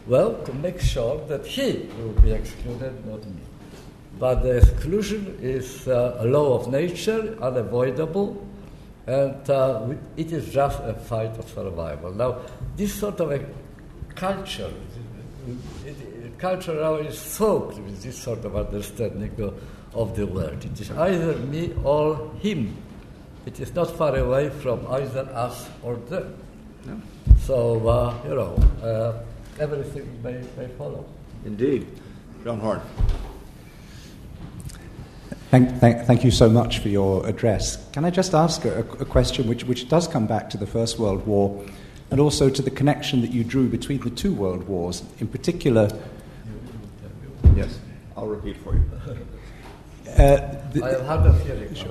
Well, 0.07 0.43
to 0.45 0.53
make 0.55 0.81
sure 0.81 1.19
that 1.29 1.47
he 1.47 1.91
will 1.99 2.13
be 2.23 2.33
excluded, 2.33 3.07
not 3.07 3.25
me. 3.27 3.43
But 4.19 4.43
the 4.43 4.59
exclusion 4.59 5.39
is 5.41 5.89
uh, 5.89 6.19
a 6.21 6.27
law 6.27 6.59
of 6.59 6.71
nature, 6.71 7.37
unavoidable, 7.43 8.47
and 9.07 9.51
uh, 9.51 9.89
it 10.17 10.33
is 10.33 10.51
just 10.51 10.81
a 10.81 10.95
fight 10.95 11.37
of 11.39 11.49
survival. 11.49 12.13
Now, 12.13 12.39
this 12.77 12.95
sort 12.95 13.21
of 13.21 13.33
a 13.33 13.45
culture, 14.15 14.73
it, 15.85 15.89
it, 15.89 16.39
culture 16.39 16.75
now 16.75 16.95
is 16.95 17.19
soaked 17.19 17.79
with 17.79 18.03
this 18.03 18.17
sort 18.17 18.45
of 18.45 18.57
understanding 18.57 19.55
of 19.95 20.17
the 20.17 20.27
world. 20.27 20.65
It 20.65 20.81
is 20.81 20.91
either 20.91 21.37
me 21.37 21.73
or 21.85 22.31
him. 22.41 22.77
It 23.47 23.61
is 23.61 23.75
not 23.75 23.91
far 23.91 24.17
away 24.17 24.51
from 24.51 24.87
either 24.91 25.29
us 25.33 25.69
or 25.83 25.97
them. 25.97 26.35
No. 26.87 27.01
So, 27.41 27.87
uh, 27.87 28.15
you 28.25 28.35
know, 28.35 28.55
uh, 28.83 29.23
everything 29.61 30.23
may, 30.23 30.43
may 30.57 30.69
follow. 30.79 31.05
Indeed. 31.45 31.87
John 32.43 32.61
Horne. 32.61 32.81
Thank, 35.51 35.79
thank, 35.79 36.07
thank, 36.07 36.25
you 36.25 36.31
so 36.31 36.49
much 36.49 36.81
for 36.81 36.89
your 36.89 37.25
address. 37.27 37.89
Can 37.93 38.05
I 38.05 38.11
just 38.11 38.35
ask 38.35 38.65
a, 38.65 38.81
a, 38.81 39.05
question 39.05 39.47
which, 39.47 39.65
which 39.65 39.89
does 39.89 40.09
come 40.09 40.27
back 40.27 40.51
to 40.51 40.57
the 40.57 40.67
First 40.67 40.99
World 40.99 41.25
War 41.27 41.65
and 42.11 42.19
also 42.19 42.51
to 42.51 42.61
the 42.61 42.71
connection 42.71 43.21
that 43.21 43.31
you 43.31 43.45
drew 43.45 43.69
between 43.69 44.01
the 44.01 44.11
two 44.11 44.35
world 44.35 44.67
wars? 44.67 45.05
In 45.21 45.29
particular, 45.29 45.89
yes, 47.55 47.79
I'll 48.17 48.27
repeat 48.27 48.57
for 48.57 48.75
you. 48.75 48.83
Uh, 50.15 50.37
the, 50.73 50.85
I 50.85 50.91
have 50.91 51.07
had 51.07 51.27
a 51.27 51.33
feeling. 51.41 51.75
Sure. 51.75 51.91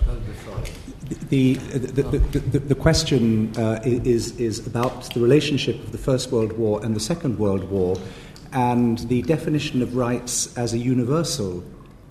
The, 1.30 1.54
the, 1.56 2.02
the, 2.02 2.60
the, 2.60 2.76
question 2.76 3.56
uh, 3.58 3.82
is, 3.84 4.40
is 4.40 4.66
about 4.66 5.14
the 5.14 5.20
relationship 5.20 5.76
of 5.84 5.92
the 5.92 5.98
First 5.98 6.32
World 6.32 6.54
War 6.54 6.84
and 6.84 6.96
the 6.96 7.00
Second 7.00 7.38
World 7.38 7.70
War 7.70 7.98
and 8.54 9.00
the 9.00 9.22
definition 9.24 9.82
of 9.82 9.96
rights 9.96 10.56
as 10.58 10.74
a 10.74 10.78
universal 10.78 11.64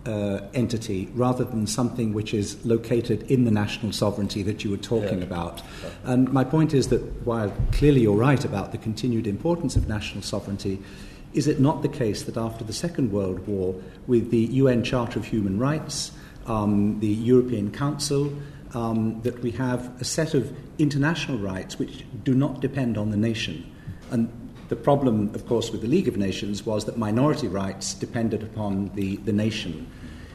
uh, 0.07 0.41
entity 0.55 1.09
rather 1.15 1.45
than 1.45 1.67
something 1.67 2.13
which 2.13 2.35
is 2.35 2.65
located 2.67 3.23
in 3.31 3.45
the 3.45 3.51
national 3.51 3.93
sovereignty 3.93 4.43
that 4.43 4.65
you 4.65 4.71
were 4.71 4.77
talking 4.77 5.19
yeah. 5.19 5.25
about. 5.25 5.63
And 6.05 6.33
my 6.33 6.45
point 6.45 6.75
is 6.75 6.89
that 6.89 7.01
while 7.25 7.51
clearly 7.73 8.03
you're 8.03 8.17
right 8.17 8.45
about 8.45 8.73
the 8.73 8.79
continued 8.79 9.27
importance 9.27 9.77
of 9.77 9.89
national 9.89 10.23
sovereignty, 10.23 10.83
is 11.35 11.47
it 11.47 11.61
not 11.61 11.83
the 11.83 11.89
case 11.89 12.23
that 12.25 12.37
after 12.37 12.65
the 12.65 12.73
Second 12.73 13.13
World 13.13 13.47
War, 13.47 13.75
with 14.07 14.31
the 14.31 14.39
UN 14.39 14.83
Charter 14.83 15.19
of 15.19 15.27
Human 15.27 15.59
Rights, 15.59 16.13
um, 16.47 17.01
the 17.01 17.09
European 17.09 17.71
Council, 17.71 18.33
um, 18.75 19.21
that 19.23 19.41
we 19.43 19.51
have 19.53 20.01
a 20.01 20.05
set 20.05 20.35
of 20.35 20.55
international 20.79 21.39
rights 21.39 21.79
which 21.79 22.05
do 22.25 22.35
not 22.35 22.61
depend 22.61 22.99
on 22.99 23.11
the 23.11 23.17
nation? 23.17 23.71
And 24.11 24.31
the 24.69 24.77
problem, 24.77 25.35
of 25.35 25.47
course, 25.47 25.71
with 25.71 25.83
the 25.83 25.89
League 25.89 26.09
of 26.09 26.17
Nations 26.17 26.65
was 26.65 26.85
that 26.87 26.97
minority 26.97 27.49
rights 27.49 27.95
depended 27.95 28.43
upon 28.43 28.91
the, 28.95 29.17
the 29.17 29.33
nation. 29.33 29.87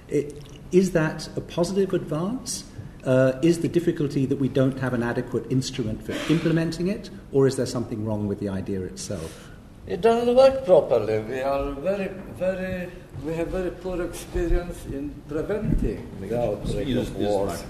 It, 0.07 0.43
is 0.71 0.91
that 0.91 1.27
a 1.35 1.41
positive 1.41 1.93
advance? 1.93 2.63
Uh, 3.03 3.39
is 3.41 3.61
the 3.61 3.67
difficulty 3.69 4.25
that 4.25 4.37
we 4.37 4.49
don't 4.49 4.79
have 4.79 4.93
an 4.93 5.01
adequate 5.01 5.49
instrument 5.49 6.03
for 6.03 6.11
implementing 6.31 6.87
it, 6.87 7.09
or 7.31 7.47
is 7.47 7.55
there 7.55 7.65
something 7.65 8.03
wrong 8.03 8.27
with 8.27 8.39
the 8.39 8.49
idea 8.49 8.81
itself? 8.81 9.46
It 9.87 10.01
doesn't 10.01 10.35
work 10.35 10.65
properly. 10.65 11.19
We 11.19 11.39
are 11.39 11.71
very, 11.71 12.09
very, 12.37 12.89
we 13.23 13.33
have 13.35 13.47
very 13.47 13.71
poor 13.71 14.01
experience 14.01 14.85
in 14.87 15.15
preventing 15.29 16.05
the 16.19 16.43
outbreak 16.43 16.97
of 16.97 17.15
wars. 17.15 17.63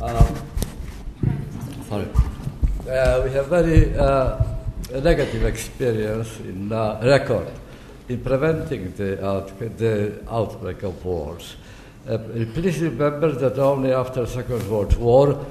Um, 0.00 0.34
sorry. 1.88 2.06
Uh, 2.88 3.22
we 3.24 3.32
have 3.32 3.48
very 3.48 3.98
uh, 3.98 4.38
negative 5.02 5.44
experience 5.44 6.38
in 6.38 6.70
uh, 6.70 7.00
record 7.02 7.48
in 8.08 8.20
preventing 8.20 8.92
the, 8.92 9.26
out, 9.26 9.58
the 9.58 10.22
outbreak 10.30 10.84
of 10.84 11.04
wars. 11.04 11.56
Uh, 12.08 12.18
please 12.54 12.80
remember 12.80 13.32
that 13.32 13.58
only 13.58 13.92
after 13.92 14.20
the 14.20 14.30
Second 14.30 14.70
World 14.70 14.96
War, 14.98 15.44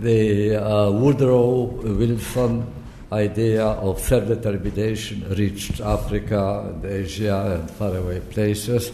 the 0.00 0.56
uh, 0.56 0.90
Woodrow 0.90 1.64
Wilson 1.82 2.75
idea 3.12 3.64
of 3.64 4.00
self-determination 4.00 5.28
reached 5.36 5.80
Africa 5.80 6.64
and 6.68 6.84
Asia 6.84 7.58
and 7.60 7.70
faraway 7.70 8.20
places. 8.20 8.90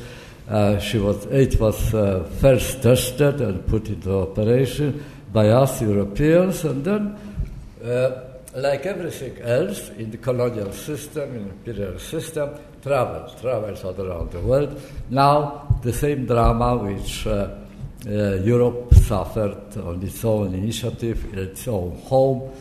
Uh, 0.48 0.78
she 0.78 0.98
was, 0.98 1.24
it 1.26 1.58
was 1.58 1.94
uh, 1.94 2.28
first 2.40 2.82
tested 2.82 3.40
and 3.40 3.66
put 3.66 3.88
into 3.88 4.12
operation 4.12 5.02
by 5.32 5.48
us 5.48 5.80
Europeans, 5.80 6.64
and 6.64 6.84
then, 6.84 7.16
uh, 7.82 8.10
like 8.56 8.84
everything 8.84 9.40
else 9.40 9.88
in 9.90 10.10
the 10.10 10.18
colonial 10.18 10.72
system, 10.72 11.34
in 11.34 11.44
the 11.44 11.50
imperial 11.50 11.98
system, 11.98 12.50
travels, 12.82 13.40
travels 13.40 13.82
all 13.84 13.98
around 13.98 14.30
the 14.30 14.40
world. 14.40 14.78
Now, 15.08 15.78
the 15.82 15.92
same 15.92 16.26
drama 16.26 16.76
which 16.76 17.26
uh, 17.26 17.48
uh, 18.04 18.10
Europe 18.10 18.92
suffered 18.94 19.76
on 19.78 20.02
its 20.02 20.22
own 20.24 20.54
initiative, 20.54 21.32
in 21.32 21.38
its 21.38 21.66
own 21.66 21.96
home 22.04 22.52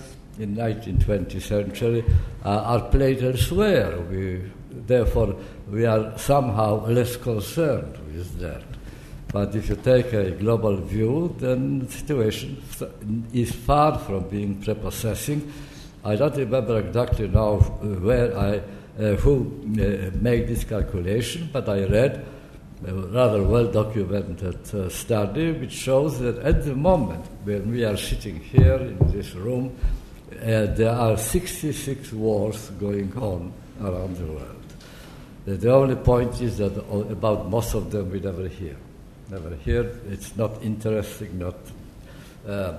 in 0.42 0.56
19th, 0.56 1.04
20th 1.06 1.42
century, 1.42 2.04
uh, 2.44 2.50
are 2.50 2.90
played 2.90 3.24
elsewhere. 3.24 4.00
We, 4.00 4.42
therefore, 4.70 5.36
we 5.70 5.86
are 5.86 6.18
somehow 6.18 6.86
less 6.88 7.16
concerned 7.16 7.98
with 8.14 8.40
that. 8.40 8.64
But 9.32 9.56
if 9.56 9.70
you 9.70 9.76
take 9.78 10.12
a 10.12 10.32
global 10.32 10.76
view, 10.78 11.36
then 11.40 11.80
the 11.80 11.92
situation 11.92 12.62
is 13.32 13.52
far 13.52 13.98
from 13.98 14.28
being 14.28 14.62
prepossessing. 14.62 15.54
I 16.04 16.16
don't 16.16 16.36
remember 16.36 16.80
exactly 16.80 17.28
now 17.28 17.58
where 17.58 18.38
I, 18.38 18.62
uh, 19.00 19.16
who 19.18 19.46
uh, 19.80 20.18
made 20.20 20.48
this 20.48 20.64
calculation, 20.64 21.50
but 21.54 21.70
I 21.70 21.86
read 21.86 22.26
a 22.88 22.94
rather 22.94 23.44
well 23.44 23.68
documented 23.68 24.74
uh, 24.74 24.90
study 24.90 25.52
which 25.52 25.72
shows 25.72 26.20
that 26.20 26.40
at 26.40 26.66
the 26.66 26.76
moment 26.76 27.24
when 27.44 27.70
we 27.70 27.86
are 27.86 27.96
sitting 27.96 28.40
here 28.40 28.78
in 28.78 28.98
this 29.12 29.36
room, 29.36 29.78
uh, 30.42 30.66
there 30.74 30.92
are 30.92 31.18
66 31.18 32.14
wars 32.14 32.70
going 32.80 33.16
on 33.18 33.54
around 33.82 34.18
the 34.18 34.26
world. 34.26 34.62
The 35.46 35.72
only 35.72 35.96
point 35.96 36.40
is 36.42 36.58
that 36.58 36.78
about 37.12 37.50
most 37.50 37.74
of 37.74 37.92
them 37.92 38.12
we 38.12 38.20
never 38.20 38.48
hear. 38.48 38.76
Never 39.30 39.56
hear. 39.56 39.92
It's 40.10 40.36
not 40.36 40.62
interesting, 40.62 41.40
not, 41.40 41.56
uh, 42.48 42.74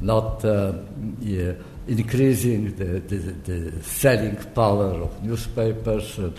not 0.00 0.44
uh, 0.44 0.72
yeah, 1.20 1.52
increasing 1.86 2.74
the, 2.76 3.00
the, 3.00 3.16
the, 3.16 3.82
selling 3.82 4.36
power 4.54 5.02
of 5.02 5.22
newspapers. 5.22 6.18
Uh, 6.18 6.30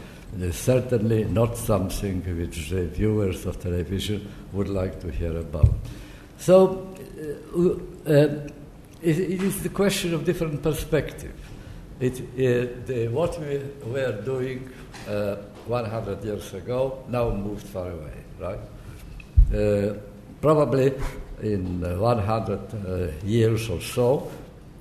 certainly 0.51 1.23
not 1.23 1.57
something 1.57 2.21
which 2.37 2.69
the 2.69 2.87
viewers 2.87 3.45
of 3.45 3.59
television 3.61 4.27
would 4.51 4.67
like 4.67 4.99
to 4.99 5.09
hear 5.09 5.37
about. 5.37 5.73
So, 6.37 6.93
uh, 8.07 8.11
uh, 8.11 8.47
it, 9.07 9.19
it 9.19 9.41
is 9.41 9.63
the 9.63 9.69
question 9.69 10.13
of 10.13 10.25
different 10.25 10.61
perspective. 10.61 11.33
It, 11.99 12.35
the, 12.85 13.07
what 13.07 13.39
we 13.39 13.61
were 13.85 14.21
doing 14.21 14.69
uh, 15.07 15.37
100 15.65 16.23
years 16.23 16.53
ago 16.53 17.03
now 17.07 17.31
moved 17.31 17.65
far 17.67 17.89
away, 17.89 18.23
right? 18.39 18.59
Uh, 19.53 19.93
probably 20.41 20.93
in 21.41 21.81
100 21.81 22.59
uh, 22.59 23.25
years 23.25 23.69
or 23.69 23.79
so, 23.79 24.29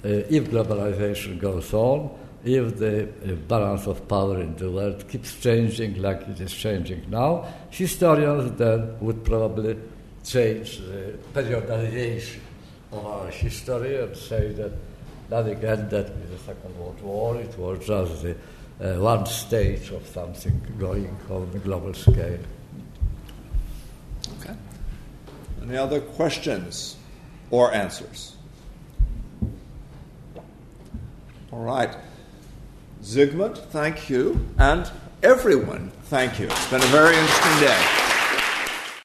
uh, 0.05 0.09
if 0.09 0.51
globalization 0.51 1.39
goes 1.39 1.73
on, 1.73 2.11
if 2.45 2.77
the 2.79 3.05
uh, 3.05 3.35
balance 3.49 3.87
of 3.87 4.07
power 4.09 4.41
in 4.41 4.57
the 4.57 4.71
world 4.71 5.09
keeps 5.09 5.41
changing 5.41 6.03
like 6.03 6.23
it 6.23 6.41
is 6.41 6.53
changing 6.53 7.09
now, 7.09 7.47
historians 7.71 8.59
then 8.59 8.99
would 9.01 9.25
probably 9.25 9.77
change 10.25 10.79
the 10.79 11.17
periodization 11.33 12.41
of 12.97 13.07
our 13.07 13.29
history 13.29 14.03
and 14.03 14.17
say 14.17 14.53
that 14.53 14.73
nothing 15.31 15.65
ended 15.65 16.09
with 16.09 16.31
the 16.31 16.39
Second 16.39 16.79
World 16.79 17.01
War, 17.03 17.37
it 17.37 17.59
was 17.59 17.87
just 17.87 18.23
the, 18.23 18.37
uh, 18.81 19.01
one 19.01 19.27
stage 19.27 19.91
of 19.91 20.07
something 20.07 20.61
going 20.79 21.17
on 21.31 21.51
a 21.55 21.59
global 21.59 21.95
scale. 21.95 22.39
Okay. 24.41 24.55
Any 25.63 25.77
other 25.77 26.01
questions 26.01 26.97
or 27.51 27.73
answers? 27.73 28.37
All 31.53 31.63
right. 31.63 31.97
Zygmunt, 33.03 33.59
thank 33.71 34.11
you. 34.11 34.45
And 34.59 34.91
everyone, 35.23 35.91
thank 36.05 36.39
you. 36.39 36.47
It's 36.47 36.71
been 36.71 36.83
a 36.83 36.87
very 36.87 37.17
interesting 37.17 37.61
day. 37.61 38.16